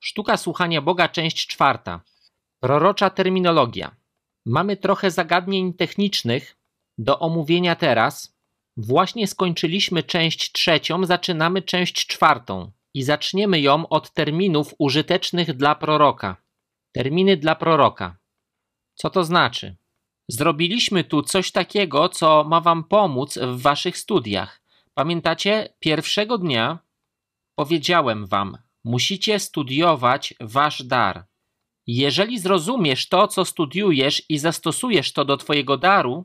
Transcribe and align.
Sztuka 0.00 0.36
słuchania 0.36 0.82
Boga, 0.82 1.08
część 1.08 1.46
czwarta. 1.46 2.00
Prorocza 2.60 3.10
terminologia. 3.10 3.96
Mamy 4.46 4.76
trochę 4.76 5.10
zagadnień 5.10 5.74
technicznych 5.74 6.56
do 6.98 7.18
omówienia 7.18 7.76
teraz. 7.76 8.38
Właśnie 8.76 9.26
skończyliśmy 9.26 10.02
część 10.02 10.52
trzecią, 10.52 11.04
zaczynamy 11.04 11.62
część 11.62 12.06
czwartą 12.06 12.72
i 12.94 13.02
zaczniemy 13.02 13.60
ją 13.60 13.88
od 13.88 14.12
terminów 14.12 14.74
użytecznych 14.78 15.56
dla 15.56 15.74
proroka. 15.74 16.36
Terminy 16.92 17.36
dla 17.36 17.54
proroka. 17.54 18.16
Co 18.94 19.10
to 19.10 19.24
znaczy? 19.24 19.76
Zrobiliśmy 20.28 21.04
tu 21.04 21.22
coś 21.22 21.52
takiego, 21.52 22.08
co 22.08 22.44
ma 22.44 22.60
Wam 22.60 22.84
pomóc 22.84 23.38
w 23.38 23.62
Waszych 23.62 23.98
studiach. 23.98 24.62
Pamiętacie, 24.94 25.74
pierwszego 25.78 26.38
dnia 26.38 26.78
powiedziałem 27.54 28.26
Wam, 28.26 28.58
musicie 28.88 29.38
studiować 29.38 30.34
Wasz 30.40 30.82
dar. 30.82 31.26
Jeżeli 31.86 32.38
zrozumiesz 32.38 33.08
to, 33.08 33.28
co 33.28 33.44
studiujesz 33.44 34.22
i 34.28 34.38
zastosujesz 34.38 35.12
to 35.12 35.24
do 35.24 35.36
Twojego 35.36 35.76
daru, 35.76 36.24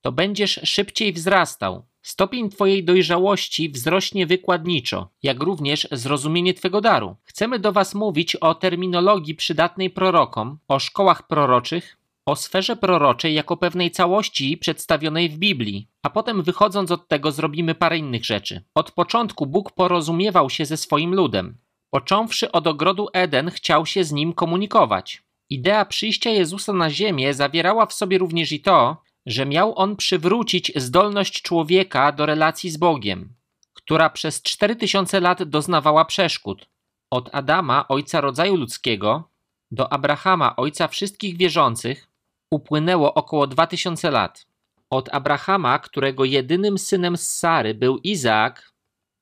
to 0.00 0.12
będziesz 0.12 0.60
szybciej 0.64 1.12
wzrastał. 1.12 1.86
Stopień 2.02 2.50
Twojej 2.50 2.84
dojrzałości 2.84 3.68
wzrośnie 3.68 4.26
wykładniczo, 4.26 5.08
jak 5.22 5.42
również 5.42 5.88
zrozumienie 5.92 6.54
Twego 6.54 6.80
daru. 6.80 7.16
Chcemy 7.24 7.58
do 7.58 7.72
Was 7.72 7.94
mówić 7.94 8.36
o 8.36 8.54
terminologii 8.54 9.34
przydatnej 9.34 9.90
prorokom, 9.90 10.58
o 10.68 10.78
szkołach 10.78 11.26
proroczych, 11.26 11.96
o 12.26 12.36
sferze 12.36 12.76
proroczej 12.76 13.34
jako 13.34 13.56
pewnej 13.56 13.90
całości 13.90 14.56
przedstawionej 14.56 15.28
w 15.28 15.38
Biblii, 15.38 15.88
a 16.02 16.10
potem 16.10 16.42
wychodząc 16.42 16.90
od 16.90 17.08
tego 17.08 17.32
zrobimy 17.32 17.74
parę 17.74 17.98
innych 17.98 18.24
rzeczy. 18.24 18.62
Od 18.74 18.90
początku 18.90 19.46
Bóg 19.46 19.72
porozumiewał 19.72 20.50
się 20.50 20.66
ze 20.66 20.76
swoim 20.76 21.14
ludem. 21.14 21.56
Począwszy 21.94 22.52
od 22.52 22.66
ogrodu 22.66 23.08
Eden, 23.12 23.50
chciał 23.50 23.86
się 23.86 24.04
z 24.04 24.12
nim 24.12 24.32
komunikować. 24.32 25.22
Idea 25.50 25.84
przyjścia 25.84 26.30
Jezusa 26.30 26.72
na 26.72 26.90
ziemię 26.90 27.34
zawierała 27.34 27.86
w 27.86 27.92
sobie 27.92 28.18
również 28.18 28.52
i 28.52 28.60
to, 28.60 29.02
że 29.26 29.46
miał 29.46 29.78
on 29.78 29.96
przywrócić 29.96 30.72
zdolność 30.76 31.42
człowieka 31.42 32.12
do 32.12 32.26
relacji 32.26 32.70
z 32.70 32.76
Bogiem, 32.76 33.34
która 33.74 34.10
przez 34.10 34.42
4000 34.42 35.20
lat 35.20 35.42
doznawała 35.42 36.04
przeszkód. 36.04 36.66
Od 37.10 37.34
Adama, 37.34 37.88
ojca 37.88 38.20
rodzaju 38.20 38.56
ludzkiego, 38.56 39.28
do 39.70 39.92
Abrahama, 39.92 40.56
ojca 40.56 40.88
wszystkich 40.88 41.36
wierzących, 41.36 42.08
upłynęło 42.50 43.14
około 43.14 43.46
2000 43.46 44.10
lat. 44.10 44.46
Od 44.90 45.14
Abrahama, 45.14 45.78
którego 45.78 46.24
jedynym 46.24 46.78
synem 46.78 47.16
z 47.16 47.28
Sary 47.28 47.74
był 47.74 47.98
Izaak, 47.98 48.72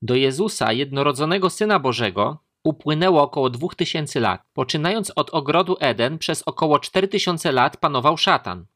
do 0.02 0.14
Jezusa, 0.14 0.72
jednorodzonego 0.72 1.50
syna 1.50 1.78
Bożego, 1.78 2.38
upłynęło 2.64 3.22
około 3.22 3.50
2000 3.50 4.20
lat. 4.20 4.42
Poczynając 4.52 5.12
od 5.16 5.30
ogrodu 5.30 5.76
Eden, 5.80 6.18
przez 6.18 6.42
około 6.42 6.78
4000 6.78 7.52
lat 7.52 7.76
panował 7.76 8.16
szatan. 8.16 8.66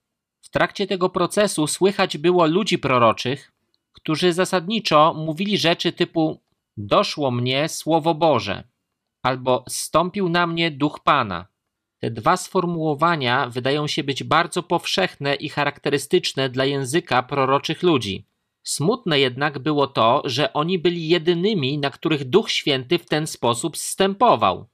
W 0.43 0.49
trakcie 0.49 0.87
tego 0.87 1.09
procesu 1.09 1.67
słychać 1.67 2.19
było 2.19 2.47
ludzi 2.47 2.79
proroczych, 2.79 3.53
którzy 3.93 4.33
zasadniczo 4.33 5.15
mówili 5.17 5.59
rzeczy 5.59 5.93
typu: 5.93 6.43
Doszło 6.77 7.31
mnie 7.31 7.69
słowo 7.69 8.15
Boże, 8.15 8.65
albo 9.23 9.65
stąpił 9.69 10.29
na 10.29 10.47
mnie 10.47 10.71
duch 10.71 11.01
Pana. 11.05 11.47
Te 11.99 12.11
dwa 12.11 12.37
sformułowania 12.37 13.49
wydają 13.49 13.87
się 13.87 14.05
być 14.05 14.25
bardzo 14.25 14.63
powszechne 14.63 15.35
i 15.35 15.49
charakterystyczne 15.49 16.49
dla 16.49 16.65
języka 16.65 17.23
proroczych 17.23 17.83
ludzi. 17.83 18.27
Smutne 18.65 19.21
jednak 19.21 19.59
było 19.59 19.87
to, 19.87 20.23
że 20.25 20.53
oni 20.53 20.79
byli 20.79 21.09
jedynymi, 21.09 21.79
na 21.79 21.91
których 21.91 22.25
Duch 22.25 22.51
Święty 22.51 22.99
w 22.99 23.07
ten 23.07 23.27
sposób 23.27 23.77
zstępował. 23.77 24.69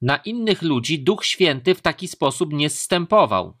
Na 0.00 0.16
innych 0.16 0.62
ludzi 0.62 1.02
Duch 1.02 1.24
Święty 1.24 1.74
w 1.74 1.80
taki 1.80 2.08
sposób 2.08 2.52
nie 2.52 2.70
zstępował. 2.70 3.56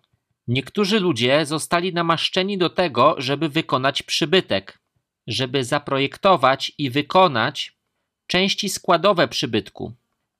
Niektórzy 0.48 1.00
ludzie 1.00 1.46
zostali 1.46 1.94
namaszczeni 1.94 2.58
do 2.58 2.70
tego, 2.70 3.14
żeby 3.18 3.48
wykonać 3.48 4.02
przybytek, 4.02 4.78
żeby 5.26 5.64
zaprojektować 5.64 6.72
i 6.78 6.90
wykonać 6.90 7.76
części 8.26 8.68
składowe 8.68 9.28
przybytku. 9.28 9.92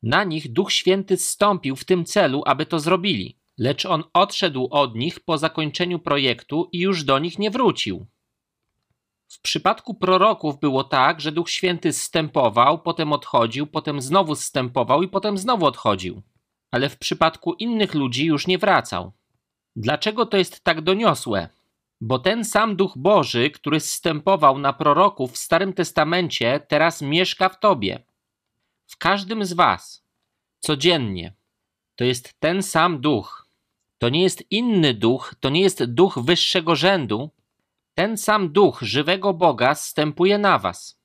Na 0.02 0.24
nich 0.24 0.52
Duch 0.52 0.72
Święty 0.72 1.16
zstąpił 1.16 1.76
w 1.76 1.84
tym 1.84 2.04
celu, 2.04 2.42
aby 2.46 2.66
to 2.66 2.80
zrobili, 2.80 3.36
lecz 3.58 3.86
on 3.86 4.04
odszedł 4.12 4.68
od 4.70 4.94
nich 4.94 5.20
po 5.20 5.38
zakończeniu 5.38 5.98
projektu 5.98 6.68
i 6.72 6.78
już 6.78 7.04
do 7.04 7.18
nich 7.18 7.38
nie 7.38 7.50
wrócił. 7.50 8.06
W 9.28 9.40
przypadku 9.40 9.94
proroków 9.94 10.60
było 10.60 10.84
tak, 10.84 11.20
że 11.20 11.32
Duch 11.32 11.50
Święty 11.50 11.92
zstępował, 11.92 12.78
potem 12.78 13.12
odchodził, 13.12 13.66
potem 13.66 14.00
znowu 14.00 14.34
zstępował 14.34 15.02
i 15.02 15.08
potem 15.08 15.38
znowu 15.38 15.66
odchodził. 15.66 16.22
Ale 16.70 16.88
w 16.88 16.98
przypadku 16.98 17.54
innych 17.54 17.94
ludzi 17.94 18.24
już 18.26 18.46
nie 18.46 18.58
wracał. 18.58 19.12
Dlaczego 19.76 20.26
to 20.26 20.36
jest 20.36 20.64
tak 20.64 20.80
doniosłe? 20.80 21.48
Bo 22.00 22.18
ten 22.18 22.44
sam 22.44 22.76
Duch 22.76 22.98
Boży, 22.98 23.50
który 23.50 23.80
zstępował 23.80 24.58
na 24.58 24.72
proroków 24.72 25.32
w 25.32 25.38
Starym 25.38 25.72
Testamencie, 25.72 26.60
teraz 26.68 27.02
mieszka 27.02 27.48
w 27.48 27.60
tobie. 27.60 28.04
W 28.86 28.96
każdym 28.96 29.44
z 29.44 29.52
was. 29.52 30.04
Codziennie. 30.60 31.34
To 31.96 32.04
jest 32.04 32.40
ten 32.40 32.62
sam 32.62 33.00
Duch. 33.00 33.41
To 34.02 34.08
nie 34.08 34.22
jest 34.22 34.44
inny 34.50 34.94
duch, 34.94 35.34
to 35.40 35.48
nie 35.48 35.60
jest 35.60 35.84
duch 35.84 36.18
wyższego 36.18 36.76
rzędu. 36.76 37.30
Ten 37.94 38.16
sam 38.16 38.52
duch 38.52 38.78
żywego 38.82 39.34
Boga 39.34 39.74
zstępuje 39.74 40.38
na 40.38 40.58
was. 40.58 41.00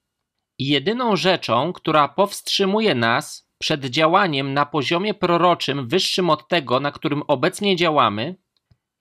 I 0.59 0.67
jedyną 0.67 1.15
rzeczą, 1.15 1.73
która 1.73 2.07
powstrzymuje 2.07 2.95
nas 2.95 3.49
przed 3.57 3.85
działaniem 3.85 4.53
na 4.53 4.65
poziomie 4.65 5.13
proroczym 5.13 5.87
wyższym 5.87 6.29
od 6.29 6.47
tego, 6.47 6.79
na 6.79 6.91
którym 6.91 7.23
obecnie 7.27 7.75
działamy, 7.75 8.35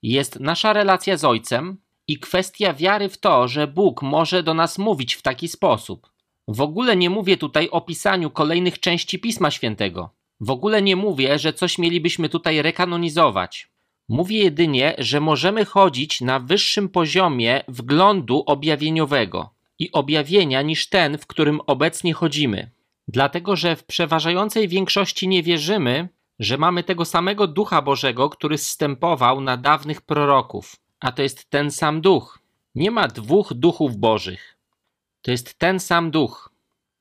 jest 0.02 0.40
nasza 0.40 0.72
relacja 0.72 1.16
z 1.16 1.24
Ojcem 1.24 1.76
i 2.08 2.18
kwestia 2.18 2.74
wiary 2.74 3.08
w 3.08 3.18
to, 3.18 3.48
że 3.48 3.66
Bóg 3.66 4.02
może 4.02 4.42
do 4.42 4.54
nas 4.54 4.78
mówić 4.78 5.14
w 5.14 5.22
taki 5.22 5.48
sposób. 5.48 6.10
W 6.48 6.60
ogóle 6.60 6.96
nie 6.96 7.10
mówię 7.10 7.36
tutaj 7.36 7.68
o 7.70 7.80
pisaniu 7.80 8.30
kolejnych 8.30 8.80
części 8.80 9.18
Pisma 9.18 9.50
Świętego. 9.50 10.10
W 10.40 10.50
ogóle 10.50 10.82
nie 10.82 10.96
mówię, 10.96 11.38
że 11.38 11.52
coś 11.52 11.78
mielibyśmy 11.78 12.28
tutaj 12.28 12.62
rekanonizować. 12.62 13.75
Mówię 14.08 14.38
jedynie, 14.38 14.94
że 14.98 15.20
możemy 15.20 15.64
chodzić 15.64 16.20
na 16.20 16.40
wyższym 16.40 16.88
poziomie 16.88 17.64
wglądu 17.68 18.42
objawieniowego 18.46 19.50
i 19.78 19.92
objawienia 19.92 20.62
niż 20.62 20.88
ten, 20.88 21.18
w 21.18 21.26
którym 21.26 21.60
obecnie 21.66 22.14
chodzimy. 22.14 22.70
Dlatego, 23.08 23.56
że 23.56 23.76
w 23.76 23.84
przeważającej 23.84 24.68
większości 24.68 25.28
nie 25.28 25.42
wierzymy, 25.42 26.08
że 26.38 26.58
mamy 26.58 26.84
tego 26.84 27.04
samego 27.04 27.46
Ducha 27.46 27.82
Bożego, 27.82 28.30
który 28.30 28.58
zstępował 28.58 29.40
na 29.40 29.56
dawnych 29.56 30.00
proroków. 30.00 30.76
A 31.00 31.12
to 31.12 31.22
jest 31.22 31.50
ten 31.50 31.70
sam 31.70 32.00
Duch. 32.00 32.38
Nie 32.74 32.90
ma 32.90 33.08
dwóch 33.08 33.54
duchów 33.54 33.96
Bożych. 33.96 34.58
To 35.22 35.30
jest 35.30 35.58
ten 35.58 35.80
sam 35.80 36.10
Duch. 36.10 36.52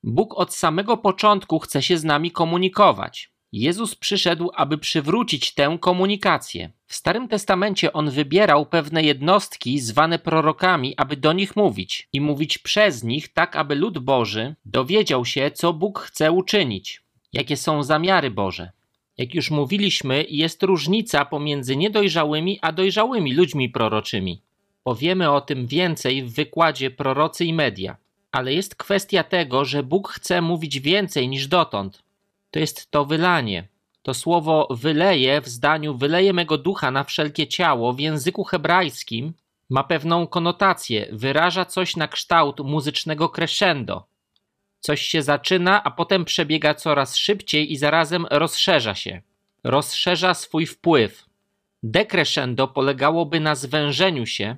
Bóg 0.02 0.34
od 0.34 0.54
samego 0.54 0.96
początku 0.96 1.58
chce 1.58 1.82
się 1.82 1.98
z 1.98 2.04
nami 2.04 2.30
komunikować. 2.30 3.30
Jezus 3.52 3.94
przyszedł, 3.94 4.50
aby 4.54 4.78
przywrócić 4.78 5.54
tę 5.54 5.78
komunikację. 5.80 6.72
W 6.86 6.94
Starym 6.94 7.28
Testamencie 7.28 7.92
on 7.92 8.10
wybierał 8.10 8.66
pewne 8.66 9.02
jednostki 9.02 9.80
zwane 9.80 10.18
prorokami, 10.18 10.94
aby 10.96 11.16
do 11.16 11.32
nich 11.32 11.56
mówić 11.56 12.08
i 12.12 12.20
mówić 12.20 12.58
przez 12.58 13.04
nich, 13.04 13.28
tak 13.28 13.56
aby 13.56 13.74
lud 13.74 13.98
Boży 13.98 14.54
dowiedział 14.64 15.24
się, 15.24 15.50
co 15.50 15.72
Bóg 15.72 15.98
chce 15.98 16.32
uczynić, 16.32 17.02
jakie 17.32 17.56
są 17.56 17.82
zamiary 17.82 18.30
Boże. 18.30 18.70
Jak 19.18 19.34
już 19.34 19.50
mówiliśmy, 19.50 20.24
jest 20.28 20.62
różnica 20.62 21.24
pomiędzy 21.24 21.76
niedojrzałymi 21.76 22.58
a 22.62 22.72
dojrzałymi 22.72 23.34
ludźmi 23.34 23.68
proroczymi. 23.68 24.40
Powiemy 24.84 25.30
o 25.30 25.40
tym 25.40 25.66
więcej 25.66 26.22
w 26.22 26.34
wykładzie 26.34 26.90
Prorocy 26.90 27.44
i 27.44 27.54
Media. 27.54 27.96
Ale 28.32 28.54
jest 28.54 28.74
kwestia 28.74 29.24
tego, 29.24 29.64
że 29.64 29.82
Bóg 29.82 30.08
chce 30.08 30.42
mówić 30.42 30.80
więcej 30.80 31.28
niż 31.28 31.46
dotąd. 31.46 32.02
To 32.50 32.58
jest 32.58 32.90
to 32.90 33.04
wylanie. 33.04 33.68
To 34.06 34.14
słowo 34.14 34.68
wyleje 34.70 35.40
w 35.40 35.48
zdaniu 35.48 35.96
wyleje 35.96 36.32
mego 36.32 36.58
ducha 36.58 36.90
na 36.90 37.04
wszelkie 37.04 37.46
ciało 37.46 37.92
w 37.92 38.00
języku 38.00 38.44
hebrajskim 38.44 39.32
ma 39.70 39.84
pewną 39.84 40.26
konotację, 40.26 41.08
wyraża 41.12 41.64
coś 41.64 41.96
na 41.96 42.08
kształt 42.08 42.60
muzycznego 42.60 43.28
crescendo. 43.28 44.06
Coś 44.80 45.02
się 45.02 45.22
zaczyna, 45.22 45.84
a 45.84 45.90
potem 45.90 46.24
przebiega 46.24 46.74
coraz 46.74 47.16
szybciej 47.16 47.72
i 47.72 47.76
zarazem 47.76 48.26
rozszerza 48.30 48.94
się. 48.94 49.22
Rozszerza 49.64 50.34
swój 50.34 50.66
wpływ. 50.66 51.24
Decrescendo 51.82 52.68
polegałoby 52.68 53.40
na 53.40 53.54
zwężeniu 53.54 54.26
się, 54.26 54.56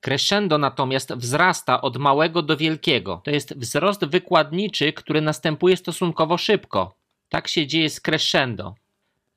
Crescendo 0.00 0.58
natomiast 0.58 1.12
wzrasta 1.14 1.80
od 1.80 1.96
małego 1.96 2.42
do 2.42 2.56
wielkiego. 2.56 3.20
To 3.24 3.30
jest 3.30 3.58
wzrost 3.58 4.04
wykładniczy, 4.04 4.92
który 4.92 5.20
następuje 5.20 5.76
stosunkowo 5.76 6.38
szybko. 6.38 7.05
Tak 7.36 7.48
się 7.48 7.66
dzieje 7.66 7.90
z 7.90 8.00
crescendo. 8.00 8.74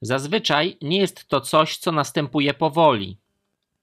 Zazwyczaj 0.02 0.78
nie 0.82 0.98
jest 0.98 1.28
to 1.28 1.42
coś, 1.42 1.78
co 1.78 1.92
następuje 1.92 2.54
powoli. 2.54 3.18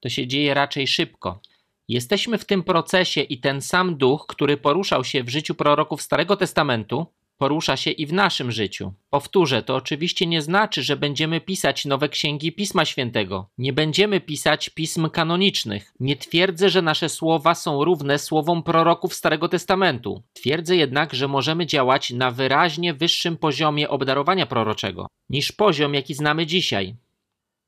To 0.00 0.08
się 0.08 0.26
dzieje 0.26 0.54
raczej 0.54 0.86
szybko. 0.86 1.40
Jesteśmy 1.88 2.38
w 2.38 2.44
tym 2.44 2.62
procesie 2.62 3.20
i 3.20 3.40
ten 3.40 3.60
sam 3.60 3.96
duch, 3.96 4.26
który 4.28 4.56
poruszał 4.56 5.04
się 5.04 5.24
w 5.24 5.28
życiu 5.28 5.54
proroków 5.54 6.02
Starego 6.02 6.36
Testamentu, 6.36 7.06
porusza 7.38 7.76
się 7.76 7.90
i 7.90 8.06
w 8.06 8.12
naszym 8.12 8.52
życiu. 8.52 8.92
Powtórzę, 9.10 9.62
to 9.62 9.76
oczywiście 9.76 10.26
nie 10.26 10.42
znaczy, 10.42 10.82
że 10.82 10.96
będziemy 10.96 11.40
pisać 11.40 11.84
nowe 11.84 12.08
księgi 12.08 12.52
Pisma 12.52 12.84
Świętego. 12.84 13.48
Nie 13.58 13.72
będziemy 13.72 14.20
pisać 14.20 14.68
pism 14.68 15.10
kanonicznych. 15.10 15.92
Nie 16.00 16.16
twierdzę, 16.16 16.70
że 16.70 16.82
nasze 16.82 17.08
słowa 17.08 17.54
są 17.54 17.84
równe 17.84 18.18
słowom 18.18 18.62
proroków 18.62 19.14
Starego 19.14 19.48
Testamentu. 19.48 20.22
Twierdzę 20.32 20.76
jednak, 20.76 21.14
że 21.14 21.28
możemy 21.28 21.66
działać 21.66 22.10
na 22.10 22.30
wyraźnie 22.30 22.94
wyższym 22.94 23.36
poziomie 23.36 23.88
obdarowania 23.88 24.46
proroczego 24.46 25.06
niż 25.30 25.52
poziom, 25.52 25.94
jaki 25.94 26.14
znamy 26.14 26.46
dzisiaj. 26.46 26.96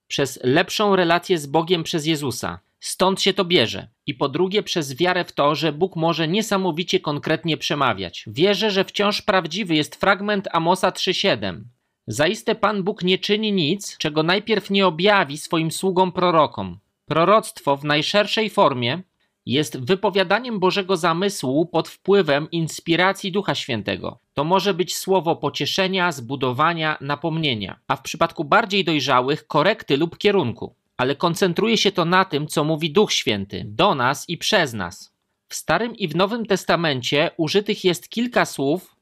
Przez 0.06 0.38
lepszą 0.42 0.96
relację 0.96 1.38
z 1.38 1.46
Bogiem 1.46 1.82
przez 1.82 2.06
Jezusa. 2.06 2.60
Stąd 2.80 3.22
się 3.22 3.32
to 3.32 3.44
bierze. 3.44 3.88
I 4.08 4.14
po 4.14 4.28
drugie, 4.28 4.62
przez 4.62 4.96
wiarę 4.96 5.24
w 5.24 5.32
to, 5.32 5.54
że 5.54 5.72
Bóg 5.72 5.96
może 5.96 6.28
niesamowicie 6.28 7.00
konkretnie 7.00 7.56
przemawiać. 7.56 8.24
Wierzę, 8.26 8.70
że 8.70 8.84
wciąż 8.84 9.22
prawdziwy 9.22 9.74
jest 9.74 9.96
fragment 9.96 10.48
Amosa 10.52 10.90
3:7. 10.90 11.60
Zaiste 12.06 12.54
Pan 12.54 12.82
Bóg 12.82 13.02
nie 13.02 13.18
czyni 13.18 13.52
nic, 13.52 13.98
czego 13.98 14.22
najpierw 14.22 14.70
nie 14.70 14.86
objawi 14.86 15.38
swoim 15.38 15.70
sługom 15.70 16.12
prorokom. 16.12 16.78
Proroctwo 17.06 17.76
w 17.76 17.84
najszerszej 17.84 18.50
formie 18.50 19.02
jest 19.46 19.84
wypowiadaniem 19.84 20.60
Bożego 20.60 20.96
zamysłu 20.96 21.66
pod 21.66 21.88
wpływem 21.88 22.50
inspiracji 22.50 23.32
Ducha 23.32 23.54
Świętego. 23.54 24.18
To 24.34 24.44
może 24.44 24.74
być 24.74 24.96
słowo 24.96 25.36
pocieszenia, 25.36 26.12
zbudowania, 26.12 26.98
napomnienia, 27.00 27.78
a 27.88 27.96
w 27.96 28.02
przypadku 28.02 28.44
bardziej 28.44 28.84
dojrzałych 28.84 29.46
korekty 29.46 29.96
lub 29.96 30.18
kierunku 30.18 30.74
ale 30.98 31.16
koncentruje 31.16 31.76
się 31.76 31.92
to 31.92 32.04
na 32.04 32.24
tym, 32.24 32.46
co 32.46 32.64
mówi 32.64 32.92
Duch 32.92 33.12
Święty 33.12 33.64
do 33.66 33.94
nas 33.94 34.28
i 34.28 34.38
przez 34.38 34.72
nas. 34.72 35.14
W 35.48 35.54
Starym 35.54 35.96
i 35.96 36.08
w 36.08 36.16
Nowym 36.16 36.46
Testamencie 36.46 37.30
użytych 37.36 37.84
jest 37.84 38.08
kilka 38.08 38.44
słów 38.44 38.96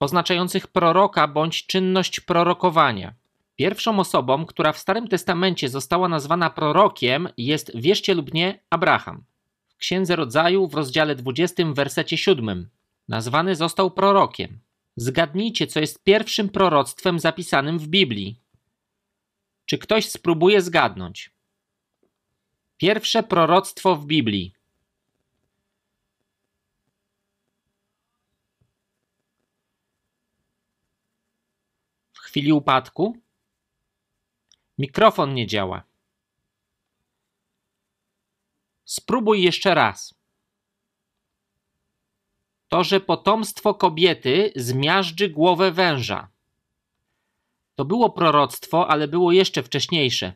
oznaczających 0.00 0.66
proroka 0.66 1.28
bądź 1.28 1.66
czynność 1.66 2.20
prorokowania. 2.20 3.14
Pierwszą 3.56 3.98
osobą, 3.98 4.46
która 4.46 4.72
w 4.72 4.78
Starym 4.78 5.08
Testamencie 5.08 5.68
została 5.68 6.08
nazwana 6.08 6.50
prorokiem, 6.50 7.28
jest, 7.36 7.72
wierzcie 7.74 8.14
lub 8.14 8.34
nie, 8.34 8.60
Abraham. 8.70 9.24
W 9.68 9.76
Księdze 9.76 10.16
Rodzaju 10.16 10.68
w 10.68 10.74
rozdziale 10.74 11.14
20, 11.14 11.64
wersecie 11.72 12.18
7 12.18 12.68
nazwany 13.08 13.56
został 13.56 13.90
prorokiem. 13.90 14.58
Zgadnijcie, 14.96 15.66
co 15.66 15.80
jest 15.80 16.04
pierwszym 16.04 16.48
proroctwem 16.48 17.18
zapisanym 17.18 17.78
w 17.78 17.88
Biblii. 17.88 18.40
Czy 19.66 19.78
ktoś 19.78 20.08
spróbuje 20.08 20.62
zgadnąć? 20.62 21.35
Pierwsze 22.76 23.22
proroctwo 23.22 23.96
w 23.96 24.06
Biblii. 24.06 24.54
W 32.12 32.18
chwili 32.18 32.52
upadku 32.52 33.18
mikrofon 34.78 35.34
nie 35.34 35.46
działa. 35.46 35.82
Spróbuj 38.84 39.42
jeszcze 39.42 39.74
raz. 39.74 40.14
To, 42.68 42.84
że 42.84 43.00
potomstwo 43.00 43.74
kobiety 43.74 44.52
zmiażdży 44.56 45.28
głowę 45.28 45.72
węża. 45.72 46.28
To 47.74 47.84
było 47.84 48.10
proroctwo, 48.10 48.88
ale 48.88 49.08
było 49.08 49.32
jeszcze 49.32 49.62
wcześniejsze. 49.62 50.34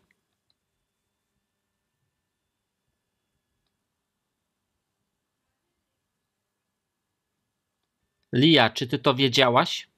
Lia, 8.32 8.70
czy 8.70 8.86
ty 8.86 8.98
to 8.98 9.14
wiedziałaś? 9.14 9.90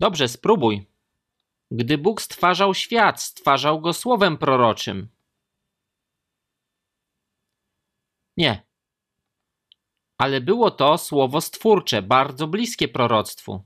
Dobrze, 0.00 0.28
spróbuj. 0.28 0.86
Gdy 1.70 1.98
Bóg 1.98 2.22
stwarzał 2.22 2.74
świat, 2.74 3.22
stwarzał 3.22 3.80
go 3.80 3.92
słowem 3.92 4.38
proroczym. 4.38 5.08
Nie. 8.36 8.62
Ale 10.18 10.40
było 10.40 10.70
to 10.70 10.98
słowo 10.98 11.40
stwórcze, 11.40 12.02
bardzo 12.02 12.46
bliskie 12.46 12.88
proroctwu. 12.88 13.64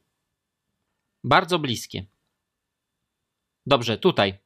Bardzo 1.24 1.58
bliskie. 1.58 2.06
Dobrze, 3.66 3.98
tutaj. 3.98 4.38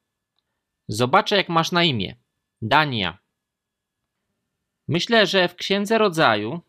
Zobaczę, 0.88 1.36
jak 1.36 1.48
masz 1.48 1.72
na 1.72 1.84
imię. 1.84 2.16
Dania. 2.62 3.18
Myślę, 4.88 5.26
że 5.26 5.48
w 5.48 5.56
Księdze 5.56 5.98
Rodzaju 5.98 6.60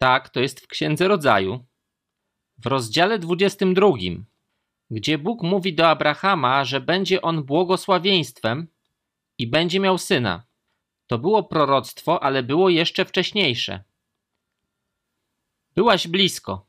tak, 0.00 0.28
to 0.28 0.40
jest 0.40 0.60
w 0.60 0.66
Księdze 0.66 1.08
Rodzaju, 1.08 1.64
w 2.58 2.66
rozdziale 2.66 3.18
22, 3.18 3.88
gdzie 4.90 5.18
Bóg 5.18 5.42
mówi 5.42 5.74
do 5.74 5.88
Abrahama, 5.88 6.64
że 6.64 6.80
będzie 6.80 7.22
on 7.22 7.44
błogosławieństwem 7.44 8.68
i 9.38 9.46
będzie 9.46 9.80
miał 9.80 9.98
syna. 9.98 10.46
To 11.06 11.18
było 11.18 11.44
proroctwo, 11.44 12.22
ale 12.22 12.42
było 12.42 12.68
jeszcze 12.68 13.04
wcześniejsze. 13.04 13.84
Byłaś 15.74 16.08
blisko. 16.08 16.66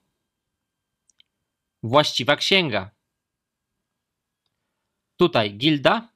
Właściwa 1.84 2.36
księga. 2.36 2.92
Tutaj 5.18 5.54
Gilda? 5.58 6.10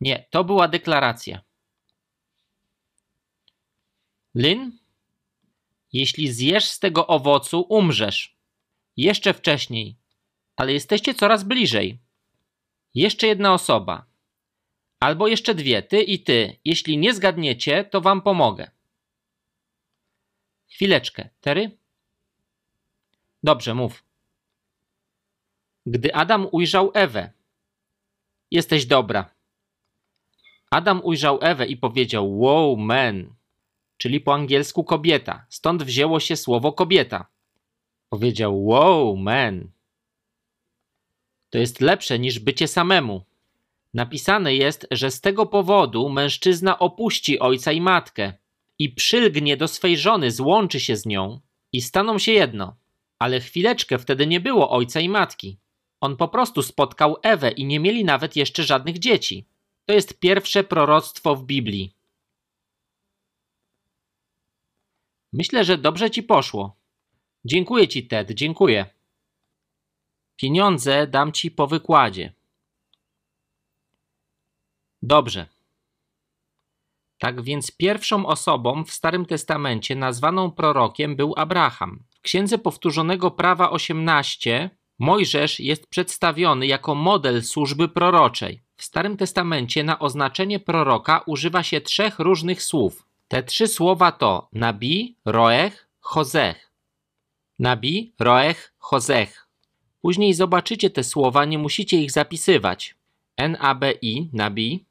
Nie, 0.00 0.26
to 0.30 0.44
była 0.44 0.68
deklaracja. 0.68 1.40
Lin? 4.34 4.83
Jeśli 5.94 6.32
zjesz 6.32 6.64
z 6.64 6.78
tego 6.78 7.06
owocu, 7.06 7.60
umrzesz. 7.60 8.36
Jeszcze 8.96 9.34
wcześniej, 9.34 9.96
ale 10.56 10.72
jesteście 10.72 11.14
coraz 11.14 11.44
bliżej. 11.44 11.98
Jeszcze 12.94 13.26
jedna 13.26 13.54
osoba. 13.54 14.06
Albo 15.00 15.28
jeszcze 15.28 15.54
dwie, 15.54 15.82
ty 15.82 16.02
i 16.02 16.18
ty. 16.18 16.56
Jeśli 16.64 16.98
nie 16.98 17.14
zgadniecie, 17.14 17.84
to 17.84 18.00
wam 18.00 18.22
pomogę. 18.22 18.70
Chwileczkę, 20.68 21.28
Tery? 21.40 21.70
Dobrze, 23.42 23.74
mów. 23.74 24.04
Gdy 25.86 26.14
Adam 26.14 26.48
ujrzał 26.52 26.90
Ewę. 26.94 27.32
Jesteś 28.50 28.86
dobra. 28.86 29.34
Adam 30.70 31.00
ujrzał 31.04 31.38
Ewę 31.42 31.66
i 31.66 31.76
powiedział: 31.76 32.38
Wow, 32.38 32.76
man 32.76 33.34
czyli 33.96 34.20
po 34.20 34.34
angielsku 34.34 34.84
kobieta. 34.84 35.46
Stąd 35.48 35.82
wzięło 35.82 36.20
się 36.20 36.36
słowo 36.36 36.72
kobieta. 36.72 37.26
Powiedział: 38.08 38.64
Wow, 38.64 39.16
man. 39.16 39.70
To 41.50 41.58
jest 41.58 41.80
lepsze 41.80 42.18
niż 42.18 42.38
bycie 42.38 42.68
samemu. 42.68 43.24
Napisane 43.94 44.54
jest, 44.54 44.86
że 44.90 45.10
z 45.10 45.20
tego 45.20 45.46
powodu 45.46 46.08
mężczyzna 46.08 46.78
opuści 46.78 47.38
ojca 47.38 47.72
i 47.72 47.80
matkę 47.80 48.32
i 48.78 48.88
przylgnie 48.88 49.56
do 49.56 49.68
swej 49.68 49.98
żony, 49.98 50.30
złączy 50.30 50.80
się 50.80 50.96
z 50.96 51.06
nią 51.06 51.40
i 51.72 51.82
staną 51.82 52.18
się 52.18 52.32
jedno. 52.32 52.76
Ale 53.18 53.40
chwileczkę 53.40 53.98
wtedy 53.98 54.26
nie 54.26 54.40
było 54.40 54.70
ojca 54.70 55.00
i 55.00 55.08
matki. 55.08 55.58
On 56.00 56.16
po 56.16 56.28
prostu 56.28 56.62
spotkał 56.62 57.16
Ewę 57.22 57.50
i 57.50 57.64
nie 57.64 57.80
mieli 57.80 58.04
nawet 58.04 58.36
jeszcze 58.36 58.62
żadnych 58.62 58.98
dzieci. 58.98 59.46
To 59.86 59.94
jest 59.94 60.20
pierwsze 60.20 60.64
proroctwo 60.64 61.36
w 61.36 61.44
Biblii. 61.44 61.94
Myślę, 65.34 65.64
że 65.64 65.78
dobrze 65.78 66.10
ci 66.10 66.22
poszło. 66.22 66.76
Dziękuję 67.44 67.88
ci, 67.88 68.06
Ted, 68.06 68.30
dziękuję. 68.30 68.86
Pieniądze 70.36 71.06
dam 71.06 71.32
ci 71.32 71.50
po 71.50 71.66
wykładzie. 71.66 72.32
Dobrze. 75.02 75.46
Tak 77.18 77.42
więc 77.42 77.76
pierwszą 77.76 78.26
osobą 78.26 78.84
w 78.84 78.90
Starym 78.90 79.26
Testamencie 79.26 79.96
nazwaną 79.96 80.50
prorokiem 80.50 81.16
był 81.16 81.34
Abraham. 81.36 82.04
W 82.10 82.20
Księdze 82.20 82.58
Powtórzonego 82.58 83.30
Prawa 83.30 83.70
18 83.70 84.70
Mojżesz 84.98 85.60
jest 85.60 85.86
przedstawiony 85.86 86.66
jako 86.66 86.94
model 86.94 87.42
służby 87.42 87.88
proroczej. 87.88 88.62
W 88.76 88.84
Starym 88.84 89.16
Testamencie 89.16 89.84
na 89.84 89.98
oznaczenie 89.98 90.60
proroka 90.60 91.22
używa 91.26 91.62
się 91.62 91.80
trzech 91.80 92.18
różnych 92.18 92.62
słów. 92.62 93.06
Te 93.28 93.42
trzy 93.42 93.68
słowa 93.68 94.12
to 94.12 94.48
Nabi, 94.52 95.16
Roech, 95.24 95.88
Hozech. 96.00 96.70
Nabi, 97.58 98.14
Roech, 98.20 98.74
Hozech. 98.78 99.48
Później 100.02 100.34
zobaczycie 100.34 100.90
te 100.90 101.04
słowa, 101.04 101.44
nie 101.44 101.58
musicie 101.58 102.02
ich 102.02 102.10
zapisywać. 102.10 102.94
N-A-B-I, 103.36 104.30
Nabi, 104.32 104.84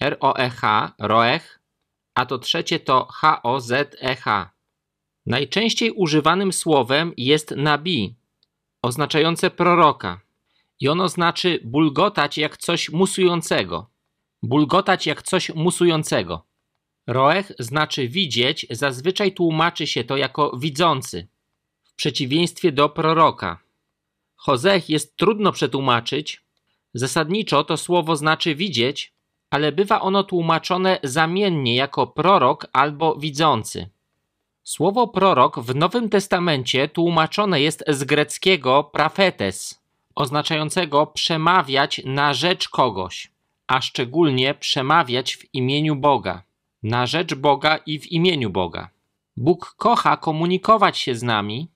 R-O-E-H, 0.00 0.92
Roech, 0.98 1.60
a 2.14 2.26
to 2.26 2.38
trzecie 2.38 2.80
to 2.80 3.06
H-O-Z-E-H. 3.10 4.50
Najczęściej 5.26 5.90
używanym 5.90 6.52
słowem 6.52 7.12
jest 7.16 7.50
Nabi, 7.50 8.14
oznaczające 8.82 9.50
proroka. 9.50 10.20
I 10.80 10.88
ono 10.88 11.08
znaczy 11.08 11.60
bulgotać 11.64 12.38
jak 12.38 12.56
coś 12.56 12.90
musującego. 12.90 13.90
Bulgotać 14.42 15.06
jak 15.06 15.22
coś 15.22 15.54
musującego. 15.54 16.47
Roech 17.08 17.52
znaczy 17.58 18.08
widzieć, 18.08 18.66
zazwyczaj 18.70 19.32
tłumaczy 19.32 19.86
się 19.86 20.04
to 20.04 20.16
jako 20.16 20.56
widzący, 20.56 21.26
w 21.84 21.94
przeciwieństwie 21.94 22.72
do 22.72 22.88
proroka. 22.88 23.58
Hozech 24.36 24.90
jest 24.90 25.16
trudno 25.16 25.52
przetłumaczyć. 25.52 26.42
Zasadniczo 26.94 27.64
to 27.64 27.76
słowo 27.76 28.16
znaczy 28.16 28.54
widzieć, 28.54 29.12
ale 29.50 29.72
bywa 29.72 30.00
ono 30.00 30.24
tłumaczone 30.24 30.98
zamiennie 31.02 31.74
jako 31.74 32.06
prorok 32.06 32.66
albo 32.72 33.16
widzący. 33.16 33.88
Słowo 34.64 35.08
prorok 35.08 35.60
w 35.60 35.74
Nowym 35.74 36.08
Testamencie 36.08 36.88
tłumaczone 36.88 37.60
jest 37.60 37.84
z 37.88 38.04
greckiego 38.04 38.84
prafetes, 38.84 39.80
oznaczającego 40.14 41.06
przemawiać 41.06 42.00
na 42.04 42.34
rzecz 42.34 42.68
kogoś, 42.68 43.30
a 43.66 43.80
szczególnie 43.80 44.54
przemawiać 44.54 45.36
w 45.36 45.54
imieniu 45.54 45.96
Boga, 45.96 46.47
na 46.88 47.06
rzecz 47.06 47.34
Boga 47.34 47.76
i 47.86 47.98
w 47.98 48.12
imieniu 48.12 48.50
Boga. 48.50 48.90
Bóg 49.36 49.74
kocha 49.76 50.16
komunikować 50.16 50.98
się 50.98 51.14
z 51.14 51.22
nami, 51.22 51.68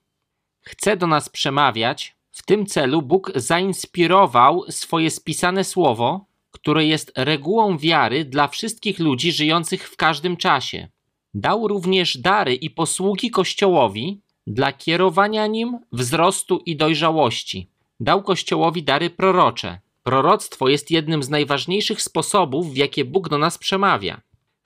chce 0.61 0.97
do 0.97 1.07
nas 1.07 1.29
przemawiać. 1.29 2.15
W 2.31 2.45
tym 2.45 2.65
celu 2.65 3.01
Bóg 3.01 3.31
zainspirował 3.35 4.63
swoje 4.69 5.09
spisane 5.11 5.63
słowo, 5.63 6.25
które 6.51 6.85
jest 6.85 7.11
regułą 7.15 7.77
wiary 7.77 8.25
dla 8.25 8.47
wszystkich 8.47 8.99
ludzi 8.99 9.31
żyjących 9.31 9.89
w 9.89 9.95
każdym 9.95 10.37
czasie. 10.37 10.87
Dał 11.33 11.67
również 11.67 12.17
dary 12.17 12.55
i 12.55 12.69
posługi 12.69 13.31
Kościołowi 13.31 14.21
dla 14.47 14.73
kierowania 14.73 15.47
nim, 15.47 15.79
wzrostu 15.91 16.61
i 16.65 16.75
dojrzałości. 16.75 17.69
Dał 17.99 18.23
Kościołowi 18.23 18.83
dary 18.83 19.09
prorocze. 19.09 19.79
Proroctwo 20.03 20.69
jest 20.69 20.91
jednym 20.91 21.23
z 21.23 21.29
najważniejszych 21.29 22.01
sposobów, 22.01 22.73
w 22.73 22.77
jakie 22.77 23.05
Bóg 23.05 23.29
do 23.29 23.37
nas 23.37 23.57
przemawia. 23.57 24.21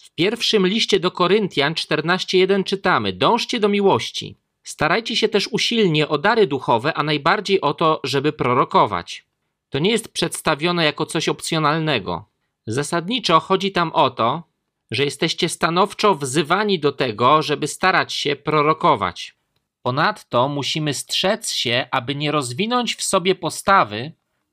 W 0.07 0.15
pierwszym 0.15 0.67
liście 0.67 0.99
do 0.99 1.11
Koryntian 1.11 1.73
14:1 1.73 2.63
czytamy: 2.63 3.13
Dążcie 3.13 3.59
do 3.59 3.69
miłości. 3.69 4.35
Starajcie 4.63 5.15
się 5.15 5.29
też 5.29 5.47
usilnie 5.47 6.07
o 6.07 6.17
dary 6.17 6.47
duchowe, 6.47 6.93
a 6.93 7.03
najbardziej 7.03 7.61
o 7.61 7.73
to, 7.73 8.01
żeby 8.03 8.33
prorokować. 8.33 9.25
To 9.69 9.79
nie 9.79 9.91
jest 9.91 10.13
przedstawione 10.13 10.85
jako 10.85 11.05
coś 11.05 11.29
opcjonalnego. 11.29 12.25
Zasadniczo 12.67 13.39
chodzi 13.39 13.71
tam 13.71 13.91
o 13.91 14.09
to, 14.09 14.43
że 14.91 15.05
jesteście 15.05 15.49
stanowczo 15.49 16.15
wzywani 16.15 16.79
do 16.79 16.91
tego, 16.91 17.41
żeby 17.41 17.67
starać 17.67 18.13
się 18.13 18.35
prorokować. 18.35 19.35
Ponadto 19.81 20.49
musimy 20.49 20.93
strzec 20.93 21.51
się, 21.51 21.87
aby 21.91 22.15
nie 22.15 22.31
rozwinąć 22.31 22.95
w 22.95 23.03
sobie 23.03 23.35
postawy, 23.35 24.11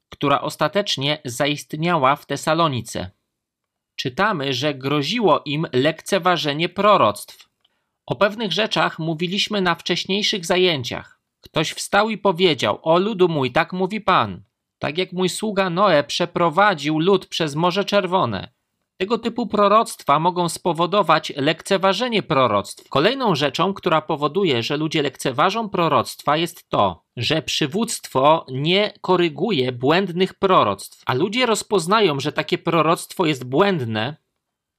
która 0.09 0.41
ostatecznie 0.41 1.19
zaistniała 1.25 2.17
w 2.17 2.27
Tesalonice. 2.27 3.11
Czytamy, 3.97 4.55
że 4.55 4.75
groziło 4.75 5.43
im 5.45 5.67
lekceważenie 5.73 6.69
proroctw. 6.69 7.49
O 8.07 8.17
pewnych 8.17 8.53
rzeczach 8.53 8.99
mówiliśmy 8.99 9.61
na 9.61 9.75
wcześniejszych 9.75 10.47
zajęciach. 10.47 11.21
Ktoś 11.41 11.73
wstał 11.73 12.11
i 12.11 12.19
powiedział: 12.19 12.79
O 12.83 12.99
ludu 12.99 13.29
mój, 13.29 13.53
tak 13.53 13.73
mówi 13.73 14.01
Pan. 14.01 14.45
Tak 14.79 14.99
jak 14.99 15.13
mój 15.13 15.29
sługa 15.29 15.71
Noe 15.71 16.05
przeprowadził 16.05 16.99
lud 16.99 17.27
przez 17.27 17.55
Morze 17.55 17.85
Czerwone, 17.85 18.54
tego 18.97 19.19
typu 19.19 19.47
proroctwa 19.47 20.21
mogą 20.21 20.49
spowodować 20.49 21.33
lekceważenie 21.37 22.23
proroctw. 22.23 22.89
Kolejną 22.89 23.35
rzeczą, 23.35 23.75
która 23.75 24.01
powoduje, 24.03 24.63
że 24.63 24.77
ludzie 24.77 25.03
lekceważą 25.03 25.69
proroctwa, 25.69 26.37
jest 26.37 26.69
to, 26.69 27.05
że 27.17 27.43
przywództwo 27.43 28.47
nie 28.49 28.93
koryguje 29.01 29.73
błędnych 29.73 30.35
proroctw, 30.35 31.03
a 31.07 31.15
ludzie 31.15 31.47
rozpoznają, 31.47 32.21
że 32.21 32.33
takie 32.33 32.59
proroctwo 32.59 33.27
jest 33.27 33.45
błędne, 33.45 34.17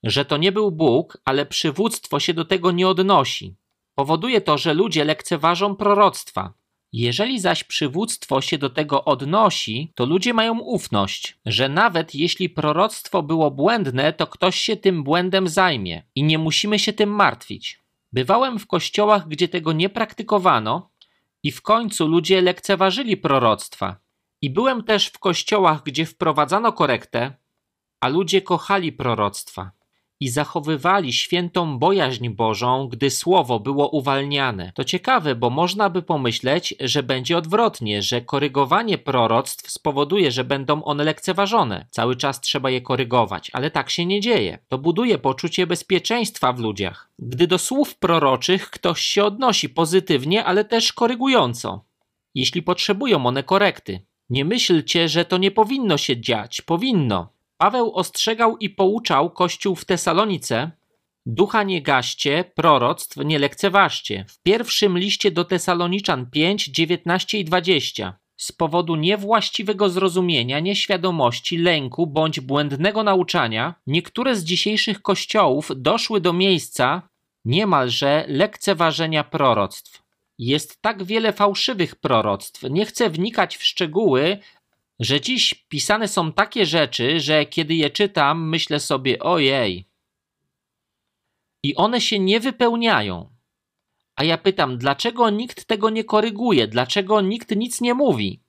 że 0.03 0.25
to 0.25 0.37
nie 0.37 0.51
był 0.51 0.71
Bóg, 0.71 1.17
ale 1.25 1.45
przywództwo 1.45 2.19
się 2.19 2.33
do 2.33 2.45
tego 2.45 2.71
nie 2.71 2.87
odnosi. 2.87 3.55
Powoduje 3.95 4.41
to, 4.41 4.57
że 4.57 4.73
ludzie 4.73 5.05
lekceważą 5.05 5.75
proroctwa. 5.75 6.53
Jeżeli 6.97 7.39
zaś 7.39 7.63
przywództwo 7.63 8.41
się 8.41 8.57
do 8.57 8.69
tego 8.69 9.05
odnosi, 9.05 9.91
to 9.95 10.05
ludzie 10.05 10.33
mają 10.33 10.59
ufność, 10.59 11.37
że 11.45 11.69
nawet 11.69 12.15
jeśli 12.15 12.49
proroctwo 12.49 13.23
było 13.23 13.51
błędne, 13.51 14.13
to 14.13 14.27
ktoś 14.27 14.55
się 14.55 14.75
tym 14.77 15.03
błędem 15.03 15.47
zajmie 15.47 16.03
i 16.15 16.23
nie 16.23 16.37
musimy 16.37 16.79
się 16.79 16.93
tym 16.93 17.09
martwić. 17.09 17.81
Bywałem 18.13 18.59
w 18.59 18.67
kościołach, 18.67 19.27
gdzie 19.27 19.47
tego 19.47 19.73
nie 19.73 19.89
praktykowano 19.89 20.89
i 21.43 21.51
w 21.51 21.61
końcu 21.61 22.07
ludzie 22.07 22.41
lekceważyli 22.41 23.17
proroctwa. 23.17 23.95
I 24.41 24.49
byłem 24.49 24.83
też 24.83 25.07
w 25.07 25.19
kościołach, 25.19 25.83
gdzie 25.83 26.05
wprowadzano 26.05 26.73
korektę, 26.73 27.33
a 27.99 28.07
ludzie 28.07 28.41
kochali 28.41 28.91
proroctwa 28.91 29.71
i 30.19 30.29
zachowywali 30.29 31.13
świętą 31.13 31.79
bojaźń 31.79 32.29
Bożą, 32.29 32.87
gdy 32.87 33.09
słowo 33.09 33.59
było 33.59 33.89
uwalniane. 33.89 34.71
To 34.75 34.83
ciekawe, 34.83 35.35
bo 35.35 35.49
można 35.49 35.89
by 35.89 36.01
pomyśleć, 36.01 36.73
że 36.79 37.03
będzie 37.03 37.37
odwrotnie, 37.37 38.01
że 38.01 38.21
korygowanie 38.21 38.97
proroctw 38.97 39.71
spowoduje, 39.71 40.31
że 40.31 40.43
będą 40.43 40.83
one 40.83 41.03
lekceważone. 41.03 41.87
Cały 41.91 42.15
czas 42.15 42.41
trzeba 42.41 42.69
je 42.69 42.81
korygować, 42.81 43.51
ale 43.53 43.71
tak 43.71 43.89
się 43.89 44.05
nie 44.05 44.21
dzieje. 44.21 44.59
To 44.67 44.77
buduje 44.77 45.17
poczucie 45.17 45.67
bezpieczeństwa 45.67 46.53
w 46.53 46.59
ludziach. 46.59 47.09
Gdy 47.19 47.47
do 47.47 47.57
słów 47.57 47.95
proroczych 47.95 48.69
ktoś 48.69 49.01
się 49.01 49.23
odnosi 49.23 49.69
pozytywnie, 49.69 50.45
ale 50.45 50.65
też 50.65 50.93
korygująco, 50.93 51.85
jeśli 52.35 52.63
potrzebują 52.63 53.25
one 53.25 53.43
korekty. 53.43 54.05
Nie 54.29 54.45
myślcie, 54.45 55.09
że 55.09 55.25
to 55.25 55.37
nie 55.37 55.51
powinno 55.51 55.97
się 55.97 56.21
dziać. 56.21 56.61
Powinno. 56.61 57.34
Paweł 57.57 57.91
ostrzegał 57.93 58.57
i 58.57 58.69
pouczał 58.69 59.29
Kościół 59.29 59.75
w 59.75 59.85
Tesalonice, 59.85 60.71
ducha 61.25 61.63
nie 61.63 61.81
gaście, 61.81 62.51
proroctw 62.55 63.17
nie 63.17 63.39
lekceważcie. 63.39 64.25
W 64.29 64.41
pierwszym 64.43 64.97
liście 64.97 65.31
do 65.31 65.45
Tesaloniczan 65.45 66.29
5, 66.31 66.65
19 66.65 67.39
i 67.39 67.45
20. 67.45 68.19
Z 68.37 68.51
powodu 68.51 68.95
niewłaściwego 68.95 69.89
zrozumienia, 69.89 70.59
nieświadomości, 70.59 71.57
lęku 71.57 72.07
bądź 72.07 72.39
błędnego 72.39 73.03
nauczania, 73.03 73.75
niektóre 73.87 74.35
z 74.35 74.43
dzisiejszych 74.43 75.01
kościołów 75.01 75.71
doszły 75.75 76.21
do 76.21 76.33
miejsca 76.33 77.09
niemalże 77.45 78.25
lekceważenia 78.27 79.23
proroctw. 79.23 80.03
Jest 80.37 80.81
tak 80.81 81.03
wiele 81.03 81.33
fałszywych 81.33 81.95
proroctw. 81.95 82.63
Nie 82.69 82.85
chcę 82.85 83.09
wnikać 83.09 83.57
w 83.57 83.63
szczegóły, 83.63 84.37
że 84.99 85.21
dziś 85.21 85.53
pisane 85.53 86.07
są 86.07 86.33
takie 86.33 86.65
rzeczy, 86.65 87.19
że 87.19 87.45
kiedy 87.45 87.75
je 87.75 87.89
czytam, 87.89 88.49
myślę 88.49 88.79
sobie, 88.79 89.19
ojej. 89.19 89.89
I 91.63 91.75
one 91.75 92.01
się 92.01 92.19
nie 92.19 92.39
wypełniają. 92.39 93.35
A 94.15 94.23
ja 94.23 94.37
pytam, 94.37 94.77
dlaczego 94.77 95.29
nikt 95.29 95.65
tego 95.65 95.89
nie 95.89 96.03
koryguje, 96.03 96.67
dlaczego 96.67 97.21
nikt 97.21 97.55
nic 97.55 97.81
nie 97.81 97.93
mówi? 97.93 98.41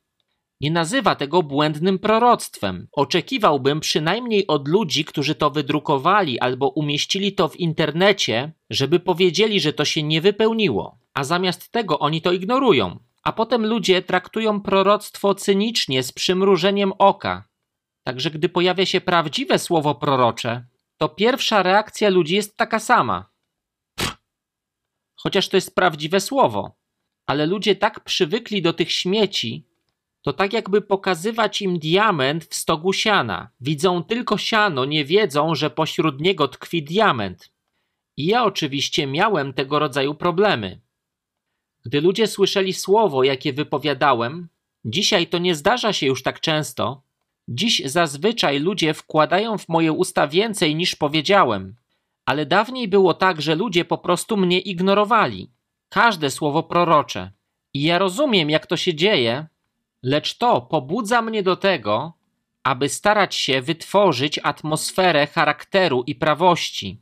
Nie 0.61 0.71
nazywa 0.71 1.15
tego 1.15 1.43
błędnym 1.43 1.99
proroctwem. 1.99 2.89
Oczekiwałbym 2.93 3.81
przynajmniej 3.81 4.47
od 4.47 4.69
ludzi, 4.69 5.05
którzy 5.05 5.35
to 5.35 5.51
wydrukowali 5.51 6.41
albo 6.41 6.69
umieścili 6.69 7.33
to 7.33 7.49
w 7.49 7.61
internecie, 7.61 8.53
żeby 8.71 9.01
powiedzieli, 9.01 9.61
że 9.61 9.73
to 9.73 9.85
się 9.85 10.03
nie 10.03 10.21
wypełniło. 10.21 10.99
A 11.15 11.25
zamiast 11.25 11.73
tego 11.73 11.99
oni 11.99 12.23
to 12.23 12.33
ignorują. 12.33 12.99
A 13.27 13.33
potem 13.33 13.67
ludzie 13.67 14.03
traktują 14.03 14.61
proroctwo 14.61 15.35
cynicznie, 15.35 16.03
z 16.03 16.13
przymrużeniem 16.13 16.93
oka. 16.99 17.45
Także 18.05 18.31
gdy 18.31 18.49
pojawia 18.49 18.87
się 18.87 19.01
prawdziwe 19.01 19.59
słowo 19.59 19.95
prorocze, 19.95 20.67
to 20.97 21.09
pierwsza 21.09 21.63
reakcja 21.63 22.09
ludzi 22.11 22.35
jest 22.35 22.57
taka 22.57 22.79
sama. 22.79 23.31
Pff. 23.95 24.17
Chociaż 25.17 25.49
to 25.49 25.57
jest 25.57 25.75
prawdziwe 25.75 26.21
słowo. 26.21 26.77
Ale 27.27 27.47
ludzie 27.47 27.77
tak 27.77 28.01
przywykli 28.05 28.63
do 28.63 28.73
tych 28.73 28.93
śmieci, 28.93 29.67
to 30.23 30.33
tak 30.33 30.53
jakby 30.53 30.83
pokazywać 30.83 31.63
im 31.63 31.79
diament 31.79 32.45
w 32.45 32.55
stogu 32.55 32.93
siana. 32.93 33.51
Widzą 33.61 34.05
tylko 34.05 34.39
siano, 34.39 34.85
nie 34.85 35.05
wiedzą, 35.05 35.55
że 35.55 35.71
pośród 35.71 36.21
niego 36.21 36.49
tkwi 36.49 36.83
diament. 36.83 37.53
I 38.17 38.27
ja 38.27 38.45
oczywiście 38.45 39.07
miałem 39.07 39.53
tego 39.53 39.79
rodzaju 39.79 40.15
problemy. 40.15 40.86
Gdy 41.87 42.01
ludzie 42.01 42.27
słyszeli 42.27 42.73
słowo, 42.73 43.25
jakie 43.25 43.53
wypowiadałem, 43.53 44.49
dzisiaj 44.85 45.27
to 45.27 45.39
nie 45.39 45.55
zdarza 45.55 45.93
się 45.93 46.07
już 46.07 46.23
tak 46.23 46.41
często. 46.41 47.03
Dziś 47.49 47.83
zazwyczaj 47.85 48.59
ludzie 48.59 48.95
wkładają 48.95 49.59
w 49.59 49.69
moje 49.69 49.93
usta 49.93 50.29
więcej 50.29 50.77
niż 50.77 50.97
powiedziałem, 50.97 51.77
ale 52.25 52.47
dawniej 52.47 52.89
było 52.89 53.15
tak, 53.15 53.43
że 53.43 53.55
ludzie 53.55 53.85
po 53.85 53.99
prostu 53.99 54.37
mnie 54.37 54.61
ignorowali. 54.61 55.51
Każde 55.89 56.31
słowo 56.31 56.63
prorocze. 56.63 57.31
I 57.75 57.83
ja 57.83 57.99
rozumiem, 57.99 58.51
jak 58.51 58.67
to 58.67 58.77
się 58.77 58.95
dzieje, 58.95 59.47
lecz 60.03 60.39
to 60.39 60.61
pobudza 60.61 61.23
mnie 61.23 61.43
do 61.43 61.57
tego, 61.57 62.13
aby 62.65 62.89
starać 62.89 63.35
się 63.35 63.63
wytworzyć 63.63 64.41
atmosferę 64.43 65.27
charakteru 65.27 66.05
i 66.07 66.15
prawości 66.15 67.01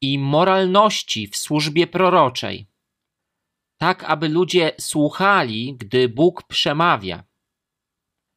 i 0.00 0.18
moralności 0.18 1.26
w 1.26 1.36
służbie 1.36 1.86
proroczej 1.86 2.66
tak 3.78 4.04
aby 4.04 4.28
ludzie 4.28 4.72
słuchali, 4.80 5.76
gdy 5.78 6.08
Bóg 6.08 6.42
przemawia. 6.42 7.24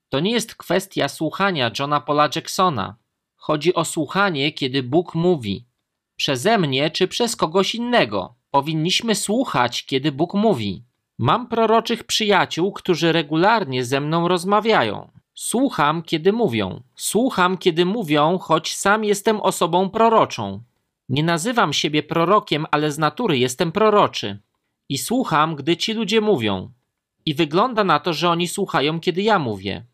To 0.10 0.20
nie 0.20 0.32
jest 0.32 0.56
kwestia 0.56 1.08
słuchania 1.08 1.72
Johna 1.80 2.02
Paula 2.02 2.30
Jacksona. 2.36 2.96
Chodzi 3.36 3.74
o 3.74 3.86
słuchanie, 3.86 4.52
kiedy 4.52 4.84
Bóg 4.84 5.16
mówi. 5.16 5.66
Przeze 6.16 6.58
mnie 6.58 6.92
czy 6.92 7.08
przez 7.08 7.36
kogoś 7.36 7.76
innego. 7.76 8.36
Powinniśmy 8.52 9.16
słuchać, 9.16 9.86
kiedy 9.86 10.12
Bóg 10.12 10.34
mówi. 10.34 10.84
Mam 11.18 11.48
proroczych 11.48 12.04
przyjaciół, 12.04 12.72
którzy 12.72 13.12
regularnie 13.12 13.86
ze 13.86 14.02
mną 14.02 14.28
rozmawiają. 14.28 15.12
Słucham, 15.34 16.04
kiedy 16.04 16.34
mówią. 16.34 16.82
Słucham, 16.96 17.58
kiedy 17.58 17.86
mówią, 17.86 18.38
choć 18.38 18.76
sam 18.76 19.04
jestem 19.04 19.42
osobą 19.42 19.90
proroczą. 19.90 20.64
Nie 21.10 21.24
nazywam 21.24 21.74
siebie 21.74 22.04
prorokiem, 22.04 22.66
ale 22.72 22.92
z 22.92 22.98
natury 22.98 23.38
jestem 23.38 23.72
proroczy. 23.72 24.40
I 24.92 24.98
słucham, 24.98 25.56
gdy 25.56 25.78
ci 25.78 25.94
ludzie 25.94 26.22
mówią. 26.22 26.72
I 27.26 27.34
wygląda 27.34 27.84
na 27.84 28.00
to, 28.00 28.14
że 28.14 28.30
oni 28.30 28.48
słuchają, 28.48 29.00
kiedy 29.00 29.22
ja 29.22 29.40
mówię. 29.40 29.86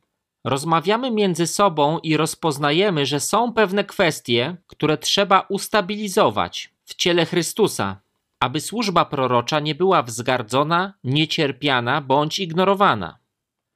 Rozmawiamy 0.44 1.12
między 1.12 1.48
sobą 1.48 2.00
i 2.00 2.18
rozpoznajemy, 2.18 3.06
że 3.06 3.20
są 3.20 3.54
pewne 3.54 3.84
kwestie, 3.84 4.56
które 4.68 4.98
trzeba 4.98 5.46
ustabilizować 5.50 6.74
w 6.86 6.96
ciele 6.96 7.26
Chrystusa, 7.26 8.00
aby 8.40 8.62
służba 8.62 9.06
prorocza 9.06 9.60
nie 9.60 9.76
była 9.76 10.04
wzgardzona, 10.04 10.94
niecierpiana 11.04 12.02
bądź 12.02 12.40
ignorowana. 12.40 13.18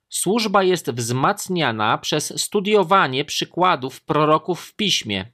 Służba 0.10 0.63
jest 0.63 0.92
wzmacniana 0.92 1.98
przez 1.98 2.42
studiowanie 2.42 3.25
przykładów 3.25 4.01
proroków 4.01 4.62
w 4.62 4.75
piśmie. 4.75 5.25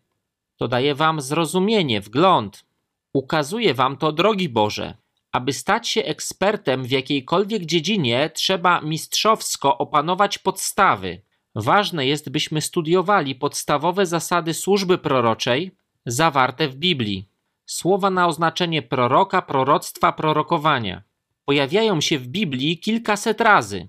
To 0.58 0.68
daje 0.68 0.96
wam 0.96 1.22
zrozumienie, 1.22 2.02
wgląd. 2.02 2.66
Ukazuje 3.14 3.74
wam 3.74 3.98
to 3.98 4.12
drogi 4.12 4.50
Boże. 4.50 4.94
Aby 5.38 5.54
stać 5.54 5.90
się 5.90 6.04
ekspertem 6.04 6.84
w 6.84 6.92
jakiejkolwiek 6.92 7.66
dziedzinie, 7.66 8.30
trzeba 8.34 8.82
mistrzowsko 8.82 9.78
opanować 9.78 10.38
podstawy. 10.38 11.22
Ważne 11.56 12.06
jest, 12.06 12.30
byśmy 12.30 12.62
studiowali 12.62 13.36
podstawowe 13.36 14.06
zasady 14.06 14.54
służby 14.54 14.98
proroczej 14.98 15.72
zawarte 16.06 16.68
w 16.68 16.76
Biblii. 16.76 17.30
Słowa 17.66 18.10
na 18.10 18.28
oznaczenie 18.28 18.82
proroka, 18.82 19.42
proroctwa, 19.42 20.12
prorokowania 20.12 21.04
pojawiają 21.46 22.02
się 22.02 22.20
w 22.20 22.28
Biblii 22.28 22.80
kilkaset 22.80 23.42
razy. 23.42 23.88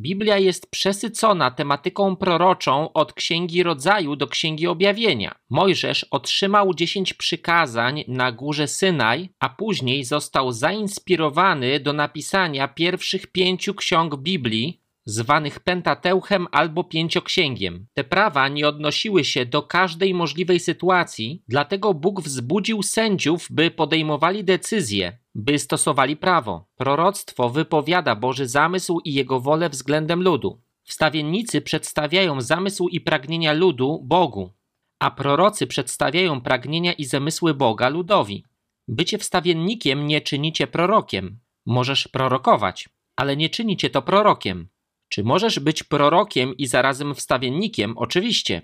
Biblia 0.00 0.38
jest 0.38 0.70
przesycona 0.70 1.50
tematyką 1.50 2.16
proroczą 2.16 2.92
od 2.92 3.12
Księgi 3.12 3.62
Rodzaju 3.62 4.16
do 4.16 4.26
Księgi 4.26 4.66
Objawienia. 4.66 5.34
Mojżesz 5.50 6.04
otrzymał 6.04 6.74
dziesięć 6.74 7.14
przykazań 7.14 8.04
na 8.08 8.32
górze 8.32 8.68
Synaj, 8.68 9.28
a 9.40 9.48
później 9.48 10.04
został 10.04 10.52
zainspirowany 10.52 11.80
do 11.80 11.92
napisania 11.92 12.68
pierwszych 12.68 13.26
pięciu 13.26 13.74
ksiąg 13.74 14.16
Biblii, 14.16 14.80
zwanych 15.04 15.60
Pentateuchem 15.60 16.46
albo 16.52 16.84
Pięcioksięgiem. 16.84 17.86
Te 17.94 18.04
prawa 18.04 18.48
nie 18.48 18.68
odnosiły 18.68 19.24
się 19.24 19.46
do 19.46 19.62
każdej 19.62 20.14
możliwej 20.14 20.60
sytuacji, 20.60 21.42
dlatego 21.48 21.94
Bóg 21.94 22.22
wzbudził 22.22 22.82
sędziów, 22.82 23.46
by 23.50 23.70
podejmowali 23.70 24.44
decyzje, 24.44 25.18
by 25.34 25.58
stosowali 25.58 26.16
prawo. 26.16 26.66
Proroctwo 26.76 27.50
wypowiada 27.50 28.16
Boży 28.16 28.48
zamysł 28.48 29.00
i 29.04 29.14
jego 29.14 29.40
wolę 29.40 29.68
względem 29.68 30.22
ludu. 30.22 30.60
Wstawiennicy 30.84 31.60
przedstawiają 31.60 32.40
zamysł 32.40 32.88
i 32.88 33.00
pragnienia 33.00 33.52
ludu 33.52 34.00
Bogu, 34.04 34.50
a 34.98 35.10
prorocy 35.10 35.66
przedstawiają 35.66 36.40
pragnienia 36.40 36.92
i 36.92 37.04
zamysły 37.04 37.54
Boga 37.54 37.88
ludowi. 37.88 38.44
Bycie 38.88 39.18
wstawiennikiem 39.18 40.06
nie 40.06 40.20
czynicie 40.20 40.66
prorokiem. 40.66 41.38
Możesz 41.66 42.08
prorokować, 42.08 42.88
ale 43.16 43.36
nie 43.36 43.48
czynicie 43.48 43.90
to 43.90 44.02
prorokiem. 44.02 44.68
Czy 45.08 45.24
możesz 45.24 45.58
być 45.58 45.82
prorokiem 45.82 46.56
i 46.56 46.66
zarazem 46.66 47.14
wstawiennikiem? 47.14 47.98
Oczywiście, 47.98 48.62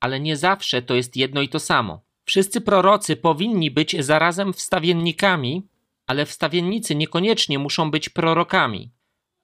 ale 0.00 0.20
nie 0.20 0.36
zawsze 0.36 0.82
to 0.82 0.94
jest 0.94 1.16
jedno 1.16 1.42
i 1.42 1.48
to 1.48 1.60
samo. 1.60 2.00
Wszyscy 2.24 2.60
prorocy 2.60 3.16
powinni 3.16 3.70
być 3.70 4.04
zarazem 4.04 4.52
wstawiennikami, 4.52 5.66
ale 6.08 6.26
wstawiennicy 6.26 6.94
niekoniecznie 6.94 7.58
muszą 7.58 7.90
być 7.90 8.08
prorokami. 8.08 8.92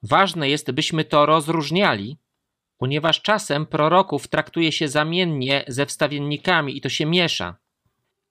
Ważne 0.03 0.49
jest, 0.49 0.71
byśmy 0.71 1.03
to 1.03 1.25
rozróżniali, 1.25 2.17
ponieważ 2.77 3.21
czasem 3.21 3.65
proroków 3.65 4.27
traktuje 4.27 4.71
się 4.71 4.87
zamiennie 4.87 5.63
ze 5.67 5.85
wstawiennikami 5.85 6.77
i 6.77 6.81
to 6.81 6.89
się 6.89 7.05
miesza. 7.05 7.55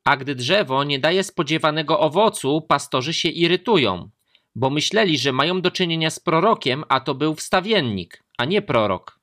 A 0.05 0.17
gdy 0.17 0.35
drzewo 0.35 0.85
nie 0.85 0.99
daje 0.99 1.25
spodziewanego 1.25 2.01
owocu, 2.01 2.63
pastorzy 2.63 3.15
się 3.15 3.29
irytują, 3.29 4.11
bo 4.55 4.71
myśleli, 4.71 5.19
że 5.19 5.33
mają 5.33 5.61
do 5.61 5.71
czynienia 5.71 6.11
z 6.11 6.21
prorokiem, 6.21 6.85
a 6.89 7.01
to 7.01 7.15
był 7.15 7.35
wstawiennik, 7.35 8.25
a 8.39 8.45
nie 8.45 8.63
prorok. 8.63 9.21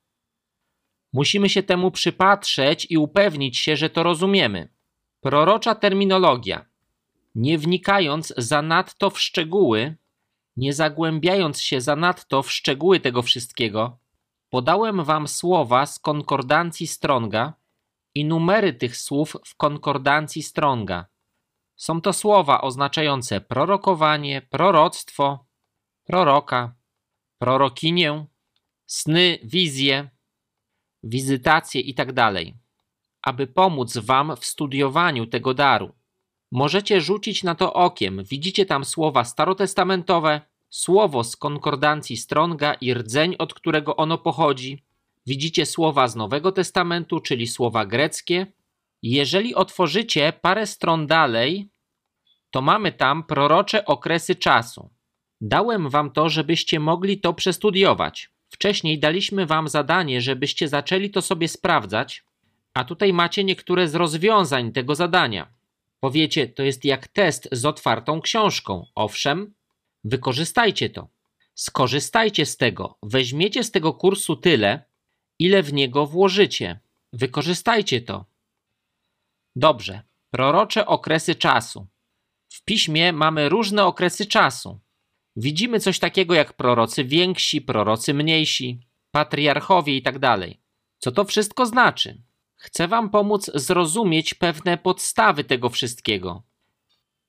Musimy 1.12 1.48
się 1.48 1.62
temu 1.62 1.90
przypatrzeć 1.90 2.86
i 2.90 2.98
upewnić 2.98 3.58
się, 3.58 3.76
że 3.76 3.90
to 3.90 4.02
rozumiemy. 4.02 4.68
Prorocza 5.20 5.74
terminologia 5.74 6.71
nie 7.34 7.58
wnikając 7.58 8.34
zanadto 8.36 9.10
w 9.10 9.20
szczegóły, 9.20 9.96
nie 10.56 10.72
zagłębiając 10.72 11.60
się 11.60 11.80
zanadto 11.80 12.42
w 12.42 12.52
szczegóły 12.52 13.00
tego 13.00 13.22
wszystkiego, 13.22 13.98
podałem 14.50 15.04
wam 15.04 15.28
słowa 15.28 15.86
z 15.86 15.98
konkordancji 15.98 16.86
Stronga 16.86 17.54
i 18.14 18.24
numery 18.24 18.72
tych 18.72 18.96
słów 18.96 19.36
w 19.44 19.56
konkordancji 19.56 20.42
Stronga. 20.42 21.06
Są 21.76 22.00
to 22.00 22.12
słowa 22.12 22.60
oznaczające 22.60 23.40
prorokowanie, 23.40 24.42
proroctwo, 24.42 25.46
proroka, 26.04 26.74
prorokinię, 27.38 28.26
sny, 28.86 29.38
wizje, 29.44 30.10
wizytacje 31.02 31.80
itd., 31.80 32.14
tak 32.14 32.34
aby 33.22 33.46
pomóc 33.46 33.96
wam 33.96 34.36
w 34.36 34.44
studiowaniu 34.44 35.26
tego 35.26 35.54
daru. 35.54 35.94
Możecie 36.52 37.00
rzucić 37.00 37.42
na 37.42 37.54
to 37.54 37.72
okiem. 37.72 38.24
Widzicie 38.24 38.66
tam 38.66 38.84
słowa 38.84 39.24
starotestamentowe, 39.24 40.40
słowo 40.70 41.24
z 41.24 41.36
konkordancji 41.36 42.16
Stronga 42.16 42.74
i 42.74 42.94
rdzeń, 42.94 43.36
od 43.38 43.54
którego 43.54 43.96
ono 43.96 44.18
pochodzi. 44.18 44.82
Widzicie 45.26 45.66
słowa 45.66 46.08
z 46.08 46.16
Nowego 46.16 46.52
Testamentu, 46.52 47.20
czyli 47.20 47.46
słowa 47.46 47.86
greckie. 47.86 48.46
Jeżeli 49.02 49.54
otworzycie 49.54 50.32
parę 50.40 50.66
stron 50.66 51.06
dalej, 51.06 51.68
to 52.50 52.62
mamy 52.62 52.92
tam 52.92 53.22
prorocze 53.24 53.84
okresy 53.84 54.34
czasu. 54.34 54.90
Dałem 55.40 55.88
wam 55.88 56.10
to, 56.10 56.28
żebyście 56.28 56.80
mogli 56.80 57.20
to 57.20 57.34
przestudiować. 57.34 58.30
Wcześniej 58.48 58.98
daliśmy 58.98 59.46
wam 59.46 59.68
zadanie, 59.68 60.20
żebyście 60.20 60.68
zaczęli 60.68 61.10
to 61.10 61.22
sobie 61.22 61.48
sprawdzać, 61.48 62.24
a 62.74 62.84
tutaj 62.84 63.12
macie 63.12 63.44
niektóre 63.44 63.88
z 63.88 63.94
rozwiązań 63.94 64.72
tego 64.72 64.94
zadania. 64.94 65.61
Powiecie, 66.02 66.48
to 66.48 66.62
jest 66.62 66.84
jak 66.84 67.08
test 67.08 67.48
z 67.52 67.64
otwartą 67.64 68.20
książką. 68.20 68.86
Owszem, 68.94 69.54
wykorzystajcie 70.04 70.90
to. 70.90 71.08
Skorzystajcie 71.54 72.46
z 72.46 72.56
tego. 72.56 72.98
Weźmiecie 73.02 73.64
z 73.64 73.70
tego 73.70 73.94
kursu 73.94 74.36
tyle, 74.36 74.84
ile 75.38 75.62
w 75.62 75.72
niego 75.72 76.06
włożycie. 76.06 76.80
Wykorzystajcie 77.12 78.00
to. 78.00 78.24
Dobrze. 79.56 80.02
Prorocze 80.30 80.86
okresy 80.86 81.34
czasu. 81.34 81.86
W 82.48 82.64
piśmie 82.64 83.12
mamy 83.12 83.48
różne 83.48 83.84
okresy 83.84 84.26
czasu. 84.26 84.80
Widzimy 85.36 85.80
coś 85.80 85.98
takiego 85.98 86.34
jak 86.34 86.52
prorocy 86.52 87.04
więksi, 87.04 87.60
prorocy 87.60 88.14
mniejsi, 88.14 88.80
patriarchowie 89.10 89.94
itd. 89.94 90.20
Tak 90.20 90.50
Co 90.98 91.12
to 91.12 91.24
wszystko 91.24 91.66
znaczy? 91.66 92.22
Chcę 92.62 92.88
Wam 92.88 93.10
pomóc 93.10 93.50
zrozumieć 93.54 94.34
pewne 94.34 94.78
podstawy 94.78 95.44
tego 95.44 95.70
wszystkiego. 95.70 96.42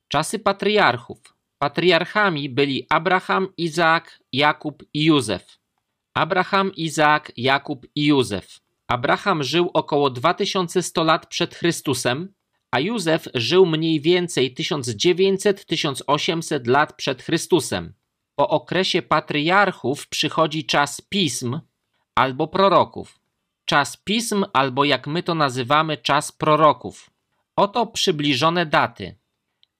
Czasy 0.08 0.38
patriarchów. 0.38 1.18
Patriarchami 1.58 2.48
byli 2.48 2.86
Abraham, 2.88 3.48
Izaak, 3.56 4.20
Jakub 4.32 4.82
i 4.94 5.04
Józef. 5.04 5.58
Abraham, 6.14 6.74
Izaak, 6.74 7.32
Jakub 7.36 7.86
i 7.94 8.06
Józef. 8.06 8.60
Abraham 8.86 9.42
żył 9.42 9.70
około 9.72 10.10
2100 10.10 11.04
lat 11.04 11.26
przed 11.26 11.54
Chrystusem, 11.54 12.34
a 12.70 12.80
Józef 12.80 13.28
żył 13.34 13.66
mniej 13.66 14.00
więcej 14.00 14.54
1900-1800 14.54 16.68
lat 16.68 16.96
przed 16.96 17.22
Chrystusem. 17.22 17.94
Po 18.34 18.48
okresie 18.48 19.02
patriarchów 19.02 20.08
przychodzi 20.08 20.66
czas 20.66 21.00
pism 21.00 21.60
albo 22.14 22.48
proroków 22.48 23.23
czas 23.64 23.96
pism, 23.96 24.44
albo 24.52 24.84
jak 24.84 25.06
my 25.06 25.22
to 25.22 25.34
nazywamy, 25.34 25.96
czas 25.96 26.32
proroków. 26.32 27.10
Oto 27.56 27.86
przybliżone 27.86 28.66
daty. 28.66 29.16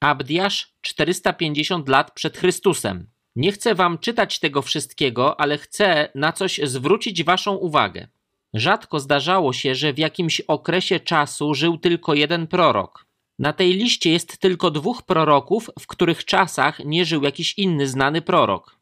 Abdiasz 0.00 0.74
450 0.80 1.88
lat 1.88 2.12
przed 2.14 2.38
Chrystusem. 2.38 3.06
Nie 3.36 3.52
chcę 3.52 3.74
wam 3.74 3.98
czytać 3.98 4.38
tego 4.38 4.62
wszystkiego, 4.62 5.40
ale 5.40 5.58
chcę 5.58 6.08
na 6.14 6.32
coś 6.32 6.60
zwrócić 6.64 7.24
waszą 7.24 7.54
uwagę. 7.54 8.08
Rzadko 8.54 9.00
zdarzało 9.00 9.52
się, 9.52 9.74
że 9.74 9.92
w 9.92 9.98
jakimś 9.98 10.40
okresie 10.40 11.00
czasu 11.00 11.54
żył 11.54 11.78
tylko 11.78 12.14
jeden 12.14 12.46
prorok. 12.46 13.06
Na 13.38 13.52
tej 13.52 13.72
liście 13.72 14.10
jest 14.10 14.38
tylko 14.38 14.70
dwóch 14.70 15.02
proroków, 15.02 15.70
w 15.80 15.86
których 15.86 16.24
czasach 16.24 16.78
nie 16.84 17.04
żył 17.04 17.22
jakiś 17.22 17.58
inny 17.58 17.88
znany 17.88 18.22
prorok. 18.22 18.78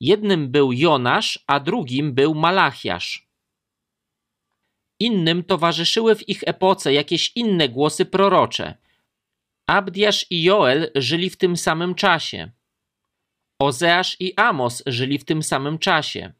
Jednym 0.00 0.50
był 0.50 0.72
Jonasz, 0.72 1.44
a 1.46 1.60
drugim 1.60 2.14
był 2.14 2.34
Malachiasz. 2.34 3.31
Innym 5.02 5.44
towarzyszyły 5.44 6.16
w 6.16 6.28
ich 6.28 6.42
epoce 6.46 6.92
jakieś 6.92 7.32
inne 7.34 7.68
głosy 7.68 8.04
prorocze. 8.04 8.74
Abdiasz 9.66 10.26
i 10.30 10.42
Joel 10.42 10.90
żyli 10.94 11.30
w 11.30 11.36
tym 11.36 11.56
samym 11.56 11.94
czasie. 11.94 12.50
Ozeasz 13.58 14.16
i 14.20 14.34
Amos 14.36 14.82
żyli 14.86 15.18
w 15.18 15.24
tym 15.24 15.42
samym 15.42 15.78
czasie. 15.78 16.32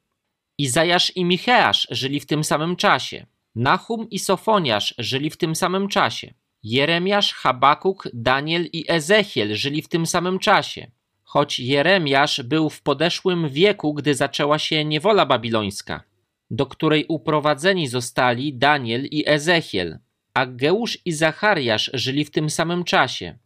Izajasz 0.59 1.16
i 1.16 1.25
Micheasz 1.25 1.88
żyli 1.90 2.20
w 2.20 2.27
tym 2.27 2.44
samym 2.44 2.77
czasie. 2.77 3.27
Nahum 3.55 4.11
i 4.11 4.18
Sofoniasz 4.18 4.94
żyli 4.98 5.31
w 5.31 5.37
tym 5.37 5.57
samym 5.57 5.88
czasie. 5.88 6.35
Jeremiasz, 6.62 7.33
Habakuk, 7.35 8.09
Daniel 8.12 8.68
i 8.72 8.85
Ezechiel 8.88 9.57
żyli 9.57 9.83
w 9.83 9.88
tym 9.88 10.07
samym 10.07 10.38
czasie. 10.38 10.90
Choć 11.22 11.59
Jeremiasz 11.61 12.42
był 12.42 12.70
w 12.70 12.83
podeszłym 12.83 13.48
wieku, 13.48 13.94
gdy 13.94 14.14
zaczęła 14.14 14.59
się 14.59 14.85
niewola 14.85 15.27
babilońska, 15.27 16.03
do 16.52 16.66
której 16.66 17.04
uprowadzeni 17.08 17.88
zostali 17.88 18.54
Daniel 18.54 19.04
i 19.04 19.24
Ezechiel. 19.26 19.98
Aggeusz 20.34 20.98
i 21.04 21.12
Zachariasz 21.12 21.90
żyli 21.94 22.24
w 22.24 22.30
tym 22.30 22.50
samym 22.50 22.84
czasie. 22.84 23.38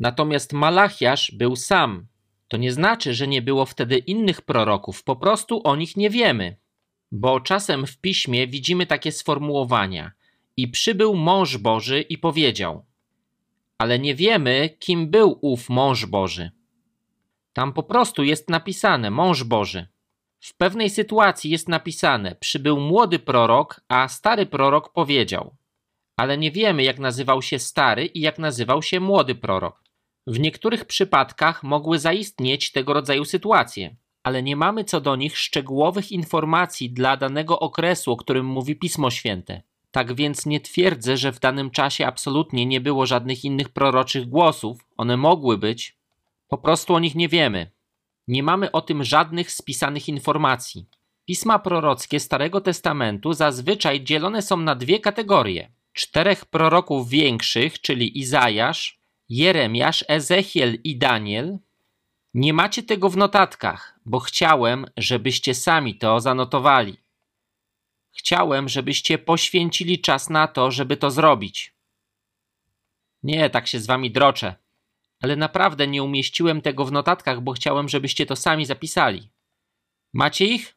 Natomiast 0.00 0.52
Malachiasz 0.52 1.30
był 1.30 1.56
sam. 1.56 2.06
To 2.48 2.56
nie 2.56 2.72
znaczy, 2.72 3.14
że 3.14 3.28
nie 3.28 3.42
było 3.42 3.66
wtedy 3.66 3.98
innych 3.98 4.42
proroków, 4.42 5.04
po 5.04 5.16
prostu 5.16 5.60
o 5.64 5.76
nich 5.76 5.96
nie 5.96 6.10
wiemy. 6.10 6.56
Bo 7.12 7.40
czasem 7.40 7.86
w 7.86 7.98
piśmie 7.98 8.46
widzimy 8.46 8.86
takie 8.86 9.12
sformułowania: 9.12 10.12
I 10.56 10.68
przybył 10.68 11.14
mąż 11.14 11.56
Boży 11.56 12.00
i 12.00 12.18
powiedział. 12.18 12.84
Ale 13.78 13.98
nie 13.98 14.14
wiemy, 14.14 14.76
kim 14.78 15.10
był 15.10 15.38
ów 15.40 15.68
mąż 15.68 16.06
Boży. 16.06 16.50
Tam 17.52 17.72
po 17.72 17.82
prostu 17.82 18.24
jest 18.24 18.50
napisane 18.50 19.10
mąż 19.10 19.44
Boży. 19.44 19.86
W 20.40 20.54
pewnej 20.54 20.90
sytuacji 20.90 21.50
jest 21.50 21.68
napisane: 21.68 22.34
Przybył 22.34 22.80
młody 22.80 23.18
prorok, 23.18 23.80
a 23.88 24.08
stary 24.08 24.46
prorok 24.46 24.92
powiedział. 24.92 25.54
Ale 26.16 26.38
nie 26.38 26.50
wiemy, 26.50 26.82
jak 26.82 26.98
nazywał 26.98 27.42
się 27.42 27.58
stary 27.58 28.06
i 28.06 28.20
jak 28.20 28.38
nazywał 28.38 28.82
się 28.82 29.00
młody 29.00 29.34
prorok. 29.34 29.82
W 30.26 30.40
niektórych 30.40 30.84
przypadkach 30.84 31.62
mogły 31.62 31.98
zaistnieć 31.98 32.72
tego 32.72 32.92
rodzaju 32.92 33.24
sytuacje, 33.24 33.96
ale 34.22 34.42
nie 34.42 34.56
mamy 34.56 34.84
co 34.84 35.00
do 35.00 35.16
nich 35.16 35.38
szczegółowych 35.38 36.12
informacji 36.12 36.90
dla 36.90 37.16
danego 37.16 37.60
okresu, 37.60 38.12
o 38.12 38.16
którym 38.16 38.46
mówi 38.46 38.76
Pismo 38.76 39.10
Święte. 39.10 39.62
Tak 39.90 40.14
więc 40.14 40.46
nie 40.46 40.60
twierdzę, 40.60 41.16
że 41.16 41.32
w 41.32 41.40
danym 41.40 41.70
czasie 41.70 42.06
absolutnie 42.06 42.66
nie 42.66 42.80
było 42.80 43.06
żadnych 43.06 43.44
innych 43.44 43.68
proroczych 43.68 44.28
głosów. 44.28 44.86
One 44.96 45.16
mogły 45.16 45.58
być, 45.58 45.96
po 46.48 46.58
prostu 46.58 46.94
o 46.94 47.00
nich 47.00 47.14
nie 47.14 47.28
wiemy. 47.28 47.70
Nie 48.30 48.42
mamy 48.42 48.72
o 48.72 48.80
tym 48.80 49.04
żadnych 49.04 49.52
spisanych 49.52 50.08
informacji. 50.08 50.86
Pisma 51.24 51.58
prorockie 51.58 52.20
Starego 52.20 52.60
Testamentu 52.60 53.32
zazwyczaj 53.32 54.04
dzielone 54.04 54.42
są 54.42 54.56
na 54.56 54.74
dwie 54.74 55.00
kategorie. 55.00 55.72
Czterech 55.92 56.44
proroków 56.44 57.08
większych, 57.08 57.80
czyli 57.80 58.18
Izajasz, 58.18 59.00
Jeremiasz, 59.28 60.04
Ezechiel 60.08 60.78
i 60.84 60.98
Daniel. 60.98 61.58
Nie 62.34 62.52
macie 62.52 62.82
tego 62.82 63.08
w 63.08 63.16
notatkach, 63.16 64.00
bo 64.06 64.20
chciałem, 64.20 64.86
żebyście 64.96 65.54
sami 65.54 65.94
to 65.98 66.20
zanotowali. 66.20 66.96
Chciałem, 68.12 68.68
żebyście 68.68 69.18
poświęcili 69.18 70.00
czas 70.00 70.30
na 70.30 70.48
to, 70.48 70.70
żeby 70.70 70.96
to 70.96 71.10
zrobić. 71.10 71.74
Nie, 73.22 73.50
tak 73.50 73.66
się 73.66 73.80
z 73.80 73.86
wami 73.86 74.10
droczę. 74.10 74.59
Ale 75.20 75.36
naprawdę 75.36 75.86
nie 75.86 76.02
umieściłem 76.02 76.60
tego 76.62 76.84
w 76.84 76.92
notatkach, 76.92 77.40
bo 77.40 77.52
chciałem, 77.52 77.88
żebyście 77.88 78.26
to 78.26 78.36
sami 78.36 78.66
zapisali. 78.66 79.30
Macie 80.12 80.46
ich? 80.46 80.76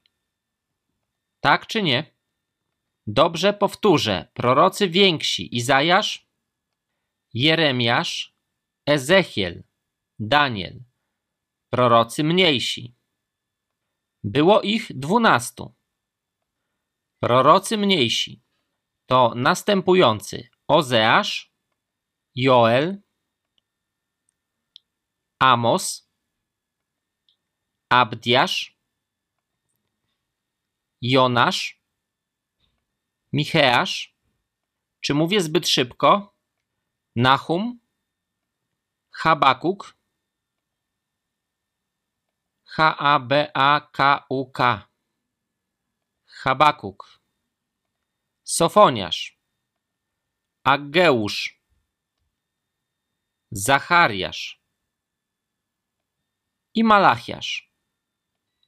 Tak 1.40 1.68
czy 1.68 1.84
nie? 1.84 2.14
Dobrze 3.08 3.54
powtórzę. 3.54 4.28
Prorocy 4.34 4.90
więksi 4.90 5.56
Izajasz, 5.56 6.28
Jeremiasz, 7.34 8.36
Ezechiel, 8.86 9.64
Daniel. 10.20 10.84
Prorocy 11.70 12.24
mniejsi. 12.24 12.96
Było 14.24 14.62
ich 14.62 14.92
dwunastu. 15.00 15.74
Prorocy 17.20 17.78
mniejsi 17.78 18.44
to 19.06 19.34
następujący 19.36 20.50
Ozeasz, 20.68 21.54
Joel, 22.36 23.02
Amos, 25.44 26.10
Abdiasz, 27.90 28.80
Jonasz, 31.02 31.82
Micheasz. 33.34 34.16
Czy 35.02 35.14
mówię 35.14 35.42
zbyt 35.42 35.68
szybko? 35.68 36.36
Nahum, 37.16 37.80
Habakuk, 39.12 39.98
H-A-B-A-K-U-K, 42.64 44.60
Habakuk, 46.26 47.22
Sofoniasz, 48.44 49.38
Aggeusz, 50.64 51.62
Zachariasz, 53.52 54.63
i 56.76 56.84
Malachiasz. 56.84 57.74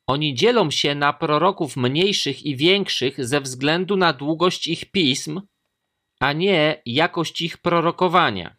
Oni 0.07 0.35
dzielą 0.35 0.71
się 0.71 0.95
na 0.95 1.13
proroków 1.13 1.77
mniejszych 1.77 2.43
i 2.43 2.55
większych 2.55 3.25
ze 3.25 3.41
względu 3.41 3.97
na 3.97 4.13
długość 4.13 4.67
ich 4.67 4.91
pism, 4.91 5.41
a 6.19 6.33
nie 6.33 6.81
jakość 6.85 7.41
ich 7.41 7.57
prorokowania. 7.57 8.55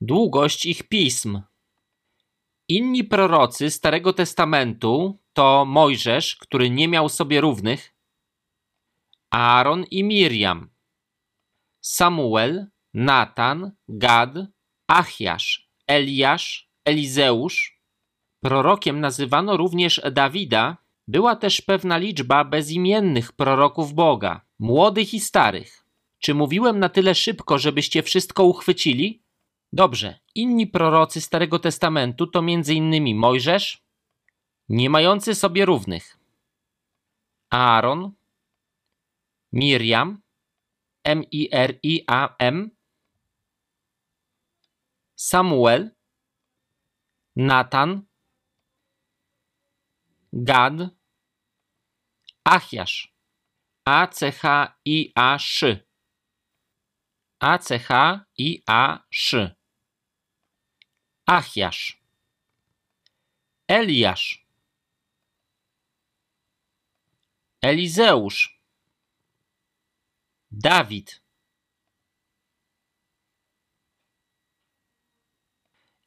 Długość 0.00 0.66
ich 0.66 0.88
pism. 0.88 1.42
Inni 2.68 3.04
prorocy 3.04 3.70
Starego 3.70 4.12
Testamentu 4.12 5.18
to 5.32 5.64
Mojżesz, 5.64 6.36
który 6.36 6.70
nie 6.70 6.88
miał 6.88 7.08
sobie 7.08 7.40
równych, 7.40 7.94
Aaron 9.30 9.84
i 9.90 10.04
Miriam, 10.04 10.70
Samuel, 11.80 12.66
Natan, 12.94 13.76
Gad, 13.88 14.30
Achiasz, 14.86 15.65
Eliasz, 15.86 16.70
Elizeusz. 16.84 17.80
Prorokiem 18.44 19.00
nazywano 19.00 19.56
również 19.56 20.00
Dawida. 20.12 20.76
Była 21.08 21.36
też 21.36 21.60
pewna 21.60 21.96
liczba 21.96 22.44
bezimiennych 22.44 23.32
proroków 23.32 23.94
Boga, 23.94 24.40
młodych 24.58 25.14
i 25.14 25.20
starych. 25.20 25.84
Czy 26.18 26.34
mówiłem 26.34 26.78
na 26.78 26.88
tyle 26.88 27.14
szybko, 27.14 27.58
żebyście 27.58 28.02
wszystko 28.02 28.44
uchwycili? 28.44 29.22
Dobrze, 29.72 30.18
inni 30.34 30.66
prorocy 30.66 31.20
Starego 31.20 31.58
Testamentu 31.58 32.26
to 32.26 32.38
m.in. 32.38 33.16
Mojżesz, 33.16 33.82
nie 34.68 34.90
mający 34.90 35.34
sobie 35.34 35.64
równych, 35.64 36.18
Aaron, 37.50 38.12
Miriam, 39.52 40.22
M-I-R-I-A-M, 41.04 42.75
Samuel, 45.18 45.96
Natan, 47.32 48.10
Gad, 50.30 50.94
Achiasz, 52.42 53.08
A-C-H-I-A-Sz, 53.82 55.62
A-C-H-I-A-Sz, 57.38 58.36
Achiasz, 61.24 61.96
Eliasz, 63.66 64.38
Elizeusz, 67.60 68.50
Dawid, 70.48 71.25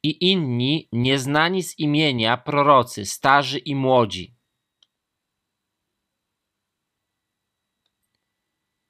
i 0.03 0.31
inni 0.31 0.89
nieznani 0.91 1.63
z 1.63 1.79
imienia 1.79 2.37
prorocy, 2.37 3.05
starzy 3.05 3.59
i 3.59 3.75
młodzi. 3.75 4.35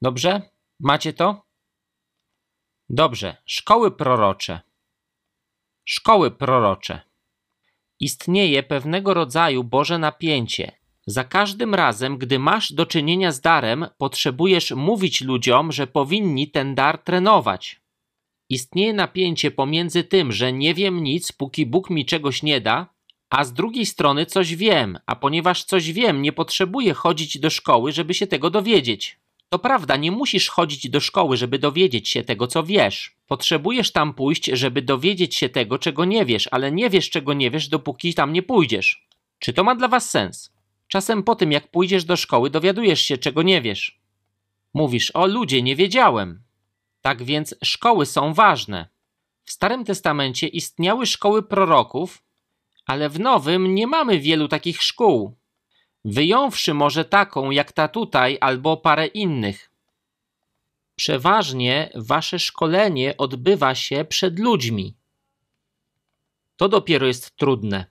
Dobrze? 0.01 0.41
Macie 0.79 1.13
to? 1.13 1.45
Dobrze. 2.89 3.37
Szkoły 3.45 3.91
prorocze. 3.91 4.61
Szkoły 5.85 6.31
prorocze. 6.31 7.01
Istnieje 7.99 8.63
pewnego 8.63 9.13
rodzaju 9.13 9.63
Boże 9.63 9.97
napięcie. 9.97 10.71
Za 11.07 11.23
każdym 11.23 11.75
razem, 11.75 12.17
gdy 12.17 12.39
masz 12.39 12.73
do 12.73 12.85
czynienia 12.85 13.31
z 13.31 13.41
darem, 13.41 13.87
potrzebujesz 13.97 14.71
mówić 14.71 15.21
ludziom, 15.21 15.71
że 15.71 15.87
powinni 15.87 16.51
ten 16.51 16.75
dar 16.75 17.03
trenować. 17.03 17.81
Istnieje 18.49 18.93
napięcie 18.93 19.51
pomiędzy 19.51 20.03
tym, 20.03 20.31
że 20.31 20.53
nie 20.53 20.73
wiem 20.73 21.03
nic, 21.03 21.31
póki 21.31 21.65
Bóg 21.65 21.89
mi 21.89 22.05
czegoś 22.05 22.43
nie 22.43 22.61
da, 22.61 22.87
a 23.29 23.43
z 23.43 23.53
drugiej 23.53 23.85
strony 23.85 24.25
coś 24.25 24.55
wiem, 24.55 24.99
a 25.05 25.15
ponieważ 25.15 25.63
coś 25.63 25.91
wiem, 25.91 26.21
nie 26.21 26.31
potrzebuję 26.31 26.93
chodzić 26.93 27.39
do 27.39 27.49
szkoły, 27.49 27.91
żeby 27.91 28.13
się 28.13 28.27
tego 28.27 28.49
dowiedzieć. 28.49 29.19
To 29.49 29.59
prawda, 29.59 29.97
nie 29.97 30.11
musisz 30.11 30.49
chodzić 30.49 30.89
do 30.89 30.99
szkoły, 30.99 31.37
żeby 31.37 31.59
dowiedzieć 31.59 32.09
się 32.09 32.23
tego, 32.23 32.47
co 32.47 32.63
wiesz. 32.63 33.15
Potrzebujesz 33.27 33.91
tam 33.91 34.13
pójść, 34.13 34.45
żeby 34.45 34.81
dowiedzieć 34.81 35.35
się 35.35 35.49
tego, 35.49 35.79
czego 35.79 36.05
nie 36.05 36.25
wiesz, 36.25 36.49
ale 36.51 36.71
nie 36.71 36.89
wiesz, 36.89 37.09
czego 37.09 37.33
nie 37.33 37.51
wiesz, 37.51 37.67
dopóki 37.67 38.13
tam 38.13 38.33
nie 38.33 38.43
pójdziesz. 38.43 39.07
Czy 39.39 39.53
to 39.53 39.63
ma 39.63 39.75
dla 39.75 39.87
was 39.87 40.09
sens? 40.09 40.53
Czasem 40.87 41.23
po 41.23 41.35
tym, 41.35 41.51
jak 41.51 41.71
pójdziesz 41.71 42.03
do 42.03 42.15
szkoły, 42.15 42.49
dowiadujesz 42.49 43.01
się, 43.01 43.17
czego 43.17 43.41
nie 43.41 43.61
wiesz. 43.61 43.99
Mówisz, 44.73 45.11
o 45.11 45.27
ludzie, 45.27 45.61
nie 45.61 45.75
wiedziałem. 45.75 46.41
Tak 47.01 47.23
więc 47.23 47.55
szkoły 47.63 48.05
są 48.05 48.33
ważne. 48.33 48.87
W 49.45 49.51
Starym 49.51 49.85
Testamencie 49.85 50.47
istniały 50.47 51.05
szkoły 51.05 51.43
proroków, 51.43 52.23
ale 52.85 53.09
w 53.09 53.19
Nowym 53.19 53.75
nie 53.75 53.87
mamy 53.87 54.19
wielu 54.19 54.47
takich 54.47 54.81
szkół. 54.83 55.37
Wyjąwszy 56.05 56.73
może 56.73 57.05
taką 57.05 57.51
jak 57.51 57.71
ta 57.71 57.87
tutaj 57.87 58.37
albo 58.41 58.77
parę 58.77 59.07
innych. 59.07 59.71
Przeważnie 60.95 61.89
wasze 61.95 62.39
szkolenie 62.39 63.17
odbywa 63.17 63.75
się 63.75 64.05
przed 64.05 64.39
ludźmi. 64.39 64.97
To 66.57 66.69
dopiero 66.69 67.07
jest 67.07 67.35
trudne. 67.35 67.85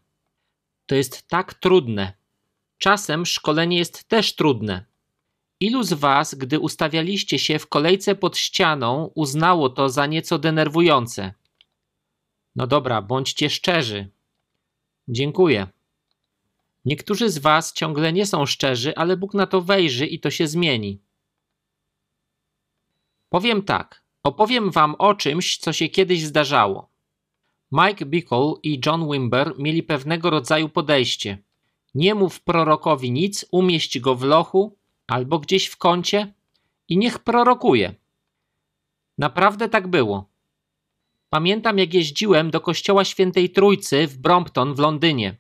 To 0.87 0.94
jest 0.94 1.29
tak 1.29 1.55
trudne. 1.55 2.12
Czasem 2.79 3.27
szkolenie 3.27 3.79
jest 3.79 4.09
też 4.09 4.35
trudne. 4.35 4.88
Ilu 5.61 5.83
z 5.83 5.92
Was, 5.92 6.35
gdy 6.35 6.61
ustawialiście 6.61 7.38
się 7.38 7.59
w 7.59 7.66
kolejce 7.66 8.14
pod 8.14 8.38
ścianą, 8.38 9.11
uznało 9.14 9.68
to 9.68 9.88
za 9.88 10.07
nieco 10.07 10.38
denerwujące? 10.38 11.35
No 12.57 12.66
dobra, 12.66 13.03
bądźcie 13.03 13.51
szczerzy. 13.51 14.09
Dziękuję. 15.09 15.66
Niektórzy 16.85 17.31
z 17.31 17.38
Was 17.38 17.73
ciągle 17.73 18.12
nie 18.12 18.27
są 18.27 18.47
szczerzy, 18.47 18.97
ale 18.97 19.16
Bóg 19.16 19.35
na 19.35 19.47
to 19.47 19.61
wejrzy 19.61 20.07
i 20.07 20.21
to 20.21 20.31
się 20.31 20.49
zmieni. 20.49 21.01
Powiem 23.29 23.62
tak. 23.62 24.03
Opowiem 24.23 24.71
Wam 24.71 24.94
o 24.99 25.14
czymś, 25.14 25.57
co 25.59 25.73
się 25.73 25.88
kiedyś 25.88 26.25
zdarzało. 26.25 26.88
Mike 27.73 28.07
Bickle 28.07 28.53
i 28.62 28.81
John 28.87 29.11
Wimber 29.11 29.55
mieli 29.59 29.83
pewnego 29.83 30.31
rodzaju 30.31 30.68
podejście. 30.68 31.38
Nie 31.94 32.14
mów 32.14 32.40
prorokowi 32.40 33.12
nic, 33.12 33.47
umieść 33.51 33.99
go 33.99 34.14
w 34.14 34.23
lochu 34.23 34.78
albo 35.09 35.38
gdzieś 35.38 35.66
w 35.66 35.77
kącie 35.77 36.35
i 36.88 36.99
niech 36.99 37.18
prorokuje. 37.18 37.94
Naprawdę 39.18 39.68
tak 39.68 39.88
było. 39.88 40.29
Pamiętam, 41.31 41.79
jak 41.79 41.94
jeździłem 41.94 42.51
do 42.51 42.61
kościoła 42.61 43.05
świętej 43.05 43.51
Trójcy 43.51 44.07
w 44.07 44.18
Brompton 44.18 44.75
w 44.75 44.79
Londynie. 44.79 45.37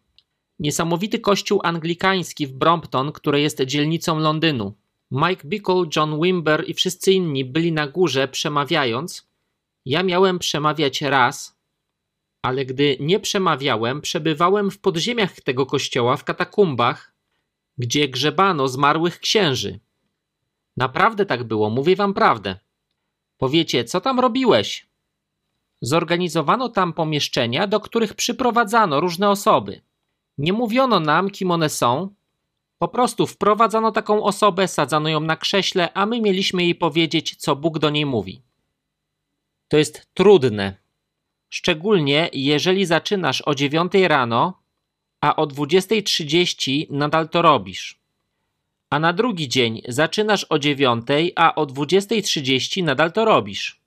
Niesamowity 0.58 1.18
kościół 1.18 1.60
anglikański 1.64 2.46
w 2.46 2.52
Brompton, 2.52 3.12
który 3.12 3.40
jest 3.40 3.62
dzielnicą 3.62 4.18
Londynu. 4.18 4.74
Mike 5.10 5.48
Bickle, 5.48 5.84
John 5.96 6.20
Wimber 6.20 6.64
i 6.66 6.74
wszyscy 6.74 7.12
inni 7.12 7.44
byli 7.44 7.72
na 7.72 7.86
górze 7.86 8.28
przemawiając. 8.28 9.28
Ja 9.86 10.02
miałem 10.02 10.38
przemawiać 10.38 11.02
raz, 11.02 11.58
ale 12.42 12.64
gdy 12.64 12.96
nie 13.00 13.20
przemawiałem, 13.20 14.00
przebywałem 14.00 14.70
w 14.70 14.78
podziemiach 14.78 15.40
tego 15.40 15.66
kościoła, 15.66 16.16
w 16.16 16.24
katakumbach, 16.24 17.07
gdzie 17.78 18.08
grzebano 18.08 18.68
zmarłych 18.68 19.20
księży. 19.20 19.80
Naprawdę 20.76 21.26
tak 21.26 21.44
było, 21.44 21.70
mówię 21.70 21.96
wam 21.96 22.14
prawdę. 22.14 22.58
Powiecie, 23.38 23.84
co 23.84 24.00
tam 24.00 24.20
robiłeś? 24.20 24.88
Zorganizowano 25.80 26.68
tam 26.68 26.92
pomieszczenia, 26.92 27.66
do 27.66 27.80
których 27.80 28.14
przyprowadzano 28.14 29.00
różne 29.00 29.30
osoby. 29.30 29.80
Nie 30.38 30.52
mówiono 30.52 31.00
nam, 31.00 31.30
kim 31.30 31.50
one 31.50 31.68
są. 31.68 32.14
Po 32.78 32.88
prostu 32.88 33.26
wprowadzano 33.26 33.92
taką 33.92 34.22
osobę, 34.22 34.68
sadzano 34.68 35.08
ją 35.08 35.20
na 35.20 35.36
krześle, 35.36 35.92
a 35.92 36.06
my 36.06 36.20
mieliśmy 36.20 36.62
jej 36.62 36.74
powiedzieć, 36.74 37.36
co 37.36 37.56
Bóg 37.56 37.78
do 37.78 37.90
niej 37.90 38.06
mówi. 38.06 38.42
To 39.68 39.76
jest 39.76 40.08
trudne. 40.14 40.76
Szczególnie 41.48 42.30
jeżeli 42.32 42.86
zaczynasz 42.86 43.42
o 43.46 43.54
9 43.54 43.92
rano, 43.94 44.60
a 45.20 45.36
o 45.36 45.46
20.30 45.46 46.86
nadal 46.90 47.28
to 47.28 47.42
robisz. 47.42 47.98
A 48.90 48.98
na 48.98 49.12
drugi 49.12 49.48
dzień 49.48 49.82
zaczynasz 49.88 50.46
o 50.48 50.58
9, 50.58 51.06
a 51.36 51.54
o 51.54 51.66
20.30 51.66 52.84
nadal 52.84 53.12
to 53.12 53.24
robisz. 53.24 53.80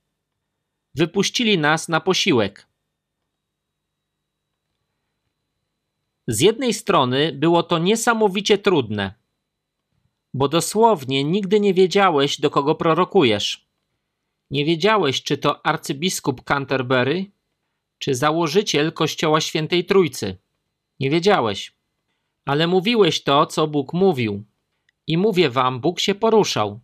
Wypuścili 0.96 1.58
nas 1.58 1.90
na 1.90 2.02
posiłek. 2.02 2.68
Z 6.28 6.40
jednej 6.40 6.74
strony 6.74 7.32
było 7.32 7.64
to 7.64 7.78
niesamowicie 7.80 8.58
trudne, 8.58 9.14
bo 10.34 10.48
dosłownie 10.48 11.24
nigdy 11.24 11.60
nie 11.60 11.74
wiedziałeś, 11.74 12.40
do 12.40 12.50
kogo 12.50 12.76
prorokujesz. 12.76 13.68
Nie 14.52 14.66
wiedziałeś, 14.66 15.24
czy 15.24 15.38
to 15.38 15.66
arcybiskup 15.66 16.44
Canterbury, 16.44 17.26
czy 18.00 18.16
założyciel 18.16 18.92
Kościoła 18.92 19.42
Świętej 19.42 19.86
Trójcy. 19.86 20.38
Nie 21.02 21.10
wiedziałeś, 21.10 21.74
ale 22.46 22.68
mówiłeś 22.68 23.24
to, 23.24 23.46
co 23.46 23.68
Bóg 23.68 23.94
mówił. 23.94 24.44
I 25.08 25.18
mówię 25.18 25.50
wam, 25.50 25.80
Bóg 25.80 26.00
się 26.00 26.16
poruszał. 26.16 26.80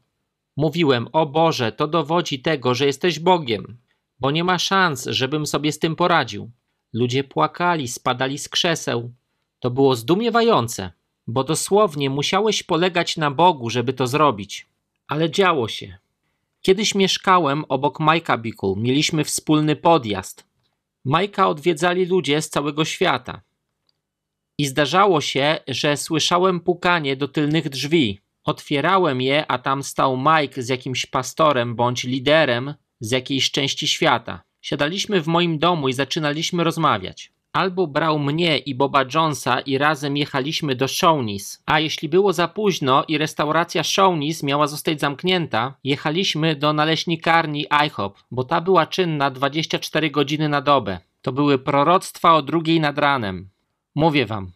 Mówiłem, 0.56 1.08
o 1.12 1.26
Boże, 1.26 1.72
to 1.72 1.88
dowodzi 1.88 2.40
tego, 2.40 2.76
że 2.76 2.86
jesteś 2.86 3.20
Bogiem, 3.20 3.78
bo 4.20 4.32
nie 4.32 4.44
ma 4.44 4.60
szans, 4.60 5.06
żebym 5.06 5.46
sobie 5.46 5.72
z 5.72 5.80
tym 5.80 5.96
poradził. 5.96 6.52
Ludzie 6.94 7.24
płakali, 7.24 7.88
spadali 7.88 8.38
z 8.38 8.50
krzeseł, 8.50 9.14
to 9.60 9.72
było 9.72 9.96
zdumiewające, 9.96 10.92
bo 11.28 11.44
dosłownie 11.44 12.10
musiałeś 12.10 12.64
polegać 12.64 13.18
na 13.18 13.32
Bogu, 13.32 13.70
żeby 13.70 13.94
to 13.94 14.08
zrobić. 14.08 14.68
Ale 15.08 15.32
działo 15.32 15.68
się. 15.68 15.98
Kiedyś 16.62 16.96
mieszkałem 16.96 17.66
obok 17.70 18.00
Majka 18.00 18.38
Bikul, 18.38 18.78
mieliśmy 18.78 19.24
wspólny 19.24 19.76
podjazd. 19.76 20.48
Majka 21.06 21.48
odwiedzali 21.48 22.06
ludzie 22.06 22.42
z 22.42 22.50
całego 22.50 22.86
świata. 22.86 23.42
I 24.58 24.66
zdarzało 24.66 25.22
się, 25.22 25.60
że 25.68 25.98
słyszałem 25.98 26.60
pukanie 26.60 27.16
do 27.16 27.28
tylnych 27.28 27.70
drzwi. 27.70 28.20
Otwierałem 28.44 29.22
je, 29.22 29.52
a 29.52 29.58
tam 29.58 29.84
stał 29.84 30.18
Mike 30.18 30.64
z 30.64 30.70
jakimś 30.70 31.06
pastorem 31.06 31.76
bądź 31.76 32.04
liderem 32.04 32.74
z 33.00 33.12
jakiejś 33.12 33.52
części 33.52 33.88
świata. 33.88 34.42
Siadaliśmy 34.62 35.22
w 35.22 35.28
moim 35.28 35.60
domu 35.60 35.90
i 35.90 35.94
zaczynaliśmy 35.94 36.64
rozmawiać 36.64 37.32
albo 37.58 37.88
brał 37.88 38.20
mnie 38.20 38.58
i 38.58 38.76
Boba 38.76 39.06
Jonesa 39.14 39.60
i 39.60 39.78
razem 39.78 40.18
jechaliśmy 40.18 40.76
do 40.76 40.88
Shawnees, 40.88 41.64
a 41.66 41.80
jeśli 41.80 42.10
było 42.10 42.34
za 42.34 42.48
późno 42.48 43.04
i 43.08 43.18
restauracja 43.18 43.84
Shawnees 43.84 44.44
miała 44.44 44.68
zostać 44.68 45.00
zamknięta, 45.00 45.74
jechaliśmy 45.84 46.56
do 46.56 46.74
naleśnikarni 46.74 47.66
IHOP, 47.86 48.18
bo 48.32 48.44
ta 48.44 48.62
była 48.62 48.86
czynna 48.86 49.32
24 49.32 50.12
godziny 50.12 50.50
na 50.50 50.62
dobę. 50.62 51.00
To 51.22 51.32
były 51.32 51.60
proroctwa 51.60 52.36
o 52.36 52.42
drugiej 52.42 52.80
nad 52.80 52.98
ranem. 52.98 53.50
Mówię 53.98 54.26
wam, 54.26 54.52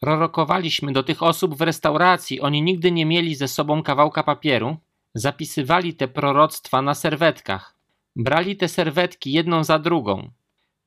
prorokowaliśmy 0.00 0.92
do 0.92 1.02
tych 1.02 1.22
osób 1.22 1.54
w 1.54 1.60
restauracji, 1.60 2.40
oni 2.40 2.62
nigdy 2.62 2.92
nie 2.92 3.06
mieli 3.06 3.34
ze 3.34 3.48
sobą 3.48 3.82
kawałka 3.82 4.22
papieru, 4.22 4.76
zapisywali 5.14 5.94
te 5.94 6.08
proroctwa 6.08 6.82
na 6.82 6.94
serwetkach. 6.94 7.74
Brali 8.16 8.56
te 8.56 8.68
serwetki 8.68 9.32
jedną 9.32 9.64
za 9.64 9.78
drugą. 9.78 10.30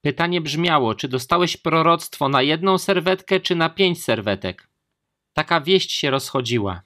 Pytanie 0.01 0.41
brzmiało, 0.41 0.95
czy 0.95 1.07
dostałeś 1.07 1.57
proroctwo 1.57 2.29
na 2.29 2.41
jedną 2.41 2.77
serwetkę, 2.77 3.39
czy 3.39 3.55
na 3.55 3.69
pięć 3.69 4.03
serwetek? 4.03 4.67
Taka 5.33 5.61
wieść 5.61 5.91
się 5.91 6.09
rozchodziła. 6.09 6.81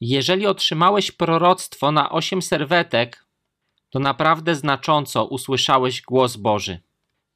Jeżeli 0.00 0.46
otrzymałeś 0.46 1.10
proroctwo 1.10 1.92
na 1.92 2.10
osiem 2.10 2.42
serwetek, 2.42 3.26
to 3.90 3.98
naprawdę 3.98 4.54
znacząco 4.54 5.24
usłyszałeś 5.24 6.02
głos 6.02 6.36
Boży. 6.36 6.80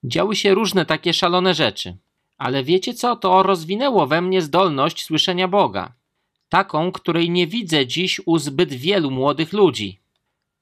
Działy 0.04 0.36
się 0.36 0.54
różne 0.54 0.86
takie 0.86 1.12
szalone 1.12 1.54
rzeczy, 1.54 1.96
ale 2.38 2.64
wiecie 2.64 2.94
co? 2.94 3.16
To 3.16 3.42
rozwinęło 3.42 4.06
we 4.06 4.22
mnie 4.22 4.42
zdolność 4.42 5.04
słyszenia 5.04 5.48
Boga. 5.48 5.92
Taką, 6.48 6.92
której 6.92 7.30
nie 7.30 7.46
widzę 7.46 7.86
dziś 7.86 8.20
u 8.26 8.38
zbyt 8.38 8.72
wielu 8.72 9.10
młodych 9.10 9.52
ludzi 9.52 10.00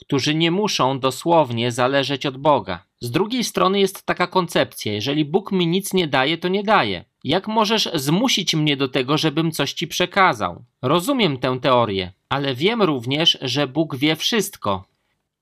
którzy 0.01 0.35
nie 0.35 0.51
muszą 0.51 0.99
dosłownie 1.01 1.73
zależeć 1.73 2.27
od 2.27 2.37
Boga. 2.37 2.85
Z 3.01 3.11
drugiej 3.11 3.45
strony 3.45 3.81
jest 3.81 4.07
taka 4.07 4.27
koncepcja: 4.27 4.93
jeżeli 4.93 5.25
Bóg 5.25 5.53
mi 5.53 5.67
nic 5.67 5.93
nie 5.93 6.09
daje, 6.09 6.39
to 6.39 6.49
nie 6.49 6.63
daje. 6.63 7.05
Jak 7.25 7.49
możesz 7.49 7.89
zmusić 7.95 8.55
mnie 8.55 8.77
do 8.77 8.89
tego, 8.89 9.19
żebym 9.19 9.53
coś 9.53 9.73
ci 9.73 9.87
przekazał? 9.87 10.65
Rozumiem 10.83 11.39
tę 11.39 11.59
teorię, 11.63 12.13
ale 12.29 12.55
wiem 12.55 12.83
również, 12.83 13.39
że 13.43 13.67
Bóg 13.67 13.97
wie 13.97 14.17
wszystko 14.17 14.85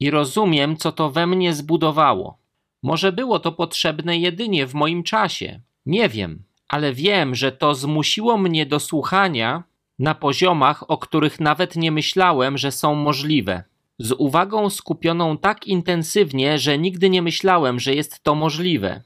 i 0.00 0.10
rozumiem, 0.10 0.76
co 0.76 0.92
to 0.92 1.10
we 1.10 1.26
mnie 1.26 1.52
zbudowało. 1.52 2.38
Może 2.82 3.12
było 3.12 3.38
to 3.38 3.52
potrzebne 3.52 4.18
jedynie 4.18 4.66
w 4.66 4.74
moim 4.74 5.02
czasie. 5.02 5.60
Nie 5.86 6.08
wiem, 6.08 6.42
ale 6.68 6.92
wiem, 6.92 7.34
że 7.34 7.52
to 7.52 7.74
zmusiło 7.74 8.38
mnie 8.38 8.66
do 8.66 8.80
słuchania 8.80 9.62
na 9.98 10.14
poziomach, 10.14 10.90
o 10.90 10.98
których 10.98 11.40
nawet 11.40 11.76
nie 11.76 11.92
myślałem, 11.92 12.58
że 12.58 12.72
są 12.72 12.94
możliwe 12.94 13.64
z 13.98 14.12
uwagą 14.12 14.70
skupioną 14.70 15.38
tak 15.38 15.66
intensywnie, 15.66 16.58
że 16.58 16.78
nigdy 16.78 17.10
nie 17.10 17.22
myślałem, 17.22 17.80
że 17.80 17.94
jest 17.94 18.22
to 18.22 18.34
możliwe. 18.34 19.02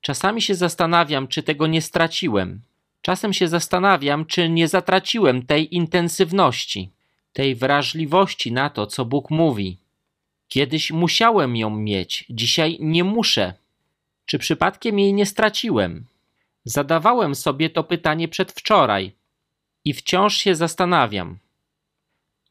Czasami 0.00 0.42
się 0.42 0.54
zastanawiam, 0.54 1.28
czy 1.28 1.42
tego 1.42 1.66
nie 1.66 1.82
straciłem. 1.82 2.60
Czasem 3.02 3.32
się 3.32 3.48
zastanawiam, 3.48 4.26
czy 4.26 4.48
nie 4.48 4.68
zatraciłem 4.68 5.46
tej 5.46 5.74
intensywności. 5.74 6.90
tej 7.32 7.54
wrażliwości 7.54 8.52
na 8.52 8.70
to, 8.70 8.86
co 8.86 9.04
Bóg 9.04 9.30
mówi. 9.30 9.78
Kiedyś 10.48 10.90
musiałem 10.90 11.56
ją 11.56 11.70
mieć, 11.70 12.24
dzisiaj 12.30 12.78
nie 12.80 13.04
muszę. 13.04 13.54
Czy 14.28 14.38
przypadkiem 14.38 14.98
jej 14.98 15.14
nie 15.14 15.26
straciłem? 15.26 16.06
Zadawałem 16.64 17.34
sobie 17.34 17.70
to 17.70 17.84
pytanie 17.84 18.28
przedwczoraj 18.28 19.12
i 19.84 19.94
wciąż 19.94 20.36
się 20.36 20.54
zastanawiam. 20.54 21.38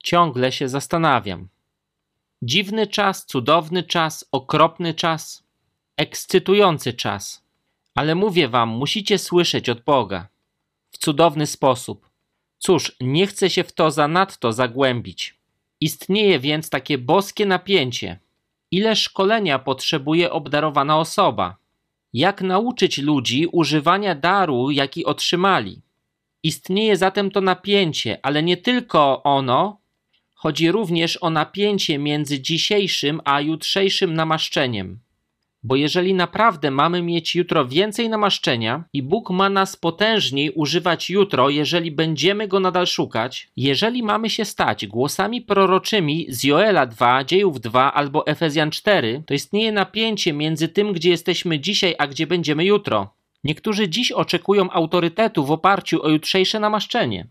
Ciągle 0.04 0.52
się 0.52 0.70
zastanawiam. 0.70 1.48
Dziwny 2.42 2.88
czas, 2.88 3.26
cudowny 3.26 3.84
czas, 3.84 4.26
okropny 4.32 4.94
czas, 4.94 5.44
ekscytujący 5.98 6.94
czas. 6.94 7.44
Ale 7.96 8.16
mówię 8.16 8.48
wam, 8.48 8.70
musicie 8.70 9.18
słyszeć 9.18 9.70
od 9.70 9.82
Boga 9.82 10.28
w 10.92 10.98
cudowny 10.98 11.48
sposób. 11.48 12.10
Cóż, 12.60 12.96
nie 13.02 13.28
chcę 13.28 13.50
się 13.50 13.64
w 13.64 13.72
to 13.72 13.92
zanadto 13.92 14.54
zagłębić. 14.54 15.36
Istnieje 15.82 16.40
więc 16.40 16.70
takie 16.70 16.98
boskie 16.98 17.46
napięcie. 17.46 18.20
Ile 18.72 18.96
szkolenia 18.96 19.60
potrzebuje 19.60 20.32
obdarowana 20.32 21.00
osoba? 21.00 21.58
Jak 22.18 22.42
nauczyć 22.42 22.98
ludzi 22.98 23.48
używania 23.52 24.16
daru, 24.16 24.72
jaki 24.72 25.06
otrzymali? 25.06 25.82
Istnieje 26.44 26.98
zatem 26.98 27.32
to 27.32 27.42
napięcie, 27.42 28.20
ale 28.24 28.44
nie 28.44 28.58
tylko 28.58 29.24
ono, 29.24 29.82
chodzi 30.34 30.72
również 30.72 31.18
o 31.22 31.30
napięcie 31.30 32.00
między 32.00 32.42
dzisiejszym 32.42 33.22
a 33.26 33.42
jutrzejszym 33.42 34.14
namaszczeniem. 34.14 35.00
Bo 35.68 35.76
jeżeli 35.76 36.14
naprawdę 36.14 36.72
mamy 36.72 37.02
mieć 37.02 37.36
jutro 37.36 37.66
więcej 37.66 38.10
namaszczenia 38.10 38.84
i 38.94 39.04
Bóg 39.04 39.30
ma 39.30 39.50
nas 39.50 39.76
potężniej 39.76 40.52
używać 40.52 41.10
jutro, 41.10 41.50
jeżeli 41.50 41.92
będziemy 41.92 42.48
go 42.48 42.60
nadal 42.60 42.88
szukać, 42.88 43.50
jeżeli 43.58 44.04
mamy 44.04 44.30
się 44.30 44.46
stać 44.46 44.88
głosami 44.88 45.42
proroczymi 45.42 46.26
z 46.30 46.44
Joela 46.44 46.86
2, 46.86 47.24
Dziejów 47.24 47.62
2 47.62 47.94
albo 47.94 48.28
Efezjan 48.28 48.72
4, 48.72 49.24
to 49.26 49.34
istnieje 49.34 49.72
napięcie 49.72 50.34
między 50.34 50.68
tym, 50.68 50.94
gdzie 50.94 51.10
jesteśmy 51.10 51.60
dzisiaj, 51.60 51.96
a 51.98 52.08
gdzie 52.08 52.28
będziemy 52.28 52.66
jutro. 52.66 53.14
Niektórzy 53.44 53.90
dziś 53.90 54.12
oczekują 54.12 54.70
autorytetu 54.70 55.46
w 55.46 55.52
oparciu 55.52 56.04
o 56.04 56.10
jutrzejsze 56.10 56.60
namaszczenie. 56.60 57.28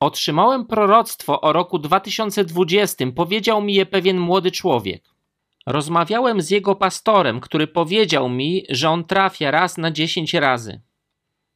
Otrzymałem 0.00 0.66
proroctwo 0.66 1.40
o 1.40 1.52
roku 1.52 1.78
2020, 1.78 3.04
powiedział 3.14 3.62
mi 3.62 3.74
je 3.74 3.86
pewien 3.86 4.18
młody 4.18 4.50
człowiek. 4.50 5.15
Rozmawiałem 5.66 6.42
z 6.42 6.50
jego 6.50 6.74
pastorem, 6.74 7.40
który 7.40 7.66
powiedział 7.66 8.28
mi, 8.28 8.64
że 8.68 8.90
on 8.90 9.04
trafia 9.04 9.50
raz 9.50 9.78
na 9.78 9.90
dziesięć 9.90 10.34
razy. 10.34 10.80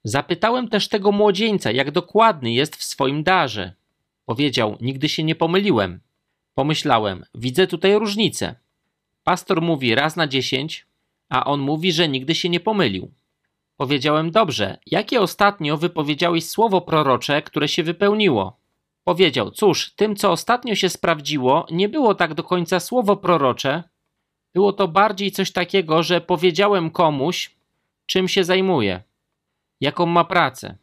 Zapytałem 0.04 0.68
też 0.68 0.88
tego 0.88 1.12
młodzieńca, 1.12 1.70
jak 1.70 1.90
dokładny 1.90 2.52
jest 2.52 2.76
w 2.76 2.84
swoim 2.84 3.22
darze. 3.22 3.72
Powiedział: 4.26 4.76
Nigdy 4.80 5.08
się 5.08 5.22
nie 5.22 5.34
pomyliłem. 5.34 6.00
Pomyślałem: 6.54 7.24
Widzę 7.34 7.66
tutaj 7.66 7.98
różnicę. 7.98 8.54
Pastor 9.24 9.62
mówi 9.62 9.94
raz 9.94 10.16
na 10.16 10.26
dziesięć, 10.26 10.86
a 11.28 11.44
on 11.44 11.60
mówi, 11.60 11.92
że 11.92 12.08
nigdy 12.08 12.34
się 12.34 12.48
nie 12.48 12.60
pomylił. 12.60 13.12
Powiedziałem: 13.76 14.30
Dobrze, 14.30 14.78
jakie 14.86 15.20
ostatnio 15.20 15.76
wypowiedziałeś 15.76 16.46
słowo 16.48 16.80
prorocze, 16.80 17.42
które 17.42 17.68
się 17.68 17.82
wypełniło? 17.82 18.60
Powiedział: 19.04 19.50
Cóż, 19.50 19.92
tym, 19.96 20.16
co 20.16 20.32
ostatnio 20.32 20.74
się 20.74 20.88
sprawdziło, 20.88 21.66
nie 21.70 21.88
było 21.88 22.14
tak 22.14 22.34
do 22.34 22.44
końca 22.44 22.80
słowo 22.80 23.16
prorocze, 23.16 23.89
było 24.54 24.72
to 24.72 24.88
bardziej 24.88 25.32
coś 25.32 25.52
takiego, 25.52 26.02
że 26.02 26.20
powiedziałem 26.20 26.90
komuś, 26.90 27.56
czym 28.06 28.28
się 28.28 28.44
zajmuje, 28.44 29.02
jaką 29.80 30.06
ma 30.06 30.24
pracę. 30.24 30.76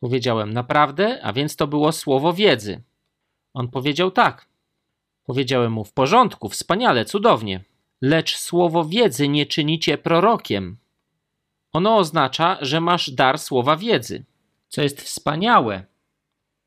Powiedziałem 0.00 0.52
naprawdę, 0.52 1.20
a 1.22 1.32
więc 1.32 1.56
to 1.56 1.66
było 1.66 1.92
słowo 1.92 2.32
wiedzy. 2.32 2.82
On 3.54 3.68
powiedział 3.68 4.10
tak. 4.10 4.46
Powiedziałem 5.24 5.72
mu 5.72 5.84
w 5.84 5.92
porządku, 5.92 6.48
wspaniale, 6.48 7.04
cudownie. 7.04 7.64
Lecz 8.00 8.36
słowo 8.36 8.84
wiedzy 8.84 9.28
nie 9.28 9.46
czynicie 9.46 9.98
prorokiem. 9.98 10.76
Ono 11.72 11.96
oznacza, 11.96 12.58
że 12.60 12.80
masz 12.80 13.10
dar 13.10 13.38
słowa 13.38 13.76
wiedzy, 13.76 14.24
co 14.68 14.82
jest 14.82 15.02
wspaniałe. 15.02 15.84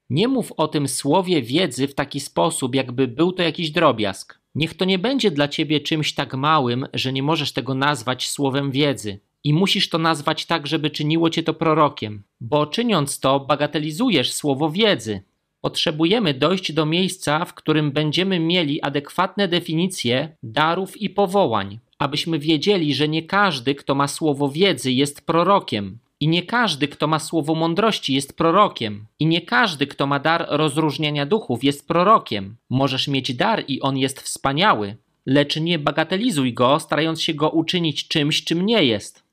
Nie 0.09 0.27
mów 0.27 0.51
o 0.51 0.67
tym 0.67 0.87
słowie 0.87 1.41
wiedzy 1.41 1.87
w 1.87 1.95
taki 1.95 2.19
sposób, 2.19 2.75
jakby 2.75 3.07
był 3.07 3.31
to 3.31 3.43
jakiś 3.43 3.71
drobiazg. 3.71 4.39
Niech 4.55 4.73
to 4.73 4.85
nie 4.85 4.99
będzie 4.99 5.31
dla 5.31 5.47
ciebie 5.47 5.79
czymś 5.79 6.13
tak 6.13 6.33
małym, 6.33 6.87
że 6.93 7.13
nie 7.13 7.23
możesz 7.23 7.53
tego 7.53 7.73
nazwać 7.73 8.29
słowem 8.29 8.71
wiedzy. 8.71 9.19
I 9.43 9.53
musisz 9.53 9.89
to 9.89 9.97
nazwać 9.97 10.45
tak, 10.45 10.67
żeby 10.67 10.89
czyniło 10.89 11.29
cię 11.29 11.43
to 11.43 11.53
prorokiem, 11.53 12.23
bo 12.41 12.67
czyniąc 12.67 13.19
to, 13.19 13.39
bagatelizujesz 13.39 14.33
słowo 14.33 14.69
wiedzy. 14.69 15.21
Potrzebujemy 15.61 16.33
dojść 16.33 16.71
do 16.71 16.85
miejsca, 16.85 17.45
w 17.45 17.53
którym 17.53 17.91
będziemy 17.91 18.39
mieli 18.39 18.81
adekwatne 18.81 19.47
definicje 19.47 20.35
darów 20.43 21.01
i 21.01 21.09
powołań, 21.09 21.79
abyśmy 21.99 22.39
wiedzieli, 22.39 22.93
że 22.93 23.07
nie 23.07 23.23
każdy, 23.23 23.75
kto 23.75 23.95
ma 23.95 24.07
słowo 24.07 24.49
wiedzy, 24.49 24.91
jest 24.91 25.25
prorokiem, 25.25 25.97
i 26.19 26.27
nie 26.27 26.43
każdy, 26.43 26.87
kto 26.87 27.07
ma 27.07 27.19
słowo 27.19 27.55
mądrości, 27.55 28.13
jest 28.13 28.37
prorokiem. 28.37 29.05
I 29.19 29.25
nie 29.25 29.41
każdy, 29.41 29.87
kto 29.87 30.07
ma 30.07 30.19
dar 30.19 30.45
rozróżniania 30.49 31.25
duchów, 31.25 31.63
jest 31.63 31.87
prorokiem. 31.87 32.55
Możesz 32.69 33.07
mieć 33.07 33.33
dar 33.33 33.63
i 33.67 33.81
on 33.81 33.97
jest 33.97 34.21
wspaniały, 34.21 34.97
lecz 35.25 35.55
nie 35.57 35.79
bagatelizuj 35.79 36.53
go, 36.53 36.79
starając 36.79 37.21
się 37.21 37.33
go 37.33 37.49
uczynić 37.49 38.07
czymś, 38.07 38.43
czym 38.43 38.65
nie 38.65 38.83
jest. 38.83 39.23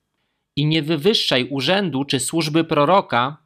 I 0.57 0.66
nie 0.66 0.83
wywyższaj 0.83 1.49
urzędu 1.51 2.05
czy 2.05 2.21
służby 2.21 2.64
proroka, 2.64 3.37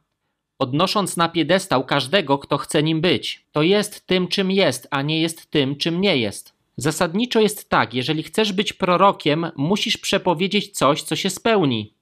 podnosząc 0.57 1.17
na 1.17 1.29
piedestał 1.29 1.85
każdego, 1.85 2.37
kto 2.37 2.57
chce 2.57 2.83
nim 2.83 3.01
być. 3.01 3.45
To 3.51 3.61
jest 3.61 4.07
tym, 4.07 4.27
czym 4.27 4.51
jest, 4.51 4.87
a 4.91 5.01
nie 5.01 5.21
jest 5.21 5.51
tym, 5.51 5.75
czym 5.75 6.01
nie 6.01 6.17
jest. 6.17 6.53
Zasadniczo 6.77 7.39
jest 7.39 7.69
tak, 7.69 7.93
jeżeli 7.93 8.23
chcesz 8.23 8.53
być 8.53 8.73
prorokiem, 8.73 9.51
musisz 9.55 9.97
przepowiedzieć 9.97 10.71
coś, 10.71 11.03
co 11.03 11.15
się 11.15 11.29
spełni. 11.29 11.96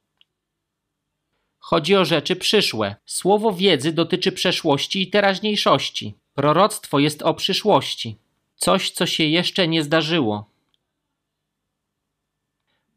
Chodzi 1.66 1.96
o 1.96 2.06
rzeczy 2.06 2.36
przyszłe. 2.36 2.96
Słowo 3.06 3.54
wiedzy 3.54 3.92
dotyczy 3.92 4.32
przeszłości 4.32 5.02
i 5.02 5.08
teraźniejszości. 5.08 6.14
Proroctwo 6.34 7.00
jest 7.00 7.22
o 7.22 7.34
przyszłości. 7.34 8.18
Coś, 8.56 8.92
co 8.92 9.06
się 9.06 9.24
jeszcze 9.24 9.68
nie 9.68 9.84
zdarzyło. 9.84 10.50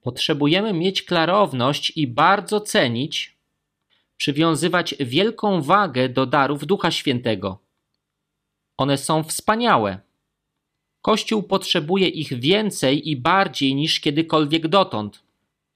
Potrzebujemy 0.03 0.73
mieć 0.73 1.03
klarowność 1.03 1.93
i 1.97 2.07
bardzo 2.07 2.61
cenić, 2.61 3.37
przywiązywać 4.17 4.95
wielką 5.01 5.63
wagę 5.63 6.09
do 6.09 6.27
darów 6.27 6.67
Ducha 6.67 6.91
Świętego. 6.91 7.59
One 8.77 8.99
są 8.99 9.23
wspaniałe. 9.23 9.99
Kościół 11.03 11.43
potrzebuje 11.43 12.09
ich 12.09 12.41
więcej 12.41 13.09
i 13.09 13.17
bardziej 13.17 13.75
niż 13.75 14.01
kiedykolwiek 14.01 14.69
dotąd. 14.69 15.28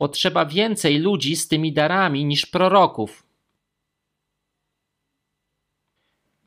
Potrzeba 0.03 0.47
więcej 0.47 0.99
ludzi 0.99 1.37
z 1.37 1.49
tymi 1.49 1.73
darami 1.73 2.25
niż 2.25 2.47
proroków. 2.47 3.27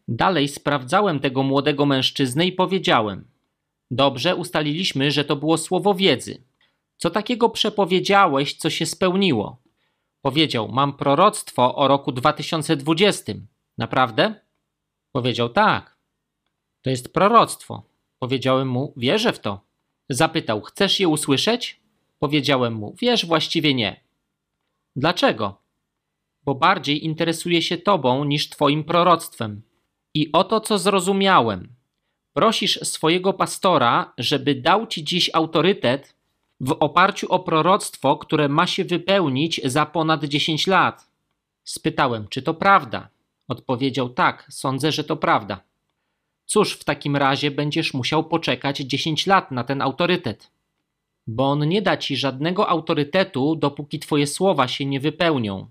Dalej 0.08 0.48
sprawdzałem 0.48 1.20
tego 1.20 1.44
młodego 1.44 1.86
mężczyznę 1.86 2.46
i 2.46 2.52
powiedziałem: 2.52 3.28
Dobrze, 3.92 4.36
ustaliliśmy, 4.36 5.12
że 5.12 5.26
to 5.26 5.36
było 5.36 5.58
słowo 5.58 5.94
wiedzy. 5.94 6.44
Co 6.98 7.10
takiego 7.10 7.50
przepowiedziałeś, 7.50 8.54
co 8.54 8.70
się 8.70 8.86
spełniło? 8.86 9.58
Powiedział: 10.22 10.68
Mam 10.68 10.98
proroctwo 10.98 11.76
o 11.76 11.88
roku 11.88 12.12
2020. 12.12 13.34
Naprawdę? 13.78 14.36
Powiedział: 15.12 15.50
Tak. 15.50 15.98
To 16.82 16.90
jest 16.90 17.14
proroctwo. 17.14 17.84
Powiedziałem 18.20 18.68
mu: 18.68 18.94
Wierzę 18.98 19.34
w 19.34 19.40
to. 19.40 19.62
Zapytał: 20.10 20.62
Chcesz 20.62 21.00
je 21.00 21.08
usłyszeć? 21.08 21.85
Powiedziałem 22.26 22.74
mu: 22.74 22.96
Wiesz, 23.02 23.26
właściwie 23.26 23.74
nie. 23.74 24.02
Dlaczego? 24.96 25.62
Bo 26.44 26.56
bardziej 26.56 27.06
interesuje 27.06 27.62
się 27.62 27.78
tobą 27.78 28.24
niż 28.24 28.50
twoim 28.50 28.84
proroctwem. 28.84 29.62
I 30.14 30.32
oto 30.32 30.60
co 30.60 30.78
zrozumiałem. 30.78 31.76
Prosisz 32.34 32.80
swojego 32.84 33.34
pastora, 33.34 34.14
żeby 34.18 34.56
dał 34.56 34.88
ci 34.88 35.04
dziś 35.04 35.30
autorytet 35.34 36.16
w 36.60 36.78
oparciu 36.80 37.28
o 37.32 37.40
proroctwo, 37.40 38.18
które 38.18 38.50
ma 38.50 38.68
się 38.68 38.86
wypełnić 38.86 39.62
za 39.64 39.86
ponad 39.86 40.24
10 40.24 40.68
lat. 40.68 41.08
Spytałem, 41.64 42.28
czy 42.28 42.42
to 42.42 42.54
prawda. 42.54 43.10
Odpowiedział 43.48 44.10
tak, 44.10 44.48
sądzę, 44.50 44.92
że 44.92 45.04
to 45.04 45.16
prawda. 45.16 45.62
Cóż, 46.46 46.74
w 46.74 46.84
takim 46.84 47.16
razie 47.16 47.52
będziesz 47.52 47.94
musiał 47.94 48.24
poczekać 48.24 48.78
10 48.78 49.28
lat 49.28 49.52
na 49.52 49.64
ten 49.64 49.82
autorytet 49.82 50.55
bo 51.28 51.46
on 51.46 51.68
nie 51.70 51.82
da 51.82 51.98
ci 51.98 52.18
żadnego 52.18 52.70
autorytetu, 52.70 53.56
dopóki 53.56 54.00
twoje 54.00 54.28
słowa 54.28 54.68
się 54.68 54.86
nie 54.86 55.00
wypełnią. 55.00 55.70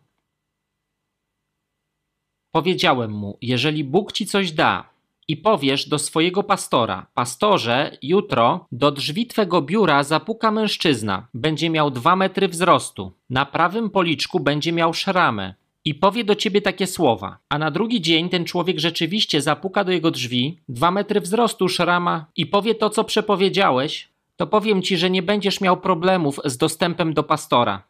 Powiedziałem 2.50 3.10
mu: 3.10 3.38
Jeżeli 3.42 3.84
Bóg 3.84 4.12
ci 4.12 4.26
coś 4.26 4.52
da 4.52 4.94
i 5.28 5.36
powiesz 5.36 5.88
do 5.88 5.98
swojego 5.98 6.42
pastora: 6.42 7.06
Pastorze, 7.14 7.98
jutro 8.02 8.66
do 8.72 8.90
drzwi 8.90 9.26
twego 9.26 9.62
biura 9.62 10.02
zapuka 10.02 10.50
mężczyzna, 10.50 11.26
będzie 11.34 11.70
miał 11.70 11.90
dwa 11.90 12.16
metry 12.16 12.48
wzrostu, 12.48 13.12
na 13.30 13.46
prawym 13.46 13.90
policzku 13.90 14.40
będzie 14.40 14.72
miał 14.72 14.94
szramę. 14.94 15.54
i 15.86 15.94
powie 15.94 16.24
do 16.24 16.34
ciebie 16.34 16.62
takie 16.62 16.86
słowa, 16.86 17.38
a 17.48 17.58
na 17.58 17.70
drugi 17.70 18.00
dzień 18.00 18.28
ten 18.28 18.44
człowiek 18.44 18.78
rzeczywiście 18.78 19.42
zapuka 19.42 19.84
do 19.84 19.92
jego 19.92 20.10
drzwi, 20.10 20.60
dwa 20.68 20.90
metry 20.90 21.20
wzrostu 21.20 21.68
szrama 21.68 22.26
i 22.36 22.46
powie 22.46 22.74
to, 22.74 22.90
co 22.90 23.04
przepowiedziałeś, 23.04 24.08
to 24.36 24.46
powiem 24.46 24.82
ci, 24.82 24.96
że 24.96 25.10
nie 25.10 25.22
będziesz 25.22 25.60
miał 25.60 25.80
problemów 25.80 26.40
z 26.44 26.56
dostępem 26.56 27.14
do 27.14 27.22
pastora. 27.22 27.82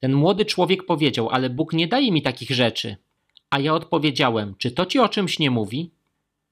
Ten 0.00 0.12
młody 0.12 0.44
człowiek 0.44 0.86
powiedział, 0.86 1.30
ale 1.30 1.50
Bóg 1.50 1.72
nie 1.72 1.88
daje 1.88 2.12
mi 2.12 2.22
takich 2.22 2.50
rzeczy. 2.50 2.96
A 3.50 3.58
ja 3.58 3.74
odpowiedziałem, 3.74 4.54
czy 4.58 4.70
to 4.70 4.86
ci 4.86 4.98
o 4.98 5.08
czymś 5.08 5.38
nie 5.38 5.50
mówi? 5.50 5.90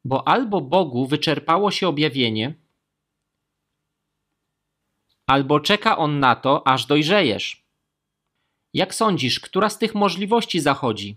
Bo 0.04 0.28
albo 0.28 0.60
Bogu 0.60 1.06
wyczerpało 1.06 1.70
się 1.70 1.88
objawienie, 1.88 2.54
albo 5.26 5.60
czeka 5.60 5.98
on 5.98 6.18
na 6.20 6.36
to, 6.36 6.66
aż 6.66 6.86
dojrzejesz. 6.86 7.62
Jak 8.74 8.94
sądzisz, 8.94 9.40
która 9.40 9.68
z 9.68 9.78
tych 9.78 9.94
możliwości 9.94 10.60
zachodzi? 10.60 11.16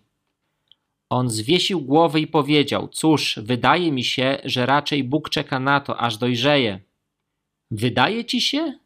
On 1.09 1.29
zwiesił 1.29 1.81
głowę 1.81 2.19
i 2.19 2.27
powiedział: 2.27 2.87
Cóż, 2.87 3.39
wydaje 3.43 3.91
mi 3.91 4.03
się, 4.03 4.37
że 4.43 4.65
raczej 4.65 5.03
Bóg 5.03 5.29
czeka 5.29 5.59
na 5.59 5.79
to, 5.79 5.97
aż 5.97 6.17
dojrzeje. 6.17 6.79
Wydaje 7.71 8.25
ci 8.25 8.41
się? 8.41 8.79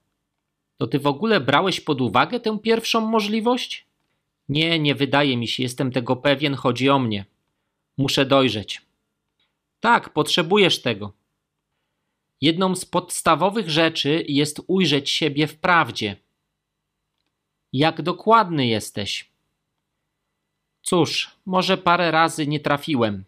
To 0.77 0.87
ty 0.87 0.99
w 0.99 1.07
ogóle 1.07 1.39
brałeś 1.39 1.81
pod 1.81 2.01
uwagę 2.01 2.39
tę 2.39 2.59
pierwszą 2.59 3.01
możliwość? 3.01 3.85
Nie, 4.49 4.79
nie 4.79 4.95
wydaje 4.95 5.37
mi 5.37 5.47
się, 5.47 5.63
jestem 5.63 5.91
tego 5.91 6.15
pewien, 6.15 6.55
chodzi 6.55 6.89
o 6.89 6.99
mnie. 6.99 7.25
Muszę 7.97 8.25
dojrzeć. 8.25 8.81
Tak, 9.79 10.13
potrzebujesz 10.13 10.81
tego. 10.81 11.13
Jedną 12.41 12.75
z 12.75 12.85
podstawowych 12.85 13.69
rzeczy 13.69 14.25
jest 14.27 14.61
ujrzeć 14.67 15.09
siebie 15.09 15.47
w 15.47 15.57
prawdzie. 15.57 16.15
Jak 17.73 18.01
dokładny 18.01 18.67
jesteś? 18.67 19.31
Cóż, 20.81 21.31
może 21.45 21.77
parę 21.77 22.11
razy 22.11 22.47
nie 22.47 22.59
trafiłem. 22.59 23.23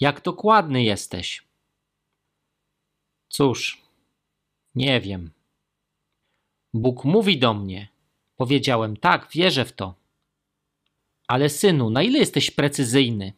Jak 0.00 0.22
dokładny 0.22 0.82
jesteś? 0.82 1.45
Cóż, 3.28 3.82
nie 4.74 5.00
wiem. 5.00 5.30
Bóg 6.74 7.04
mówi 7.04 7.38
do 7.38 7.54
mnie. 7.54 7.88
Powiedziałem, 8.36 8.96
tak, 8.96 9.28
wierzę 9.32 9.64
w 9.64 9.72
to. 9.72 9.94
Ale 11.28 11.48
synu, 11.48 11.90
na 11.90 12.02
ile 12.02 12.18
jesteś 12.18 12.50
precyzyjny? 12.50 13.32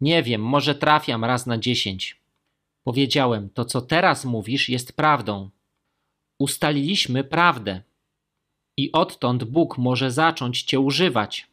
Nie 0.00 0.22
wiem, 0.22 0.42
może 0.42 0.74
trafiam 0.74 1.24
raz 1.24 1.46
na 1.46 1.58
dziesięć. 1.58 2.20
Powiedziałem, 2.84 3.50
to 3.50 3.64
co 3.64 3.80
teraz 3.80 4.24
mówisz 4.24 4.68
jest 4.68 4.92
prawdą. 4.92 5.50
Ustaliliśmy 6.38 7.24
prawdę. 7.24 7.82
I 8.76 8.92
odtąd 8.92 9.44
Bóg 9.44 9.78
może 9.78 10.10
zacząć 10.10 10.62
cię 10.62 10.80
używać. 10.80 11.46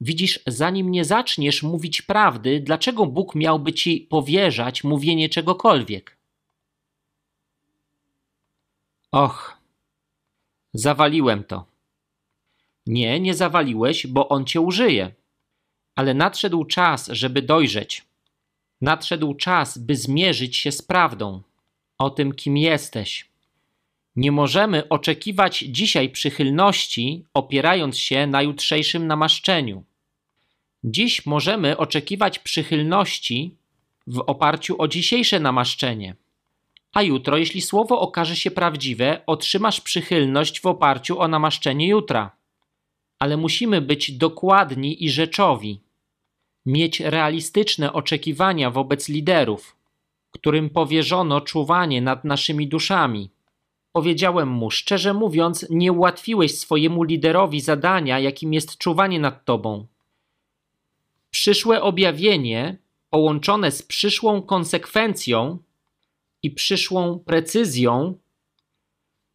Widzisz, 0.00 0.40
zanim 0.46 0.90
nie 0.90 1.04
zaczniesz 1.04 1.62
mówić 1.62 2.02
prawdy, 2.02 2.60
dlaczego 2.60 3.06
Bóg 3.06 3.34
miałby 3.34 3.72
ci 3.72 4.00
powierzać 4.00 4.84
mówienie 4.84 5.28
czegokolwiek? 5.28 6.15
Och, 9.12 9.60
zawaliłem 10.74 11.44
to. 11.44 11.64
Nie, 12.86 13.20
nie 13.20 13.34
zawaliłeś, 13.34 14.06
bo 14.06 14.28
on 14.28 14.44
cię 14.44 14.60
użyje. 14.60 15.14
Ale 15.94 16.14
nadszedł 16.14 16.64
czas, 16.64 17.06
żeby 17.06 17.42
dojrzeć. 17.42 18.04
Nadszedł 18.80 19.34
czas, 19.34 19.78
by 19.78 19.96
zmierzyć 19.96 20.56
się 20.56 20.72
z 20.72 20.82
prawdą 20.82 21.42
o 21.98 22.10
tym, 22.10 22.32
kim 22.32 22.56
jesteś. 22.56 23.28
Nie 24.16 24.32
możemy 24.32 24.88
oczekiwać 24.88 25.58
dzisiaj 25.58 26.10
przychylności, 26.10 27.24
opierając 27.34 27.98
się 27.98 28.26
na 28.26 28.42
jutrzejszym 28.42 29.06
namaszczeniu. 29.06 29.84
Dziś 30.84 31.26
możemy 31.26 31.76
oczekiwać 31.76 32.38
przychylności 32.38 33.54
w 34.06 34.20
oparciu 34.20 34.82
o 34.82 34.88
dzisiejsze 34.88 35.40
namaszczenie. 35.40 36.14
A 36.94 37.02
jutro, 37.02 37.36
jeśli 37.36 37.60
słowo 37.60 38.00
okaże 38.00 38.36
się 38.36 38.50
prawdziwe, 38.50 39.22
otrzymasz 39.26 39.80
przychylność 39.80 40.60
w 40.60 40.66
oparciu 40.66 41.20
o 41.20 41.28
namaszczenie 41.28 41.88
jutra. 41.88 42.36
Ale 43.18 43.36
musimy 43.36 43.80
być 43.80 44.12
dokładni 44.12 45.04
i 45.04 45.10
rzeczowi 45.10 45.80
mieć 46.66 47.00
realistyczne 47.00 47.92
oczekiwania 47.92 48.70
wobec 48.70 49.08
liderów, 49.08 49.76
którym 50.30 50.70
powierzono 50.70 51.40
czuwanie 51.40 52.02
nad 52.02 52.24
naszymi 52.24 52.68
duszami. 52.68 53.30
Powiedziałem 53.92 54.48
mu, 54.48 54.70
szczerze 54.70 55.14
mówiąc, 55.14 55.66
nie 55.70 55.92
ułatwiłeś 55.92 56.58
swojemu 56.58 57.02
liderowi 57.02 57.60
zadania, 57.60 58.18
jakim 58.18 58.54
jest 58.54 58.78
czuwanie 58.78 59.20
nad 59.20 59.44
tobą. 59.44 59.86
Przyszłe 61.30 61.82
objawienie, 61.82 62.76
połączone 63.10 63.70
z 63.70 63.82
przyszłą 63.82 64.42
konsekwencją 64.42 65.58
i 66.46 66.50
przyszłą 66.50 67.18
precyzją, 67.18 68.18